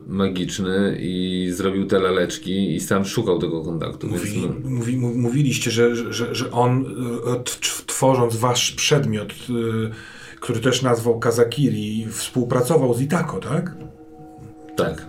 magiczny 0.08 0.98
i 1.02 1.48
zrobił 1.54 1.86
te 1.88 2.00
laleczki 2.00 2.76
i 2.76 2.80
sam 2.80 3.06
szukał 3.06 3.40
tego 3.40 3.62
kontaktu. 3.62 4.08
Więc 4.08 4.22
Mówi, 4.22 4.48
no, 4.64 4.70
mówi, 4.70 4.98
mu- 4.98 5.14
mówiliście, 5.16 5.72
że, 5.72 5.96
że, 6.14 6.36
że 6.36 6.52
on 6.52 6.86
e, 7.36 7.44
tworząc 7.88 8.36
wasz 8.36 8.72
przedmiot, 8.72 9.32
e, 9.32 10.36
który 10.40 10.60
też 10.60 10.82
nazwał 10.82 11.20
Kazakiri, 11.20 12.08
współpracował 12.12 12.94
z 12.94 13.02
Itako, 13.02 13.40
tak? 13.40 13.76
tak. 14.76 15.06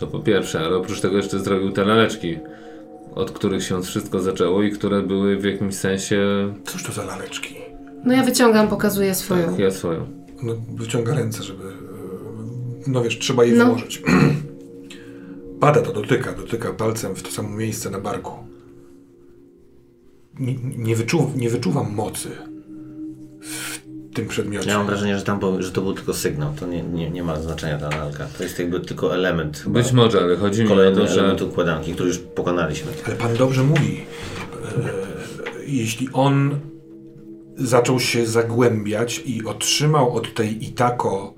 To 0.00 0.06
po 0.06 0.18
pierwsze, 0.20 0.60
ale 0.60 0.76
oprócz 0.76 1.00
tego 1.00 1.16
jeszcze 1.16 1.38
zrobił 1.38 1.72
te 1.72 1.84
laleczki, 1.84 2.38
od 3.14 3.30
których 3.30 3.62
się 3.64 3.82
wszystko 3.82 4.20
zaczęło 4.20 4.62
i 4.62 4.70
które 4.72 5.02
były 5.02 5.36
w 5.36 5.44
jakimś 5.44 5.74
sensie. 5.74 6.18
Cóż 6.64 6.82
to 6.84 6.92
za 6.92 7.04
laleczki? 7.04 7.54
No 8.04 8.12
ja 8.14 8.22
wyciągam, 8.22 8.68
pokazuję 8.68 9.14
swoją. 9.14 9.50
Tak, 9.50 9.58
ja 9.58 9.70
swoją. 9.70 10.06
No, 10.42 10.54
wyciąga 10.74 11.14
ręce, 11.14 11.42
żeby. 11.42 11.64
e, 11.64 11.70
No 12.86 13.02
wiesz, 13.02 13.18
trzeba 13.18 13.44
je 13.44 13.52
No. 13.52 13.66
włożyć. 13.66 14.02
Pada 15.60 15.82
to, 15.82 15.92
dotyka, 15.92 16.32
dotyka 16.32 16.72
palcem 16.72 17.14
w 17.14 17.22
to 17.22 17.30
samo 17.30 17.48
miejsce 17.56 17.90
na 17.90 18.00
barku. 18.00 18.32
Nie, 20.40 20.54
nie, 20.76 20.96
wyczu, 20.96 21.30
nie 21.36 21.50
wyczuwam 21.50 21.94
mocy 21.94 22.28
w 23.42 23.69
tym 24.14 24.28
przedmiocie. 24.28 24.70
Ja 24.70 24.78
mam 24.78 24.86
wrażenie, 24.86 25.18
że, 25.18 25.24
tam, 25.24 25.40
po- 25.40 25.62
że 25.62 25.70
to 25.72 25.82
był 25.82 25.92
tylko 25.92 26.14
sygnał. 26.14 26.52
To 26.60 26.66
nie, 26.66 26.82
nie, 26.82 27.10
nie 27.10 27.22
ma 27.22 27.40
znaczenia 27.40 27.78
ta 27.78 27.88
lalka. 27.96 28.26
To 28.38 28.42
jest 28.42 28.58
jakby 28.58 28.80
tylko 28.80 29.14
element. 29.14 29.58
Chyba. 29.58 29.80
Być 29.82 29.92
może, 29.92 30.20
ale 30.20 30.36
chodzi 30.36 30.62
mi 30.64 30.72
o 30.72 30.92
to, 30.92 31.06
że. 31.06 31.12
element 31.20 31.42
układanki, 31.42 31.94
który 31.94 32.08
już 32.08 32.18
pokonaliśmy. 32.18 32.92
Ale 33.06 33.16
pan 33.16 33.36
dobrze 33.36 33.62
mówi. 33.62 34.00
E, 34.76 35.64
jeśli 35.66 36.08
on 36.12 36.58
zaczął 37.56 38.00
się 38.00 38.26
zagłębiać 38.26 39.22
i 39.26 39.44
otrzymał 39.44 40.12
od 40.16 40.34
tej 40.34 40.64
Itako 40.64 41.34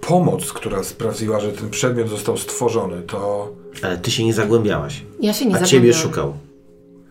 pomoc, 0.00 0.52
która 0.52 0.82
sprawiła, 0.84 1.40
że 1.40 1.52
ten 1.52 1.70
przedmiot 1.70 2.08
został 2.08 2.36
stworzony, 2.36 3.02
to 3.02 3.52
Ale 3.82 3.98
ty 3.98 4.10
się 4.10 4.24
nie 4.24 4.34
zagłębiałaś. 4.34 5.02
Ja 5.20 5.32
się 5.32 5.46
nie 5.46 5.56
A 5.56 5.64
ciebie 5.64 5.92
zagłębiałam. 5.92 6.02
szukał. 6.02 6.34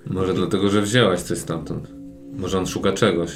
Może 0.06 0.34
dlatego, 0.34 0.70
że 0.70 0.82
wzięłaś 0.82 1.20
coś 1.22 1.38
stamtąd. 1.38 1.99
Może 2.38 2.58
on 2.58 2.68
szuka 2.68 2.92
czegoś. 2.94 3.32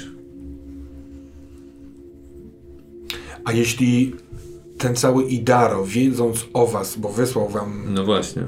A 3.44 3.52
jeśli 3.52 4.14
ten 4.78 4.96
cały 4.96 5.24
Idaro, 5.24 5.84
wiedząc 5.86 6.46
o 6.52 6.66
was, 6.66 6.96
bo 6.96 7.08
wysłał 7.08 7.48
wam, 7.48 7.82
No 7.88 8.04
właśnie. 8.04 8.42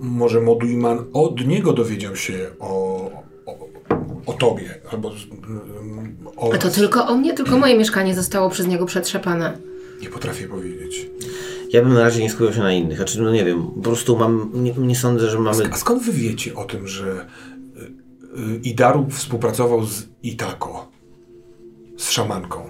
może 0.00 0.40
Moduiman 0.40 0.98
od 1.12 1.46
niego 1.46 1.72
dowiedział 1.72 2.16
się 2.16 2.50
o, 2.60 3.04
o, 3.46 3.68
o 4.26 4.32
tobie, 4.32 4.74
albo 4.92 5.12
mm, 5.48 6.16
o 6.36 6.52
A 6.52 6.58
to 6.58 6.66
was. 6.68 6.74
tylko 6.76 7.06
o 7.06 7.14
mnie, 7.16 7.34
tylko 7.34 7.58
moje 7.58 7.78
mieszkanie 7.78 8.14
zostało 8.14 8.50
przez 8.50 8.66
niego 8.66 8.86
przetrzepane. 8.86 9.58
Nie 10.02 10.08
potrafię 10.08 10.48
powiedzieć. 10.48 11.10
Ja 11.72 11.82
bym 11.82 11.92
na 11.94 12.00
razie 12.00 12.22
nie 12.22 12.30
skupiał 12.30 12.52
się 12.52 12.60
na 12.60 12.72
innych. 12.72 12.96
Znaczy, 12.96 13.22
no 13.22 13.32
nie 13.32 13.44
wiem, 13.44 13.66
po 13.74 13.80
prostu 13.82 14.16
mam, 14.16 14.50
nie, 14.54 14.72
nie 14.72 14.96
sądzę, 14.96 15.30
że 15.30 15.38
mamy... 15.40 15.64
A 15.72 15.76
skąd 15.76 16.02
wy 16.02 16.12
wiecie 16.12 16.54
o 16.54 16.64
tym, 16.64 16.88
że 16.88 17.26
Idaru 18.62 19.06
współpracował 19.10 19.84
z 19.84 20.08
Itako, 20.22 20.88
z 21.96 22.10
szamanką? 22.10 22.62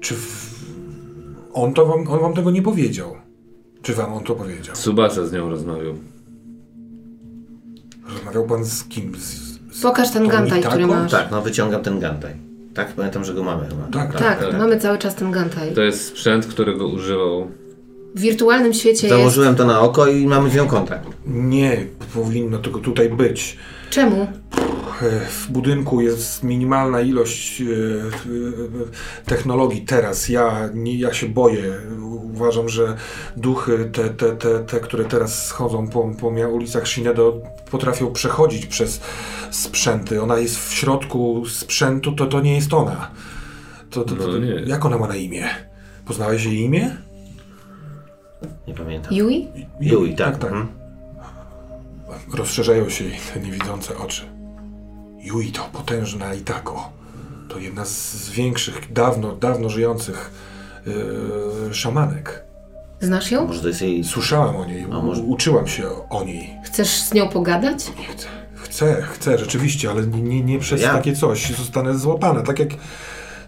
Czy 0.00 0.14
w... 0.14 0.50
on, 1.52 1.74
to 1.74 1.86
wam, 1.86 2.08
on 2.08 2.20
wam 2.20 2.34
tego 2.34 2.50
nie 2.50 2.62
powiedział? 2.62 3.16
Czy 3.82 3.94
wam 3.94 4.12
on 4.12 4.24
to 4.24 4.34
powiedział? 4.34 4.76
Subasa 4.76 5.26
z 5.26 5.32
nią 5.32 5.50
rozmawiał. 5.50 5.94
Rozmawiał 8.14 8.46
pan 8.46 8.64
z 8.64 8.84
kim? 8.84 9.14
Z, 9.16 9.58
z 9.72 9.82
Pokaż 9.82 10.10
ten 10.10 10.28
gantaj, 10.28 10.62
który 10.62 10.84
Itako? 10.84 11.00
masz. 11.00 11.10
Tak, 11.10 11.30
no 11.30 11.42
wyciągam 11.42 11.82
ten 11.82 12.00
gantaj. 12.00 12.34
Tak, 12.74 12.92
pamiętam, 12.92 13.24
że 13.24 13.34
go 13.34 13.42
mamy 13.42 13.68
chyba. 13.68 13.82
Tak, 13.82 14.12
tak. 14.12 14.22
Tak, 14.22 14.40
tak. 14.40 14.58
mamy 14.58 14.78
cały 14.78 14.98
czas 14.98 15.14
ten 15.14 15.30
gantaj. 15.30 15.74
To 15.74 15.82
jest 15.82 16.04
sprzęt, 16.04 16.46
którego 16.46 16.88
używał. 16.88 17.50
W 18.14 18.20
wirtualnym 18.20 18.74
świecie 18.74 19.06
jest... 19.06 19.18
Założyłem 19.18 19.56
to 19.56 19.64
na 19.64 19.80
oko 19.80 20.06
i 20.06 20.26
mamy 20.26 20.50
z 20.50 20.54
nią 20.54 20.66
kontakt. 20.66 21.08
Nie 21.26 21.86
powinno 22.14 22.58
tego 22.58 22.78
tutaj 22.78 23.08
być. 23.08 23.56
Czemu? 23.90 24.26
E, 25.02 25.20
W 25.26 25.48
budynku 25.50 26.00
jest 26.00 26.42
minimalna 26.42 27.00
ilość 27.00 27.60
e, 27.60 27.64
e, 27.64 29.24
technologii 29.26 29.82
teraz. 29.82 30.28
Ja, 30.28 30.68
nie, 30.74 30.98
ja 30.98 31.14
się 31.14 31.28
boję. 31.28 31.74
Uważam, 32.34 32.68
że 32.68 32.96
duchy, 33.36 33.90
te, 33.92 34.10
te, 34.10 34.36
te, 34.36 34.58
te 34.58 34.80
które 34.80 35.04
teraz 35.04 35.50
chodzą 35.50 35.88
po, 35.88 36.10
po 36.20 36.28
ulicach 36.28 36.88
Shinedo, 36.88 37.42
potrafią 37.70 38.12
przechodzić 38.12 38.66
przez 38.66 39.00
sprzęty. 39.50 40.22
Ona 40.22 40.38
jest 40.38 40.68
w 40.68 40.72
środku 40.72 41.42
sprzętu, 41.46 42.12
to 42.12 42.26
to 42.26 42.40
nie 42.40 42.54
jest 42.54 42.74
ona. 42.74 43.10
To, 43.90 44.04
to, 44.04 44.16
to, 44.16 44.26
No 44.28 44.38
nie. 44.38 44.62
Jak 44.66 44.84
ona 44.84 44.98
ma 44.98 45.08
na 45.08 45.16
imię? 45.16 45.48
Poznałeś 46.04 46.44
jej 46.44 46.60
imię? 46.60 46.96
Nie 48.68 48.74
pamiętam. 48.74 49.14
Yui? 49.14 49.48
Yui, 49.80 50.14
tak. 50.14 50.26
tak, 50.26 50.38
tak. 50.38 50.52
Mhm. 50.52 50.68
Rozszerzają 52.34 52.88
się 52.88 53.04
jej 53.04 53.18
te 53.34 53.40
niewidzące 53.40 53.98
oczy. 53.98 54.39
Yui 55.20 55.52
to 55.52 55.62
potężna 55.72 56.34
Itako. 56.34 56.92
To 57.48 57.58
jedna 57.58 57.84
z 57.84 58.30
większych, 58.30 58.92
dawno, 58.92 59.32
dawno 59.32 59.68
żyjących 59.68 60.30
yy, 61.68 61.74
szamanek. 61.74 62.44
Znasz 63.00 63.30
ją? 63.30 63.46
Może 63.46 63.60
to 63.62 63.68
jest 63.68 63.82
jej... 63.82 64.04
Słyszałam 64.04 64.56
o 64.56 64.64
niej, 64.64 64.84
A 64.84 64.88
może- 65.02 65.22
uczyłam 65.22 65.66
się 65.66 65.88
o, 66.10 66.24
niej. 66.24 66.50
Chcesz 66.64 66.88
z 67.02 67.14
nią 67.14 67.28
pogadać? 67.28 67.86
Nie 67.98 68.04
chcę, 68.06 68.26
chcę, 68.54 69.02
chcę 69.02 69.38
rzeczywiście, 69.38 69.90
ale 69.90 70.06
nie, 70.06 70.22
nie, 70.22 70.40
nie 70.40 70.58
przez 70.58 70.82
Ja- 70.82 70.92
takie 70.94 71.16
coś. 71.16 71.52
Zostanę 71.56 71.98
złapana, 71.98 72.42
tak 72.42 72.58
jak 72.58 72.68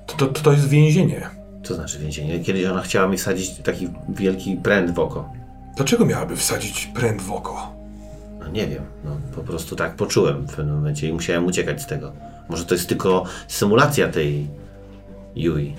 to, 0.06 0.16
to, 0.26 0.26
to 0.26 0.52
jest 0.52 0.68
więzienie. 0.68 1.28
Co 1.64 1.74
znaczy 1.74 1.98
więzienie? 1.98 2.40
Kiedyś 2.40 2.64
ona 2.64 2.82
chciała 2.82 3.08
mi 3.08 3.16
wsadzić 3.18 3.50
taki 3.50 3.88
wielki 4.08 4.56
pręt 4.56 4.90
w 4.94 4.98
oko. 4.98 5.32
Dlaczego 5.76 6.06
miałaby 6.06 6.36
wsadzić 6.36 6.86
pręt 6.94 7.22
w 7.22 7.32
oko? 7.32 7.72
No 8.44 8.50
nie 8.50 8.66
wiem, 8.66 8.82
no 9.04 9.16
po 9.34 9.40
prostu 9.42 9.76
tak 9.76 9.96
poczułem 9.96 10.46
w 10.46 10.56
pewnym 10.56 10.74
momencie 10.74 11.08
i 11.08 11.12
musiałem 11.12 11.46
uciekać 11.46 11.82
z 11.82 11.86
tego. 11.86 12.12
Może 12.48 12.64
to 12.64 12.74
jest 12.74 12.88
tylko 12.88 13.24
symulacja 13.48 14.08
tej 14.08 14.46
Yui. 15.36 15.74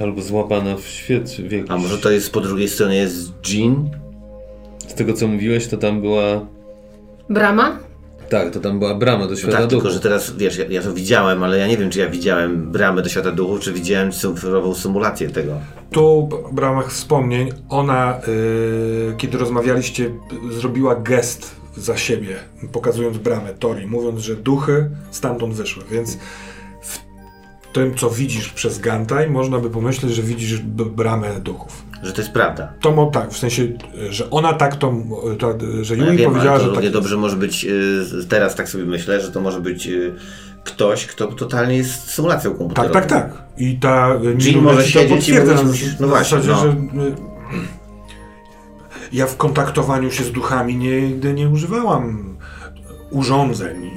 Albo 0.00 0.22
złapana 0.22 0.76
w 0.76 0.80
świat 0.80 1.28
w 1.28 1.52
jakiś... 1.52 1.70
A 1.70 1.76
może 1.78 1.98
to 1.98 2.10
jest 2.10 2.32
po 2.32 2.40
drugiej 2.40 2.68
stronie 2.68 2.96
jest 2.96 3.32
Jean? 3.52 3.90
Z 4.88 4.94
tego 4.94 5.12
co 5.12 5.28
mówiłeś, 5.28 5.68
to 5.68 5.76
tam 5.76 6.00
była... 6.00 6.46
Brama? 7.30 7.78
Tak, 8.28 8.50
to 8.50 8.60
tam 8.60 8.78
była 8.78 8.94
brama 8.94 9.24
do 9.24 9.30
No 9.30 9.36
świata 9.36 9.56
tak, 9.58 9.66
duchów. 9.66 9.82
tylko 9.82 9.94
że 9.94 10.00
teraz, 10.00 10.36
wiesz, 10.36 10.58
ja, 10.58 10.64
ja 10.70 10.82
to 10.82 10.92
widziałem, 10.94 11.42
ale 11.42 11.58
ja 11.58 11.66
nie 11.66 11.76
wiem, 11.76 11.90
czy 11.90 11.98
ja 11.98 12.08
widziałem 12.10 12.72
bramę 12.72 13.02
do 13.02 13.08
świata 13.08 13.32
duchów, 13.32 13.60
czy 13.60 13.72
widziałem 13.72 14.12
cyfrową 14.12 14.74
symulację 14.74 15.28
tego. 15.30 15.52
Tu 15.90 16.28
w 16.52 16.58
ramach 16.58 16.92
wspomnień 16.92 17.52
ona, 17.68 18.20
yy, 18.26 19.14
kiedy 19.16 19.38
rozmawialiście, 19.38 20.10
zrobiła 20.50 20.94
gest 20.94 21.56
za 21.76 21.96
siebie, 21.96 22.36
pokazując 22.72 23.18
bramę 23.18 23.54
Tori, 23.54 23.86
mówiąc, 23.86 24.20
że 24.20 24.36
duchy 24.36 24.90
stamtąd 25.10 25.54
wyszły, 25.54 25.82
więc 25.90 26.18
w 26.82 26.98
tym, 27.72 27.94
co 27.94 28.10
widzisz 28.10 28.48
przez 28.48 28.78
Gantaj, 28.78 29.30
można 29.30 29.58
by 29.58 29.70
pomyśleć, 29.70 30.12
że 30.14 30.22
widzisz 30.22 30.58
bramę 30.62 31.40
duchów. 31.40 31.82
Że 32.02 32.12
to 32.12 32.20
jest 32.20 32.32
prawda. 32.32 32.72
To 32.80 32.92
mo, 32.92 33.06
tak, 33.06 33.30
w 33.30 33.38
sensie, 33.38 33.62
że 34.10 34.30
ona 34.30 34.52
tak 34.52 34.76
to, 34.76 34.94
to 35.38 35.58
że 35.82 35.96
No 35.96 36.04
ja 36.04 36.10
Yui 36.10 36.18
wiem, 36.18 36.30
powiedziała, 36.30 36.54
ale 36.56 36.60
to 36.60 36.64
że 36.64 36.70
tak 36.70 36.74
równie 36.74 36.82
jest. 36.82 36.94
dobrze 36.94 37.16
może 37.16 37.36
być, 37.36 37.64
y, 37.64 38.26
teraz 38.28 38.54
tak 38.54 38.68
sobie 38.68 38.84
myślę, 38.84 39.20
że 39.20 39.30
to 39.32 39.40
może 39.40 39.60
być 39.60 39.86
y, 39.86 40.14
ktoś, 40.64 41.06
kto 41.06 41.26
totalnie 41.26 41.76
jest 41.76 42.10
symulacją 42.10 42.50
Tak, 42.50 42.58
komputerową. 42.58 42.92
tak, 42.94 43.06
tak. 43.06 43.32
I 43.58 43.78
ta 43.78 44.14
y, 44.34 44.38
Czyli 44.38 44.56
może 44.56 44.84
siedzieć 44.88 45.10
i 45.10 45.14
potwierdza 45.14 45.54
mówić, 45.54 45.82
musisz- 45.82 46.00
no 46.00 46.08
właśnie, 46.08 46.38
zasadzie, 46.42 46.52
no. 46.52 46.72
że 46.98 47.06
y, 47.08 47.14
ja 49.12 49.26
w 49.26 49.36
kontaktowaniu 49.36 50.10
się 50.10 50.24
z 50.24 50.32
duchami 50.32 50.76
nigdy 50.76 51.34
nie 51.34 51.48
używałam 51.48 52.36
urządzeń. 53.10 53.90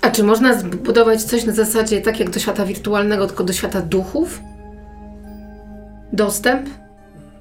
A 0.00 0.10
czy 0.10 0.24
można 0.24 0.58
zbudować 0.58 1.22
coś 1.22 1.44
na 1.44 1.52
zasadzie 1.52 2.00
tak 2.00 2.20
jak 2.20 2.30
do 2.30 2.40
świata 2.40 2.64
wirtualnego, 2.66 3.26
tylko 3.26 3.44
do 3.44 3.52
świata 3.52 3.80
duchów? 3.82 4.40
Dostęp? 6.14 6.68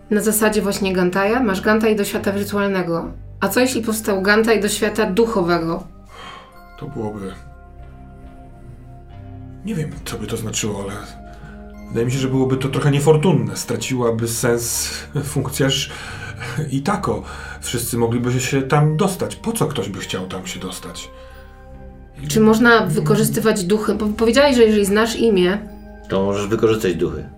Na 0.09 0.21
zasadzie 0.21 0.61
właśnie 0.61 0.93
Gantaja? 0.93 1.43
Masz 1.43 1.61
Gantaj 1.61 1.95
do 1.95 2.03
świata 2.05 2.31
wirtualnego. 2.31 3.11
A 3.39 3.47
co 3.47 3.59
jeśli 3.59 3.81
powstał 3.81 4.21
Gantaj 4.21 4.61
do 4.61 4.69
świata 4.69 5.05
duchowego? 5.05 5.83
To 6.79 6.87
byłoby. 6.87 7.33
Nie 9.65 9.75
wiem, 9.75 9.91
co 10.05 10.17
by 10.17 10.27
to 10.27 10.37
znaczyło, 10.37 10.83
ale 10.83 10.93
wydaje 11.87 12.05
mi 12.05 12.11
się, 12.11 12.17
że 12.17 12.27
byłoby 12.27 12.57
to 12.57 12.69
trochę 12.69 12.91
niefortunne. 12.91 13.57
Straciłaby 13.57 14.27
sens 14.27 14.89
funkcja 15.23 15.67
i 16.71 16.81
tako. 16.81 17.23
Wszyscy 17.61 17.97
mogliby 17.97 18.39
się 18.39 18.61
tam 18.61 18.97
dostać. 18.97 19.35
Po 19.35 19.51
co 19.51 19.65
ktoś 19.65 19.89
by 19.89 19.99
chciał 19.99 20.27
tam 20.27 20.47
się 20.47 20.59
dostać? 20.59 21.09
Czy 22.27 22.39
można 22.39 22.85
wykorzystywać 22.85 23.63
duchy? 23.63 23.95
Bo 23.95 24.05
powiedziałeś, 24.07 24.55
że 24.55 24.63
jeżeli 24.63 24.85
znasz 24.85 25.15
imię, 25.15 25.57
To 26.09 26.23
możesz 26.23 26.47
wykorzystać 26.47 26.95
duchy. 26.95 27.29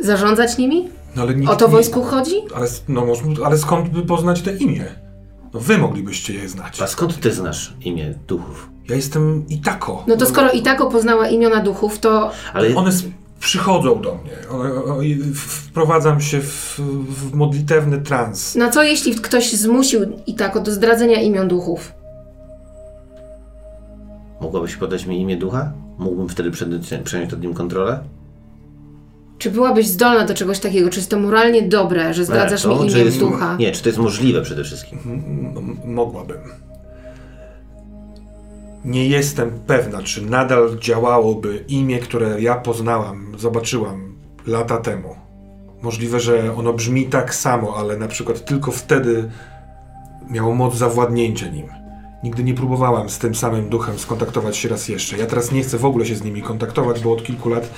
Zarządzać 0.00 0.58
nimi? 0.58 0.88
No, 1.16 1.22
ale 1.22 1.34
nikt 1.34 1.52
O 1.52 1.56
to 1.56 1.66
nie- 1.66 1.72
wojsku 1.72 2.02
chodzi? 2.02 2.34
Ale, 2.54 2.68
no, 2.88 3.06
może- 3.06 3.22
ale 3.44 3.58
skąd 3.58 3.88
by 3.88 4.02
poznać 4.02 4.42
te 4.42 4.56
imię? 4.56 4.84
No, 5.54 5.60
wy 5.60 5.78
moglibyście 5.78 6.34
je 6.34 6.48
znać. 6.48 6.82
A 6.82 6.86
skąd 6.86 7.20
ty 7.20 7.32
znasz 7.32 7.74
imię 7.84 8.14
duchów? 8.28 8.70
Ja 8.88 8.96
jestem 8.96 9.44
Itako. 9.48 10.04
No 10.06 10.16
to 10.16 10.26
skoro 10.26 10.50
i 10.50 10.62
tak 10.62 10.78
poznała 10.78 11.28
imiona 11.28 11.60
duchów, 11.60 11.98
to 11.98 12.30
Ale 12.52 12.74
One 12.76 12.90
przychodzą 13.40 14.02
do 14.02 14.14
mnie. 14.14 14.32
O- 14.50 14.92
o- 14.94 15.00
Wprowadzam 15.34 16.20
się 16.20 16.40
w, 16.40 16.80
w 17.08 17.34
modlitewny 17.34 18.00
trans. 18.00 18.54
na 18.54 18.70
co 18.70 18.82
jeśli 18.82 19.14
ktoś 19.14 19.52
zmusił 19.52 20.00
i 20.26 20.34
tak 20.34 20.62
do 20.62 20.70
zdradzenia 20.72 21.20
imion 21.22 21.48
duchów? 21.48 21.92
mogłabyś 24.40 24.76
podać 24.76 25.06
mi 25.06 25.20
imię 25.20 25.36
ducha? 25.36 25.72
Mógłbym 25.98 26.28
wtedy 26.28 26.50
przejąć, 26.50 26.92
przejąć 27.04 27.32
nad 27.32 27.40
nim 27.40 27.54
kontrolę? 27.54 28.00
Czy 29.38 29.50
byłabyś 29.50 29.86
zdolna 29.86 30.24
do 30.24 30.34
czegoś 30.34 30.58
takiego? 30.58 30.90
Czy 30.90 30.98
jest 30.98 31.10
to 31.10 31.18
moralnie 31.18 31.62
dobre, 31.62 32.14
że 32.14 32.24
zdradzasz 32.24 32.62
to, 32.62 32.82
mi 32.82 32.90
imię 32.92 33.00
jest, 33.00 33.18
ducha? 33.18 33.56
Nie, 33.56 33.72
czy 33.72 33.82
to 33.82 33.88
jest 33.88 33.98
możliwe 33.98 34.42
przede 34.42 34.64
wszystkim? 34.64 34.98
M- 35.56 35.76
mogłabym. 35.94 36.38
Nie 38.84 39.08
jestem 39.08 39.50
pewna, 39.66 40.02
czy 40.02 40.22
nadal 40.22 40.78
działałoby 40.78 41.64
imię, 41.68 41.98
które 41.98 42.40
ja 42.40 42.54
poznałam, 42.54 43.34
zobaczyłam 43.38 44.14
lata 44.46 44.76
temu. 44.76 45.16
Możliwe, 45.82 46.20
że 46.20 46.54
ono 46.56 46.72
brzmi 46.72 47.06
tak 47.06 47.34
samo, 47.34 47.76
ale 47.76 47.96
na 47.96 48.08
przykład 48.08 48.44
tylko 48.44 48.70
wtedy 48.70 49.30
miało 50.30 50.54
moc 50.54 50.76
zawładnięcia 50.76 51.48
nim. 51.48 51.66
Nigdy 52.24 52.44
nie 52.44 52.54
próbowałam 52.54 53.08
z 53.08 53.18
tym 53.18 53.34
samym 53.34 53.68
duchem 53.68 53.98
skontaktować 53.98 54.56
się 54.56 54.68
raz 54.68 54.88
jeszcze. 54.88 55.18
Ja 55.18 55.26
teraz 55.26 55.52
nie 55.52 55.62
chcę 55.62 55.78
w 55.78 55.84
ogóle 55.84 56.06
się 56.06 56.16
z 56.16 56.24
nimi 56.24 56.42
kontaktować, 56.42 57.00
bo 57.00 57.12
od 57.12 57.22
kilku 57.24 57.48
lat 57.48 57.70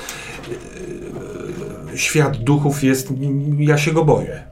świat 1.97 2.37
duchów 2.37 2.85
jest. 2.85 3.13
Ja 3.59 3.79
się 3.79 3.93
go 3.93 4.05
boję. 4.05 4.43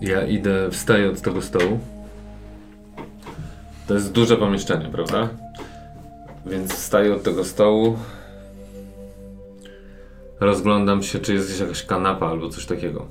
Ja 0.00 0.26
idę, 0.26 0.70
wstaję 0.70 1.10
od 1.10 1.20
tego 1.20 1.42
stołu. 1.42 1.78
To 3.86 3.94
jest 3.94 4.12
duże 4.12 4.36
pomieszczenie, 4.36 4.88
prawda? 4.92 5.28
Więc 6.46 6.72
wstaję 6.72 7.14
od 7.14 7.22
tego 7.22 7.44
stołu. 7.44 7.96
Rozglądam 10.40 11.02
się, 11.02 11.18
czy 11.18 11.34
jest 11.34 11.48
gdzieś 11.48 11.60
jakaś 11.60 11.86
kanapa 11.86 12.26
albo 12.26 12.48
coś 12.48 12.66
takiego. 12.66 13.06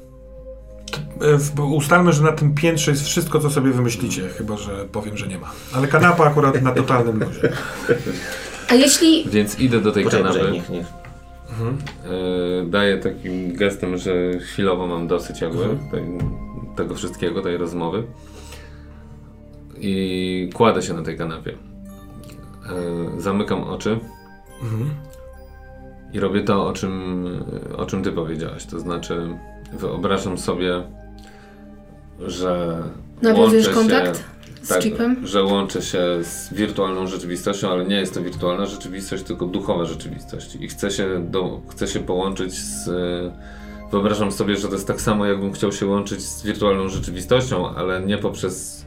E, 1.60 1.62
Ustalmy, 1.64 2.14
że 2.14 2.24
na 2.24 2.32
tym 2.32 2.56
piętrze 2.56 2.92
jest 2.92 3.06
wszystko, 3.06 3.40
co 3.40 3.50
sobie 3.50 3.72
wymyślicie, 3.72 4.30
chyba 4.30 4.58
że 4.58 4.86
powiem, 4.86 5.18
że 5.18 5.28
nie 5.28 5.40
ma. 5.40 5.52
Ale 5.74 5.88
kanapa 5.88 6.26
akurat 6.26 6.62
na 6.62 6.72
totalnym 6.72 7.20
luzie. 7.20 7.52
A 8.72 8.76
jeśli 8.76 9.30
Więc 9.30 9.60
idę 9.60 9.82
do 9.82 9.92
tej 9.92 10.04
Poczekaj, 10.04 10.24
kanapy. 10.24 10.40
poczekaj, 10.40 10.60
niech, 10.60 10.70
niech. 10.70 10.88
Yy, 12.62 12.66
daję 12.70 12.98
takim 12.98 13.56
gestem, 13.56 13.98
że 13.98 14.40
chwilowo 14.40 14.88
mam 14.88 15.08
dosyć 15.08 15.42
jakby 15.42 15.64
tej, 15.92 16.04
tego 16.76 16.96
wszystkiego, 16.96 17.42
tej 17.42 17.58
rozmowy. 17.58 18.04
I 19.78 20.50
kładę 20.54 20.82
się 20.82 20.94
na 20.94 21.02
tej 21.02 21.18
kanapie. 21.18 21.52
Yy, 21.52 23.22
zamykam 23.22 23.64
oczy. 23.64 24.00
I 26.14 26.20
robię 26.20 26.42
to, 26.44 26.68
o 26.68 26.74
czym, 26.74 27.26
o 27.78 27.86
czym 27.86 28.04
ty 28.04 28.12
powiedziałaś. 28.12 28.66
To 28.66 28.80
znaczy, 28.80 29.28
wyobrażam 29.74 30.38
sobie, 30.38 30.84
że. 32.20 32.78
Nawiązujesz 33.22 33.70
kontakt 33.70 34.24
z 34.62 34.68
tak, 34.68 34.82
chipem? 34.82 35.28
że 35.28 35.44
łączę 35.44 35.82
się 35.82 36.00
z 36.24 36.54
wirtualną 36.54 37.08
rzeczywistością, 37.08 37.72
ale 37.72 37.86
nie 37.86 37.96
jest 37.96 38.14
to 38.14 38.22
wirtualna 38.22 38.66
rzeczywistość, 38.66 39.24
tylko 39.24 39.46
duchowa 39.46 39.86
rzeczywistość. 39.86 40.56
I 40.56 40.68
chcę 40.68 40.92
się, 40.92 41.26
do, 41.30 41.62
chcę 41.70 41.88
się 41.88 42.00
połączyć 42.00 42.54
z. 42.54 42.90
Wyobrażam 43.92 44.32
sobie, 44.32 44.56
że 44.56 44.68
to 44.68 44.74
jest 44.74 44.88
tak 44.88 45.02
samo, 45.02 45.26
jakbym 45.26 45.54
chciał 45.54 45.72
się 45.72 45.86
łączyć 45.86 46.22
z 46.22 46.44
wirtualną 46.44 46.90
rzeczywistością, 46.90 47.76
ale 47.76 48.02
nie 48.02 48.18
poprzez 48.18 48.86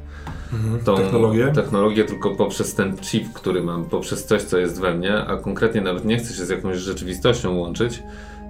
tą 0.84 0.96
Technologię? 0.96 1.52
technologię, 1.54 2.04
tylko 2.04 2.30
poprzez 2.30 2.74
ten 2.74 2.96
chip, 2.96 3.32
który 3.32 3.62
mam, 3.62 3.84
poprzez 3.84 4.24
coś, 4.24 4.42
co 4.42 4.58
jest 4.58 4.80
we 4.80 4.94
mnie, 4.94 5.16
a 5.16 5.36
konkretnie 5.36 5.80
nawet 5.80 6.04
nie 6.04 6.16
chcę 6.16 6.34
się 6.34 6.44
z 6.44 6.48
jakąś 6.48 6.76
rzeczywistością 6.76 7.56
łączyć, 7.56 8.02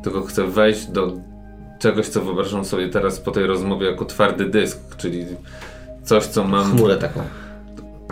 tylko 0.03 0.22
chcę 0.22 0.47
wejść 0.47 0.86
do 0.86 1.12
czegoś, 1.78 2.09
co 2.09 2.20
wyobrażam 2.20 2.65
sobie 2.65 2.89
teraz 2.89 3.20
po 3.20 3.31
tej 3.31 3.47
rozmowie 3.47 3.86
jako 3.86 4.05
twardy 4.05 4.44
dysk, 4.44 4.97
czyli 4.97 5.27
coś, 6.05 6.26
co 6.26 6.44
mam. 6.44 6.76
Chmurę 6.76 6.97
taką. 6.97 7.20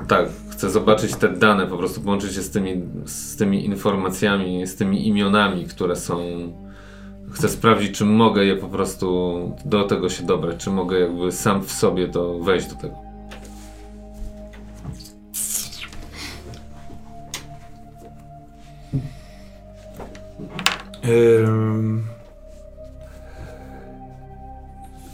Tak, 0.09 0.29
chcę 0.51 0.71
zobaczyć 0.71 1.15
te 1.15 1.29
dane, 1.29 1.67
po 1.67 1.77
prostu 1.77 2.01
połączyć 2.01 2.35
się 2.35 2.43
z 2.43 2.51
tymi, 2.51 2.83
z 3.05 3.37
tymi 3.37 3.65
informacjami, 3.65 4.67
z 4.67 4.77
tymi 4.77 5.09
imionami, 5.09 5.65
które 5.65 5.97
są. 5.97 6.19
Chcę 7.33 7.49
sprawdzić, 7.49 7.99
czy 7.99 8.05
mogę 8.05 8.45
je 8.45 8.57
po 8.57 8.69
prostu 8.69 9.57
do 9.65 9.85
tego 9.85 10.09
się 10.09 10.27
dobrać, 10.27 10.57
czy 10.57 10.71
mogę 10.71 11.01
jakby 11.01 11.33
sam 11.33 11.63
w 11.63 11.73
sobie 11.73 12.09
to 12.09 12.39
wejść 12.39 12.67
do 12.67 12.75
tego. 12.75 12.95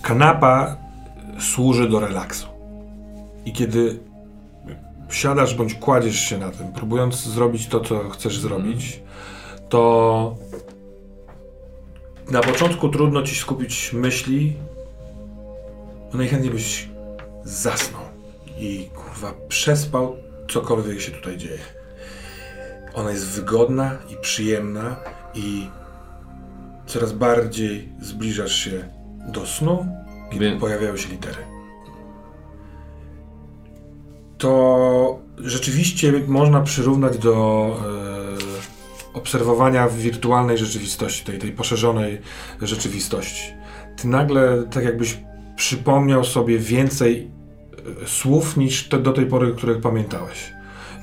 Kanapa 0.02 0.76
służy 1.38 1.88
do 1.88 2.00
relaksu. 2.00 2.57
I 3.48 3.52
kiedy 3.52 3.98
siadasz 5.10 5.54
bądź 5.54 5.74
kładziesz 5.74 6.20
się 6.20 6.38
na 6.38 6.50
tym, 6.50 6.72
próbując 6.72 7.16
zrobić 7.24 7.66
to, 7.66 7.80
co 7.80 8.08
chcesz 8.08 8.38
zrobić, 8.38 9.02
to 9.68 10.36
na 12.30 12.40
początku 12.40 12.88
trudno 12.88 13.22
ci 13.22 13.34
skupić 13.34 13.92
myśli, 13.92 14.56
no 16.12 16.18
najchętniej 16.18 16.52
byś 16.52 16.88
zasnął 17.44 18.02
i 18.58 18.88
kurwa 18.94 19.32
przespał 19.48 20.16
cokolwiek 20.50 21.00
się 21.00 21.12
tutaj 21.12 21.36
dzieje. 21.36 21.58
Ona 22.94 23.10
jest 23.10 23.26
wygodna 23.26 23.98
i 24.10 24.16
przyjemna 24.20 24.96
i 25.34 25.68
coraz 26.86 27.12
bardziej 27.12 27.88
zbliżasz 28.00 28.52
się 28.54 28.88
do 29.28 29.46
snu, 29.46 29.86
kiedy 30.32 30.50
Wie- 30.50 30.60
pojawiają 30.60 30.96
się 30.96 31.08
litery. 31.08 31.47
To 34.38 35.18
rzeczywiście 35.38 36.12
można 36.26 36.60
przyrównać 36.60 37.18
do 37.18 37.66
e, 39.14 39.18
obserwowania 39.18 39.88
wirtualnej 39.88 40.58
rzeczywistości, 40.58 41.24
tej, 41.24 41.38
tej 41.38 41.52
poszerzonej 41.52 42.20
rzeczywistości. 42.62 43.42
Ty 43.96 44.08
nagle, 44.08 44.64
tak 44.70 44.84
jakbyś 44.84 45.18
przypomniał 45.56 46.24
sobie 46.24 46.58
więcej 46.58 47.30
e, 48.02 48.08
słów 48.08 48.56
niż 48.56 48.88
te 48.88 48.98
do 48.98 49.12
tej 49.12 49.26
pory, 49.26 49.54
których 49.54 49.80
pamiętałeś. 49.80 50.52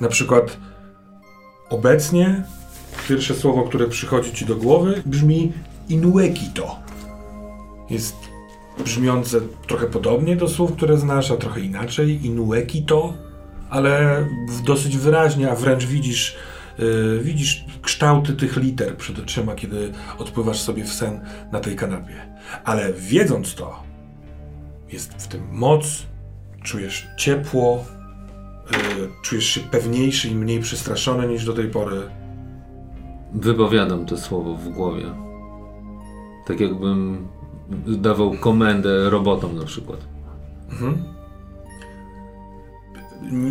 Na 0.00 0.08
przykład 0.08 0.56
obecnie 1.70 2.42
pierwsze 3.08 3.34
słowo, 3.34 3.62
które 3.62 3.88
przychodzi 3.88 4.32
ci 4.32 4.46
do 4.46 4.56
głowy 4.56 5.02
brzmi 5.06 5.52
Inuekito. 5.88 6.76
Jest 7.90 8.16
brzmiące 8.84 9.40
trochę 9.66 9.86
podobnie 9.86 10.36
do 10.36 10.48
słów, 10.48 10.72
które 10.72 10.98
znasz, 10.98 11.30
a 11.30 11.36
trochę 11.36 11.60
inaczej. 11.60 12.26
Inuekito. 12.26 13.25
Ale 13.70 14.24
dosyć 14.64 14.96
wyraźnie, 14.96 15.50
a 15.50 15.54
wręcz 15.54 15.84
widzisz, 15.84 16.36
y, 16.78 17.20
widzisz 17.22 17.64
kształty 17.82 18.32
tych 18.32 18.56
liter 18.56 18.96
przed 18.96 19.18
oczyma, 19.18 19.54
kiedy 19.54 19.92
odpływasz 20.18 20.60
sobie 20.60 20.84
w 20.84 20.92
sen 20.92 21.20
na 21.52 21.60
tej 21.60 21.76
kanapie. 21.76 22.36
Ale 22.64 22.92
wiedząc 22.92 23.54
to, 23.54 23.82
jest 24.92 25.12
w 25.12 25.28
tym 25.28 25.48
moc, 25.52 26.06
czujesz 26.62 27.06
ciepło, 27.16 27.84
y, 28.72 29.08
czujesz 29.22 29.44
się 29.44 29.60
pewniejszy 29.60 30.28
i 30.28 30.34
mniej 30.34 30.60
przestraszony 30.60 31.28
niż 31.28 31.44
do 31.44 31.52
tej 31.52 31.68
pory. 31.68 32.02
Wypowiadam 33.34 34.06
to 34.06 34.16
słowo 34.16 34.54
w 34.54 34.68
głowie. 34.68 35.04
Tak 36.46 36.60
jakbym 36.60 37.28
dawał 37.86 38.32
komendę 38.40 39.10
robotom 39.10 39.56
na 39.56 39.64
przykład. 39.64 39.98
N- 40.82 41.15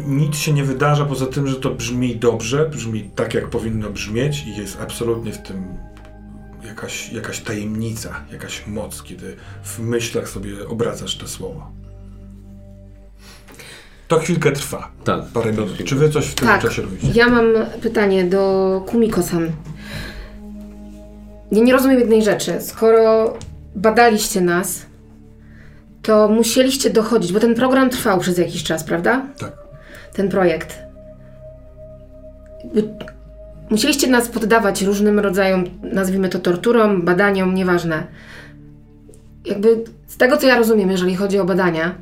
Nic 0.08 0.36
się 0.36 0.54
nie 0.54 0.64
wydarza 0.64 1.06
poza 1.06 1.26
tym, 1.26 1.48
że 1.48 1.56
to 1.56 1.70
brzmi 1.70 2.16
dobrze, 2.16 2.70
brzmi 2.70 3.10
tak, 3.16 3.34
jak 3.34 3.50
powinno 3.50 3.90
brzmieć 3.90 4.44
i 4.48 4.56
jest 4.56 4.82
absolutnie 4.82 5.32
w 5.32 5.38
tym 5.38 5.78
jakaś, 6.68 7.12
jakaś 7.14 7.40
tajemnica, 7.42 8.10
jakaś 8.32 8.68
moc, 8.68 9.04
kiedy 9.04 9.36
w 9.64 9.80
myślach 9.80 10.30
sobie 10.30 10.68
obracasz 10.68 11.18
te 11.18 11.28
słowo. 11.28 11.72
To 14.08 14.20
chwilkę 14.20 14.52
trwa. 14.52 14.92
Tak. 15.04 15.26
Parę 15.34 15.52
minut. 15.52 15.66
chwilkę. 15.68 15.84
Czy 15.84 15.96
wy 15.96 16.10
coś 16.10 16.26
w 16.26 16.36
tym 16.36 16.48
Tak, 16.48 16.62
czasie 16.62 16.82
robicie? 16.82 17.08
ja 17.14 17.30
mam 17.30 17.46
pytanie 17.82 18.24
do 18.24 18.84
Kumiko-san. 18.88 19.52
Ja 21.52 21.64
nie 21.64 21.74
rozumiem 21.74 22.00
jednej 22.00 22.24
rzeczy. 22.24 22.62
Skoro 22.62 23.34
badaliście 23.76 24.42
nas, 24.42 24.86
to 26.06 26.28
musieliście 26.28 26.90
dochodzić, 26.90 27.34
bo 27.34 27.40
ten 27.40 27.56
program 27.56 27.90
trwał 27.90 28.20
przez 28.20 28.38
jakiś 28.38 28.64
czas, 28.64 28.84
prawda? 28.84 29.26
Tak. 29.40 29.52
Ten 30.14 30.30
projekt. 30.30 30.80
Musieliście 33.70 34.08
nas 34.08 34.28
poddawać 34.28 34.82
różnym 34.82 35.20
rodzajom, 35.20 35.64
nazwijmy 35.84 36.30
to 36.30 36.40
torturom, 36.40 37.02
badaniom, 37.02 37.56
nieważne. 37.56 38.04
Jakby 39.46 39.84
z 40.08 40.18
tego, 40.18 40.38
co 40.38 40.48
ja 40.48 40.58
rozumiem, 40.58 40.92
jeżeli 40.92 41.16
chodzi 41.16 41.40
o 41.40 41.46
badania, 41.46 41.96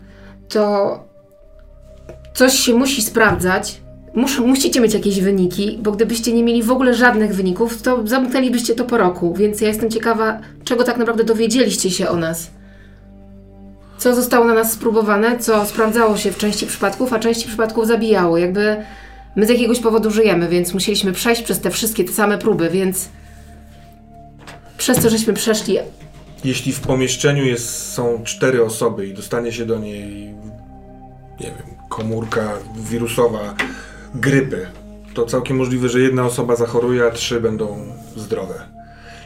to 0.49 0.99
coś 2.33 2.53
się 2.53 2.73
musi 2.73 3.01
sprawdzać, 3.01 3.83
Mus, 4.15 4.39
musicie 4.39 4.81
mieć 4.81 4.93
jakieś 4.93 5.21
wyniki, 5.21 5.79
bo 5.81 5.91
gdybyście 5.91 6.33
nie 6.33 6.43
mieli 6.43 6.63
w 6.63 6.71
ogóle 6.71 6.93
żadnych 6.93 7.35
wyników, 7.35 7.81
to 7.81 8.07
zamknęlibyście 8.07 8.75
to 8.75 8.85
po 8.85 8.97
roku. 8.97 9.33
Więc 9.33 9.61
ja 9.61 9.67
jestem 9.67 9.91
ciekawa, 9.91 10.39
czego 10.63 10.83
tak 10.83 10.97
naprawdę 10.97 11.23
dowiedzieliście 11.23 11.91
się 11.91 12.09
o 12.09 12.15
nas. 12.15 12.51
Co 14.03 14.15
zostało 14.15 14.45
na 14.45 14.53
nas 14.53 14.71
spróbowane, 14.71 15.39
co 15.39 15.65
sprawdzało 15.65 16.17
się 16.17 16.31
w 16.31 16.37
części 16.37 16.65
przypadków, 16.67 17.13
a 17.13 17.19
części 17.19 17.47
przypadków 17.47 17.87
zabijało. 17.87 18.37
Jakby 18.37 18.77
my 19.35 19.45
z 19.45 19.49
jakiegoś 19.49 19.79
powodu 19.79 20.11
żyjemy, 20.11 20.47
więc 20.49 20.73
musieliśmy 20.73 21.11
przejść 21.11 21.41
przez 21.41 21.59
te 21.59 21.69
wszystkie 21.69 22.03
te 22.03 22.11
same 22.11 22.37
próby, 22.37 22.69
więc 22.69 23.09
przez 24.77 25.03
to, 25.03 25.09
żeśmy 25.09 25.33
przeszli. 25.33 25.77
Jeśli 26.43 26.73
w 26.73 26.79
pomieszczeniu 26.79 27.45
jest, 27.45 27.93
są 27.93 28.23
cztery 28.23 28.63
osoby 28.63 29.07
i 29.07 29.13
dostanie 29.13 29.51
się 29.51 29.65
do 29.65 29.79
niej, 29.79 30.33
nie 31.39 31.47
wiem, 31.47 31.75
komórka 31.89 32.53
wirusowa 32.75 33.55
grypy, 34.15 34.67
to 35.13 35.25
całkiem 35.25 35.57
możliwe, 35.57 35.89
że 35.89 35.99
jedna 35.99 36.25
osoba 36.25 36.55
zachoruje, 36.55 37.05
a 37.05 37.11
trzy 37.11 37.41
będą 37.41 37.77
zdrowe. 38.15 38.82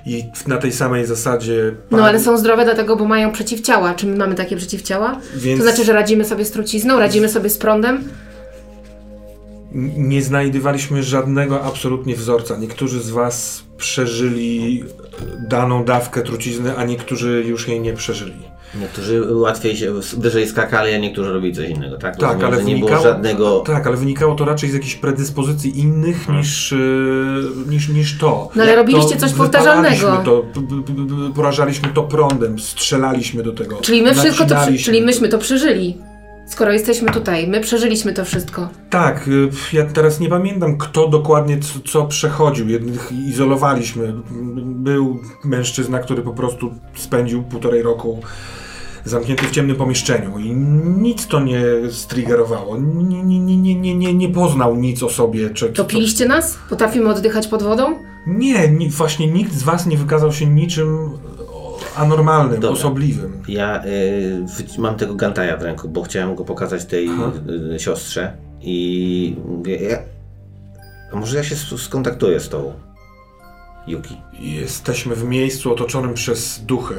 I 0.08 0.26
na 0.48 0.58
tej 0.58 0.72
samej 0.72 1.06
zasadzie. 1.06 1.76
No 1.92 2.04
ale 2.06 2.20
są 2.20 2.38
zdrowe 2.38 2.66
dlatego, 2.66 2.96
bo 2.96 3.06
mają 3.06 3.32
przeciwciała. 3.32 3.94
Czy 3.94 4.08
my 4.08 4.16
mamy 4.18 4.36
takie 4.36 4.56
przeciwciała? 4.58 5.20
Więc- 5.36 5.60
To 5.60 5.68
znaczy, 5.68 5.86
że 5.86 5.94
radzimy 5.94 6.26
sobie 6.26 6.46
z 6.46 6.52
trucizną, 6.52 7.00
radzimy 7.00 7.30
sobie 7.30 7.50
z 7.50 7.58
prądem? 7.58 8.04
Nie 9.98 10.22
znajdywaliśmy 10.22 11.04
żadnego 11.04 11.64
absolutnie 11.64 12.16
wzorca. 12.16 12.58
Niektórzy 12.58 13.02
z 13.02 13.10
Was 13.10 13.64
przeżyli 13.78 14.84
daną 15.50 15.86
dawkę 15.86 16.22
trucizny, 16.22 16.78
a 16.78 16.84
niektórzy 16.86 17.44
już 17.48 17.68
jej 17.68 17.82
nie 17.82 17.94
przeżyli. 17.94 18.42
Niektórzy 18.82 19.36
łatwiej 19.36 19.78
się, 19.78 19.94
wyżej 20.18 20.48
skakali, 20.48 20.94
a 20.94 20.98
niektórzy 20.98 21.34
robili 21.34 21.56
coś 21.56 21.70
innego, 21.70 21.98
tak? 21.98 22.18
Tak, 22.18 22.22
Rozumiem, 22.32 22.48
ale 22.54 22.58
nie 22.58 22.74
wynikało, 22.74 23.02
było 23.02 23.14
żadnego... 23.14 23.60
tak, 23.60 23.88
ale 23.88 23.98
wynikało 23.98 24.36
to 24.36 24.46
raczej 24.46 24.70
z 24.70 24.74
jakichś 24.74 24.96
predyspozycji 24.96 25.80
innych 25.80 26.18
Mhm. 26.20 26.38
niż, 26.38 26.74
e, 26.74 26.78
niż, 27.70 27.90
niż 27.90 28.18
to. 28.18 28.50
No 28.56 28.64
ale 28.64 28.76
robiliście 28.76 29.18
coś 29.18 29.34
powtarzalnego. 29.34 30.22
To, 30.26 30.46
porażaliśmy 31.36 31.90
to 31.94 32.04
prądem, 32.04 32.60
strzelaliśmy 32.60 33.44
do 33.44 33.54
tego. 33.54 33.78
Czyli 33.82 34.02
my 34.02 34.16
wszystko 34.16 34.46
to, 34.46 34.56
czyli 34.84 35.02
myśmy 35.02 35.30
to 35.30 35.38
przeżyli. 35.38 35.98
Skoro 36.48 36.72
jesteśmy 36.72 37.12
tutaj, 37.12 37.48
my 37.48 37.62
przeżyliśmy 37.62 38.14
to 38.14 38.26
wszystko. 38.26 38.70
Tak, 38.90 39.28
y, 39.28 39.50
ja 39.74 39.86
teraz 39.86 40.20
nie 40.20 40.30
pamiętam, 40.30 40.78
kto 40.78 41.08
dokładnie 41.08 41.60
co, 41.60 41.80
co 41.92 42.06
przechodził. 42.06 42.70
Jednych 42.70 43.12
izolowaliśmy. 43.28 44.14
Był 44.66 45.20
mężczyzna, 45.46 46.00
który 46.00 46.22
po 46.22 46.34
prostu 46.34 46.74
spędził 46.96 47.44
półtorej 47.44 47.82
roku 47.82 48.22
zamknięty 49.08 49.46
w 49.48 49.52
ciemnym 49.52 49.76
pomieszczeniu 49.76 50.40
i 50.40 50.52
nic 51.02 51.28
to 51.28 51.40
nie 51.40 51.62
striggerowało. 51.92 52.78
Nie, 52.78 53.24
nie, 53.24 53.40
nie, 53.40 53.58
nie, 53.58 53.76
nie, 53.76 53.96
nie, 53.96 54.14
nie 54.14 54.30
poznał 54.30 54.76
nic 54.76 55.04
o 55.04 55.10
sobie. 55.10 55.50
Czy, 55.50 55.70
To 55.70 55.86
piliście 55.86 56.26
nas? 56.26 56.58
Potrafimy 56.70 57.10
oddychać 57.10 57.48
pod 57.48 57.64
wodą? 57.64 57.96
Nie, 58.28 58.68
ni, 58.70 58.90
właśnie 58.90 59.28
nikt 59.28 59.54
z 59.54 59.64
was 59.64 59.86
nie 59.86 59.98
wykazał 59.98 60.34
się 60.34 60.46
niczym 60.46 61.10
anormalnym, 61.96 62.60
Dobra. 62.60 62.70
osobliwym. 62.70 63.42
Ja 63.48 63.84
y, 63.86 64.46
mam 64.78 64.96
tego 64.96 65.16
Gantaja 65.16 65.58
w 65.58 65.62
ręku, 65.62 65.90
bo 65.90 66.04
chciałem 66.04 66.36
go 66.36 66.44
pokazać 66.46 66.86
tej 66.86 67.10
y, 67.76 67.80
siostrze 67.80 68.38
i 68.62 69.36
mówię, 69.46 69.76
ja, 69.76 69.98
a 71.14 71.16
może 71.16 71.38
ja 71.38 71.44
się 71.44 71.56
skontaktuję 71.56 72.40
z 72.40 72.50
tą 72.50 72.74
Yuki. 73.88 74.18
Jesteśmy 74.40 75.16
w 75.16 75.24
miejscu 75.24 75.74
otoczonym 75.74 76.14
przez 76.14 76.60
duchy. 76.66 76.96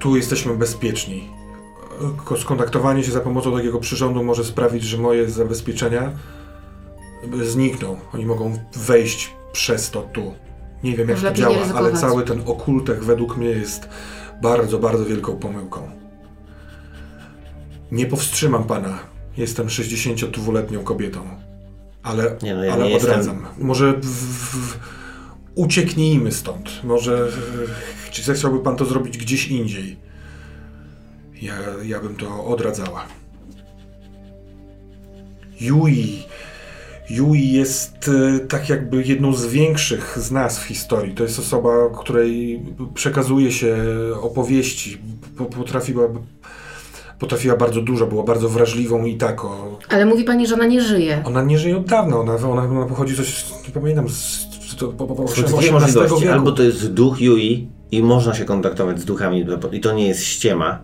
Tu 0.00 0.16
jesteśmy 0.16 0.54
bezpieczni. 0.56 1.30
Ko- 2.24 2.36
Skontaktowanie 2.36 3.04
się 3.04 3.12
za 3.12 3.20
pomocą 3.20 3.56
takiego 3.56 3.78
przyrządu 3.80 4.24
może 4.24 4.44
sprawić, 4.44 4.84
że 4.84 4.98
moje 4.98 5.30
zabezpieczenia 5.30 6.12
znikną. 7.42 7.96
Oni 8.14 8.26
mogą 8.26 8.58
wejść 8.76 9.34
przez 9.52 9.90
to 9.90 10.02
tu. 10.02 10.34
Nie 10.84 10.96
wiem, 10.96 11.08
jak 11.08 11.18
to 11.18 11.24
lepiej 11.24 11.42
działa, 11.42 11.56
ale 11.74 11.92
cały 11.92 12.22
ten 12.22 12.42
okultek 12.46 13.04
według 13.04 13.36
mnie 13.36 13.48
jest 13.48 13.88
bardzo, 14.42 14.78
bardzo 14.78 15.04
wielką 15.04 15.36
pomyłką. 15.36 15.90
Nie 17.92 18.06
powstrzymam 18.06 18.64
pana. 18.64 18.98
Jestem 19.36 19.66
62-letnią 19.66 20.82
kobietą. 20.84 21.20
Ale, 22.02 22.36
Nie 22.42 22.54
no, 22.54 22.64
ja 22.64 22.72
ale 22.72 22.84
nie 22.84 22.90
jestem- 22.90 23.10
odradzam. 23.10 23.46
Może 23.58 23.92
w, 23.92 24.06
w, 24.06 24.78
ucieknijmy 25.58 26.32
stąd. 26.32 26.84
Może 26.84 27.28
e, 28.08 28.10
czy 28.12 28.22
zechciałby 28.22 28.60
pan 28.60 28.76
to 28.76 28.84
zrobić 28.84 29.18
gdzieś 29.18 29.48
indziej. 29.48 29.96
Ja, 31.42 31.54
ja 31.84 32.00
bym 32.00 32.16
to 32.16 32.44
odradzała. 32.44 33.04
Yui. 35.60 36.22
Yui 37.10 37.52
jest 37.52 38.08
e, 38.08 38.38
tak 38.38 38.68
jakby 38.68 39.02
jedną 39.02 39.32
z 39.32 39.46
większych 39.46 40.18
z 40.20 40.30
nas 40.30 40.58
w 40.58 40.62
historii. 40.64 41.14
To 41.14 41.22
jest 41.22 41.38
osoba, 41.38 41.70
której 42.00 42.62
przekazuje 42.94 43.52
się 43.52 43.76
opowieści. 44.22 44.98
Po- 45.38 45.44
Potrafiła, 45.44 46.08
potrafiła 47.18 47.56
bardzo 47.56 47.80
dużo, 47.82 48.06
była 48.06 48.22
bardzo 48.24 48.48
wrażliwą 48.48 49.04
i 49.04 49.16
taką. 49.16 49.48
Ale 49.88 50.06
mówi 50.06 50.24
pani, 50.24 50.46
że 50.46 50.54
ona 50.54 50.66
nie 50.66 50.82
żyje. 50.82 51.22
Ona 51.24 51.42
nie 51.42 51.58
żyje 51.58 51.76
od 51.76 51.86
dawna, 51.86 52.16
ona, 52.16 52.34
ona, 52.34 52.62
ona 52.62 52.86
pochodzi 52.86 53.16
coś, 53.16 53.44
nie 53.66 53.72
pamiętam, 53.74 54.08
z, 54.08 54.47
to, 54.78 54.88
po, 54.88 55.06
po, 55.06 55.14
po, 55.14 55.22
możliwości. 55.22 56.28
Albo 56.28 56.52
to 56.52 56.62
jest 56.62 56.92
duch 56.92 57.20
Yui 57.20 57.68
i 57.90 58.02
można 58.02 58.34
się 58.34 58.44
kontaktować 58.44 59.00
z 59.00 59.04
duchami 59.04 59.46
i 59.72 59.80
to 59.80 59.92
nie 59.92 60.08
jest 60.08 60.24
ściema, 60.24 60.78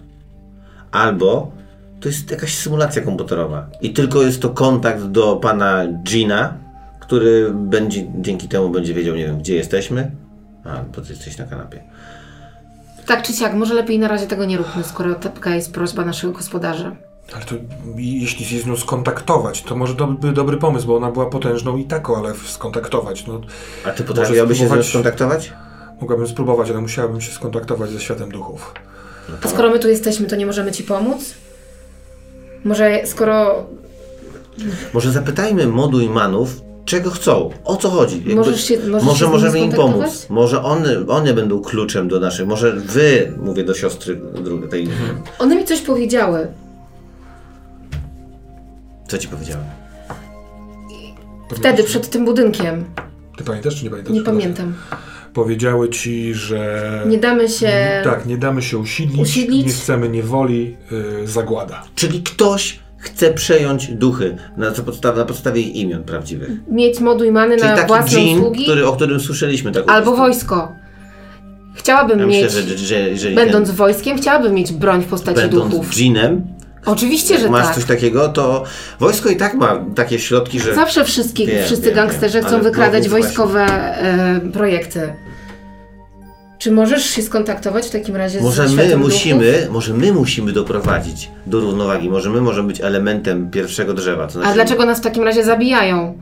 albo 0.92 1.52
to 2.00 2.08
jest 2.08 2.30
jakaś 2.30 2.54
symulacja 2.54 3.02
komputerowa 3.02 3.66
i 3.80 3.90
tylko 3.90 4.22
jest 4.22 4.42
to 4.42 4.50
kontakt 4.50 5.02
do 5.02 5.36
pana 5.36 5.86
Gina, 6.02 6.54
który 7.00 7.50
będzie, 7.54 8.06
dzięki 8.20 8.48
temu 8.48 8.70
będzie 8.70 8.94
wiedział, 8.94 9.16
nie 9.16 9.26
wiem, 9.26 9.38
gdzie 9.38 9.54
jesteśmy. 9.54 10.10
A, 10.64 10.82
bo 10.96 11.00
ty 11.00 11.12
jesteś 11.12 11.38
na 11.38 11.44
kanapie. 11.44 11.82
Tak 13.06 13.22
czy 13.22 13.32
siak, 13.32 13.54
może 13.54 13.74
lepiej 13.74 13.98
na 13.98 14.08
razie 14.08 14.26
tego 14.26 14.44
nie 14.44 14.56
róbmy, 14.56 14.84
skoro 14.84 15.14
taka 15.14 15.54
jest 15.54 15.72
prośba 15.72 16.04
naszego 16.04 16.32
gospodarza. 16.32 16.96
Ale 17.32 17.44
to 17.44 17.54
jeśli 17.96 18.44
się 18.44 18.58
z 18.58 18.66
nią 18.66 18.76
skontaktować, 18.76 19.62
to 19.62 19.76
może 19.76 19.94
to 19.94 20.06
by 20.06 20.32
dobry 20.32 20.56
pomysł, 20.56 20.86
bo 20.86 20.96
ona 20.96 21.10
była 21.10 21.26
potężną 21.26 21.76
i 21.76 21.84
taką, 21.84 22.16
ale 22.16 22.34
skontaktować, 22.46 23.26
no 23.26 23.40
A 23.84 23.90
ty 23.90 24.04
potrafiłabyś 24.04 24.58
się 24.58 24.66
z 24.68 24.70
nią 24.70 24.82
spróbować- 24.82 24.88
skontaktować? 24.88 25.52
mogłabym 26.00 26.26
spróbować, 26.28 26.70
ale 26.70 26.80
musiałabym 26.80 27.20
się 27.20 27.32
skontaktować 27.32 27.90
ze 27.90 28.00
światem 28.00 28.30
duchów. 28.30 28.74
A 29.44 29.48
skoro 29.48 29.70
my 29.70 29.78
tu 29.78 29.88
jesteśmy, 29.88 30.26
to 30.26 30.36
nie 30.36 30.46
możemy 30.46 30.72
ci 30.72 30.82
pomóc? 30.84 31.34
Może 32.64 33.00
skoro 33.04 33.66
Może 34.94 35.12
zapytajmy 35.12 35.66
modu 35.66 36.00
i 36.00 36.08
manów, 36.08 36.60
czego 36.84 37.10
chcą, 37.10 37.50
o 37.64 37.76
co 37.76 37.90
chodzi. 37.90 38.16
Jakby- 38.16 38.34
Możesz 38.34 38.64
się- 38.64 38.78
możesz 38.78 39.18
się 39.18 39.26
może 39.26 39.26
nimi 39.26 39.30
możemy 39.32 39.58
im 39.58 39.72
pomóc. 39.72 40.26
Może 40.30 40.62
one, 40.62 41.06
one 41.08 41.34
będą 41.34 41.60
kluczem 41.60 42.08
do 42.08 42.20
naszych. 42.20 42.46
Może 42.46 42.72
wy, 42.72 43.32
mówię 43.42 43.64
do 43.64 43.74
siostry 43.74 44.16
drugiej, 44.42 44.68
tej. 44.68 44.88
one 45.38 45.56
mi 45.56 45.64
coś 45.64 45.80
powiedziały. 45.80 46.46
Co 49.08 49.18
ci 49.18 49.28
powiedziałem? 49.28 49.64
Wtedy, 51.54 51.84
przed 51.84 52.10
tym 52.10 52.24
budynkiem. 52.24 52.84
Ty 53.38 53.44
pamiętasz, 53.44 53.76
czy 53.76 53.84
nie 53.84 53.90
pamiętasz? 53.90 54.14
Nie 54.14 54.22
pamiętam. 54.22 54.74
Powiedziały 55.34 55.88
ci, 55.88 56.34
że... 56.34 57.02
Nie 57.08 57.18
damy 57.18 57.48
się... 57.48 57.70
Tak, 58.04 58.26
nie 58.26 58.38
damy 58.38 58.62
się 58.62 58.78
usiedlić, 58.78 59.20
Usiedlić. 59.20 59.66
nie 59.66 59.72
chcemy 59.72 60.08
niewoli, 60.08 60.76
yy, 60.90 61.26
zagłada. 61.26 61.82
Czyli 61.94 62.22
ktoś 62.22 62.78
chce 62.98 63.32
przejąć 63.32 63.86
duchy 63.92 64.36
na, 64.56 64.70
podstaw, 64.70 65.16
na 65.16 65.24
podstawie 65.24 65.60
ich 65.62 65.74
imion 65.76 66.02
prawdziwych. 66.04 66.50
Mieć 66.70 67.00
moduj 67.00 67.32
many 67.32 67.56
Czyli 67.56 67.68
na 67.68 67.76
taki 67.76 67.88
własne 67.88 68.08
dżin, 68.18 68.38
usługi. 68.38 68.64
który, 68.64 68.86
o 68.86 68.92
którym 68.92 69.20
słyszeliśmy. 69.20 69.72
Tak 69.72 69.84
Albo 69.86 70.02
prostu. 70.04 70.16
wojsko. 70.22 70.72
Chciałabym 71.74 72.18
Ja 72.20 72.26
mieć... 72.26 72.44
myślę, 72.44 72.62
że, 72.62 72.78
że 72.78 73.08
jeżeli 73.10 73.34
Będąc 73.34 73.66
ten, 73.68 73.76
wojskiem, 73.76 74.16
chciałabym 74.18 74.54
mieć 74.54 74.72
broń 74.72 75.02
w 75.02 75.06
postaci 75.06 75.40
będąc 75.40 75.70
duchów. 75.70 75.90
dżinem, 75.90 76.46
Oczywiście, 76.86 77.38
że 77.38 77.50
masz 77.50 77.66
tak. 77.66 77.74
coś 77.74 77.84
takiego, 77.84 78.28
to 78.28 78.64
wojsko 79.00 79.28
i 79.28 79.36
tak 79.36 79.54
ma 79.54 79.84
takie 79.94 80.18
środki, 80.18 80.60
że 80.60 80.74
Zawsze 80.74 81.04
wszystkie, 81.04 81.46
Wiem, 81.46 81.64
wszyscy 81.64 81.86
wiem, 81.86 81.94
gangsterzy 81.94 82.38
wiem, 82.38 82.48
chcą 82.48 82.62
wykradać 82.62 83.08
wojskowe 83.08 83.66
e, 83.66 84.40
projekty. 84.52 85.14
Czy 86.58 86.72
możesz 86.72 87.04
się 87.04 87.22
skontaktować 87.22 87.86
w 87.86 87.90
takim 87.90 88.16
razie 88.16 88.40
może 88.40 88.68
z 88.68 88.74
my 88.74 88.96
musimy, 88.96 89.52
duchów? 89.52 89.70
może 89.70 89.94
my 89.94 90.12
musimy 90.12 90.52
doprowadzić 90.52 91.30
do 91.46 91.60
równowagi. 91.60 92.10
Może 92.10 92.30
my 92.30 92.40
możemy 92.40 92.68
być 92.68 92.80
elementem 92.80 93.50
pierwszego 93.50 93.94
drzewa. 93.94 94.26
To 94.26 94.32
znaczy, 94.32 94.48
A 94.48 94.54
dlaczego 94.54 94.84
nas 94.84 94.98
w 94.98 95.02
takim 95.02 95.22
razie 95.22 95.44
zabijają? 95.44 96.18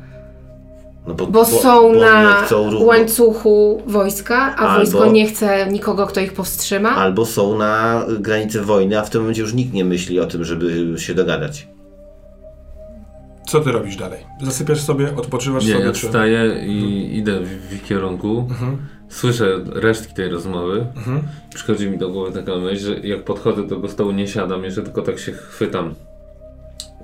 No 1.06 1.14
bo, 1.14 1.26
Bo, 1.26 1.44
są 1.44 1.92
bo 1.92 2.00
na 2.00 2.46
równo- 2.50 2.80
łańcuchu 2.84 3.82
wojska, 3.86 4.36
a 4.36 4.56
Albo- 4.56 4.76
wojsko 4.76 5.12
nie 5.12 5.26
chce 5.26 5.66
nikogo, 5.72 6.06
kto 6.06 6.20
ich 6.20 6.32
powstrzyma? 6.32 6.90
Albo 6.96 7.26
są 7.26 7.58
na 7.58 8.04
granicy 8.20 8.60
wojny, 8.60 8.98
a 8.98 9.02
w 9.02 9.10
tym 9.10 9.20
momencie 9.20 9.42
już 9.42 9.54
nikt 9.54 9.72
nie 9.72 9.84
myśli 9.84 10.20
o 10.20 10.26
tym, 10.26 10.44
żeby 10.44 10.94
się 10.98 11.14
dogadać. 11.14 11.68
Co 13.46 13.60
ty 13.60 13.72
robisz 13.72 13.96
dalej? 13.96 14.20
Zasypiasz 14.42 14.80
sobie, 14.80 15.16
odpoczywasz 15.16 15.66
Nie, 15.66 15.72
sobie, 15.72 15.84
ja 15.84 15.92
czy... 15.92 16.06
wstaję 16.06 16.64
i 16.66 17.10
idę 17.18 17.40
w, 17.40 17.68
w 17.68 17.72
ich 17.72 17.82
kierunku. 17.84 18.48
Słyszę 19.08 19.60
resztki 19.72 20.14
tej 20.14 20.28
rozmowy. 20.28 20.86
Mhm. 20.96 21.22
Przychodzi 21.54 21.90
mi 21.90 21.98
do 21.98 22.08
głowy 22.08 22.32
taka 22.32 22.56
myśl, 22.56 22.84
że 22.86 22.94
jak 23.08 23.24
podchodzę 23.24 23.62
do 23.66 23.76
tego 23.76 23.88
stołu 23.88 24.12
nie 24.12 24.28
siadam, 24.28 24.64
jeszcze 24.64 24.82
tylko 24.82 25.02
tak 25.02 25.18
się 25.18 25.32
chwytam. 25.32 25.94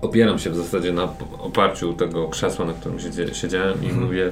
Opieram 0.01 0.39
się 0.39 0.51
w 0.51 0.57
zasadzie 0.57 0.93
na 0.93 1.09
oparciu 1.39 1.93
tego 1.93 2.29
krzesła, 2.29 2.65
na 2.65 2.73
którym 2.73 3.01
siedzie, 3.01 3.35
siedziałem 3.35 3.85
i 3.85 3.93
mówię 3.93 4.31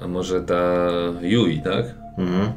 a 0.00 0.08
może 0.08 0.40
ta 0.40 0.88
Yui, 1.22 1.60
tak? 1.60 1.94
Mhm. 2.18 2.52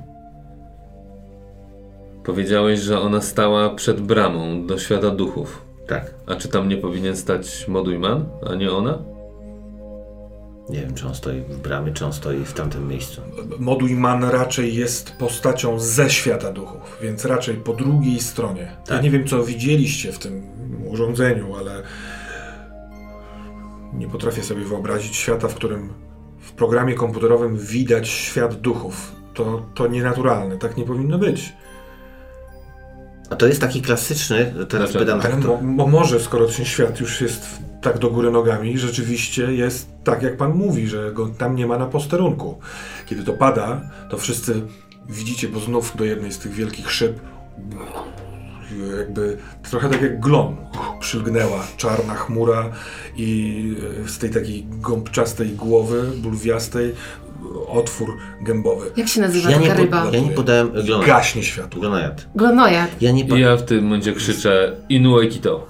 Powiedziałeś, 2.23 2.79
że 2.79 2.99
ona 2.99 3.21
stała 3.21 3.69
przed 3.69 4.01
bramą 4.01 4.67
do 4.67 4.77
świata 4.77 5.09
duchów. 5.09 5.65
Tak. 5.87 6.13
A 6.27 6.35
czy 6.35 6.47
tam 6.47 6.69
nie 6.69 6.77
powinien 6.77 7.17
stać 7.17 7.67
Modujman, 7.67 8.25
a 8.49 8.55
nie 8.55 8.71
ona? 8.71 8.97
Nie 10.69 10.81
wiem, 10.81 10.93
czy 10.93 11.07
on 11.07 11.15
stoi 11.15 11.41
w 11.41 11.57
bramie, 11.57 11.93
czy 11.93 12.05
on 12.05 12.13
stoi 12.13 12.45
w 12.45 12.53
tamtym 12.53 12.87
miejscu. 12.87 13.21
Moduj 13.59 13.95
Man 13.95 14.23
raczej 14.23 14.75
jest 14.75 15.11
postacią 15.11 15.79
ze 15.79 16.09
świata 16.09 16.51
duchów, 16.53 16.97
więc 17.01 17.25
raczej 17.25 17.55
po 17.55 17.73
drugiej 17.73 18.19
stronie. 18.19 18.61
Ja 18.61 18.85
Tak. 18.85 19.03
nie 19.03 19.11
wiem, 19.11 19.27
co 19.27 19.43
widzieliście 19.43 20.11
w 20.11 20.19
tym 20.19 20.43
urządzeniu, 20.85 21.55
ale 21.55 21.83
nie 23.93 24.07
potrafię 24.07 24.43
sobie 24.43 24.65
wyobrazić 24.65 25.15
świata, 25.15 25.47
w 25.47 25.55
którym 25.55 25.93
w 26.39 26.51
programie 26.51 26.93
komputerowym 26.93 27.57
widać 27.57 28.07
świat 28.09 28.55
duchów. 28.61 29.15
To, 29.33 29.65
to 29.75 29.87
nienaturalne, 29.87 30.57
tak 30.57 30.77
nie 30.77 30.83
powinno 30.83 31.17
być. 31.17 31.53
A 33.29 33.35
to 33.35 33.47
jest 33.47 33.61
taki 33.61 33.81
klasyczny, 33.81 34.53
teraz 34.69 34.91
Dlaczego? 34.91 34.99
pytam 34.99 35.19
Ale 35.21 35.29
tak 35.29 35.41
to. 35.41 35.61
mo, 35.61 35.87
może, 35.87 36.19
skoro 36.19 36.45
ten 36.45 36.65
świat 36.65 36.99
już 36.99 37.21
jest 37.21 37.45
w- 37.45 37.59
tak 37.81 37.97
do 37.97 38.09
góry 38.09 38.31
nogami, 38.31 38.77
rzeczywiście 38.77 39.53
jest 39.53 39.89
tak, 40.03 40.23
jak 40.23 40.37
pan 40.37 40.53
mówi, 40.53 40.87
że 40.87 41.11
go 41.13 41.27
tam 41.27 41.55
nie 41.55 41.67
ma 41.67 41.77
na 41.77 41.85
posterunku. 41.85 42.59
Kiedy 43.05 43.23
to 43.23 43.33
pada, 43.33 43.81
to 44.09 44.17
wszyscy 44.17 44.61
widzicie, 45.09 45.47
bo 45.47 45.59
znów 45.59 45.95
do 45.97 46.05
jednej 46.05 46.31
z 46.31 46.39
tych 46.39 46.51
wielkich 46.51 46.91
szyb 46.91 47.19
jakby 48.97 49.37
trochę 49.71 49.89
tak 49.89 50.01
jak 50.01 50.19
glon 50.19 50.55
przylgnęła 50.99 51.67
czarna 51.77 52.15
chmura 52.15 52.69
i 53.15 53.75
z 54.07 54.17
tej 54.17 54.29
takiej 54.29 54.65
gąbczastej 54.69 55.49
głowy, 55.49 56.03
bulwiastej, 56.17 56.95
otwór 57.67 58.17
gębowy. 58.41 58.91
Jak 58.97 59.07
się 59.07 59.21
nazywa 59.21 59.51
Ja 59.51 59.59
taka 59.59 59.73
nie, 59.73 59.73
ryba? 59.73 60.05
po, 60.05 60.15
ja 60.15 60.21
nie 60.21 60.31
podałem. 60.31 60.71
Gaśnie 61.05 61.43
światło. 61.43 61.81
glonajat. 61.81 62.27
Glonojad. 62.35 63.01
Ja 63.01 63.11
nie 63.11 63.25
po... 63.25 63.37
Ja 63.37 63.57
w 63.57 63.63
tym 63.63 63.83
momencie 63.83 64.13
krzyczę 64.13 64.75
Inu 64.89 65.19
Aikito. 65.19 65.67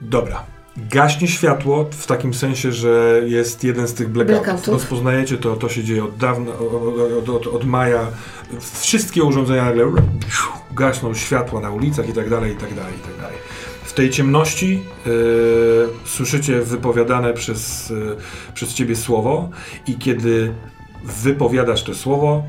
Dobra. 0.00 0.44
Gaśnie 0.76 1.28
światło 1.28 1.88
w 1.90 2.06
takim 2.06 2.34
sensie, 2.34 2.72
że 2.72 3.22
jest 3.26 3.64
jeden 3.64 3.88
z 3.88 3.94
tych 3.94 4.08
blackoutów. 4.08 4.44
Blackoutów. 4.44 4.74
Rozpoznajecie 4.74 5.36
to, 5.36 5.56
to 5.56 5.68
się 5.68 5.84
dzieje 5.84 6.04
od 6.04 6.16
dawna, 6.16 6.52
od, 7.18 7.28
od, 7.28 7.46
od 7.46 7.64
maja. 7.64 8.06
Wszystkie 8.80 9.24
urządzenia 9.24 9.64
nagle 9.64 9.84
gasną 10.72 11.14
światła 11.14 11.60
na 11.60 11.70
ulicach 11.70 12.08
i 12.08 12.12
tak 12.12 12.30
dalej, 12.30 12.52
i 12.52 12.56
tak 12.56 12.74
dalej, 12.74 12.94
i 12.94 13.06
tak 13.06 13.16
dalej. 13.20 13.36
W 13.84 13.92
tej 13.92 14.10
ciemności 14.10 14.82
yy, 15.06 15.88
słyszycie 16.04 16.60
wypowiadane 16.60 17.32
przez, 17.32 17.90
yy, 17.90 18.16
przez 18.54 18.74
ciebie 18.74 18.96
słowo 18.96 19.50
i 19.86 19.98
kiedy 19.98 20.54
wypowiadasz 21.04 21.84
to 21.84 21.94
słowo, 21.94 22.42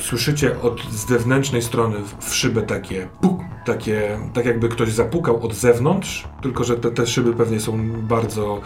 słyszycie 0.00 0.60
od 0.60 0.82
z 0.92 1.06
zewnętrznej 1.06 1.62
strony 1.62 1.98
w, 1.98 2.24
w 2.24 2.34
szybę 2.34 2.62
takie 2.62 3.08
puk, 3.20 3.40
takie, 3.64 4.18
tak 4.34 4.44
jakby 4.46 4.68
ktoś 4.68 4.92
zapukał 4.92 5.42
od 5.42 5.54
zewnątrz, 5.54 6.28
tylko 6.42 6.64
że 6.64 6.76
te, 6.76 6.90
te 6.90 7.06
szyby 7.06 7.32
pewnie 7.32 7.60
są 7.60 8.02
bardzo 8.02 8.60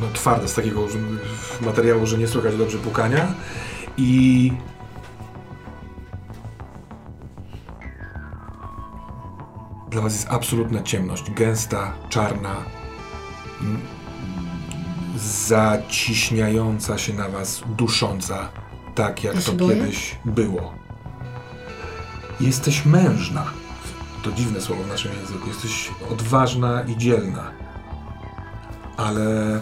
no, 0.00 0.06
twarde 0.12 0.48
z 0.48 0.54
takiego 0.54 0.86
materiału, 1.60 2.06
że 2.06 2.18
nie 2.18 2.28
słychać 2.28 2.56
dobrze 2.56 2.78
pukania. 2.78 3.34
I 3.96 4.52
dla 9.90 10.02
was 10.02 10.12
jest 10.12 10.28
absolutna 10.30 10.82
ciemność, 10.82 11.30
gęsta, 11.30 11.92
czarna, 12.08 12.56
m, 13.60 13.80
zaciśniająca 15.16 16.98
się 16.98 17.12
na 17.12 17.28
was, 17.28 17.62
dusząca, 17.76 18.48
tak 18.94 19.24
jak 19.24 19.34
Ja 19.34 19.40
to 19.40 19.52
boję? 19.52 19.76
kiedyś 19.76 20.16
było. 20.24 20.74
Jesteś 22.40 22.84
mężna. 22.84 23.44
To 24.22 24.32
dziwne 24.32 24.60
słowo 24.60 24.82
w 24.82 24.88
naszym 24.88 25.12
języku. 25.20 25.48
Jesteś 25.48 25.90
odważna 26.10 26.82
i 26.82 26.96
dzielna. 26.96 27.50
Ale 28.96 29.60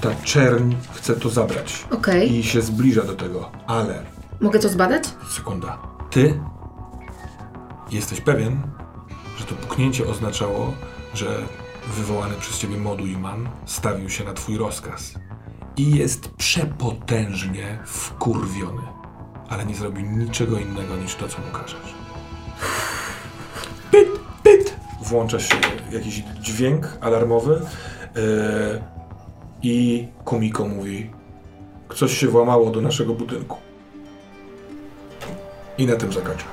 ta 0.00 0.14
czerń 0.14 0.74
chce 0.94 1.16
to 1.16 1.30
zabrać. 1.30 1.84
Okej. 1.90 2.32
I 2.38 2.44
się 2.44 2.62
zbliża 2.62 3.02
do 3.04 3.14
tego. 3.14 3.50
Ale, 3.66 4.02
Mogę 4.40 4.58
to 4.58 4.68
zbadać? 4.68 5.04
sekunda. 5.30 5.78
Ty 6.10 6.40
jesteś 7.90 8.20
pewien, 8.20 8.62
że 9.38 9.44
to 9.44 9.54
puknięcie 9.54 10.06
oznaczało, 10.06 10.72
że 11.14 11.42
wywołany 11.96 12.34
przez 12.34 12.58
ciebie 12.58 12.76
moduj 12.76 13.16
man 13.16 13.48
stawił 13.66 14.10
się 14.10 14.24
na 14.24 14.32
twój 14.32 14.56
rozkaz. 14.58 15.14
I 15.76 15.96
jest 15.96 16.28
przepotężnie 16.28 17.78
wkurwiony. 17.84 18.82
Ale 19.48 19.66
nie 19.66 19.74
zrobi 19.74 20.02
niczego 20.02 20.58
innego 20.58 20.96
niż 20.96 21.14
to, 21.14 21.28
co 21.28 21.38
mu 21.38 21.52
każesz. 21.52 21.94
Pyt, 23.90 24.08
pyt! 24.42 24.76
Włącza 25.02 25.40
się 25.40 25.56
jakiś 25.92 26.22
dźwięk 26.40 26.98
alarmowy 27.00 27.60
yy, 28.14 28.82
i 29.62 30.08
Kumiko 30.24 30.68
mówi 30.68 31.10
Coś 31.94 32.18
się 32.18 32.28
włamało 32.28 32.70
do 32.70 32.80
naszego 32.80 33.14
budynku. 33.14 33.56
I 35.78 35.86
na 35.86 35.96
tym 35.96 36.12
zakończę. 36.12 36.44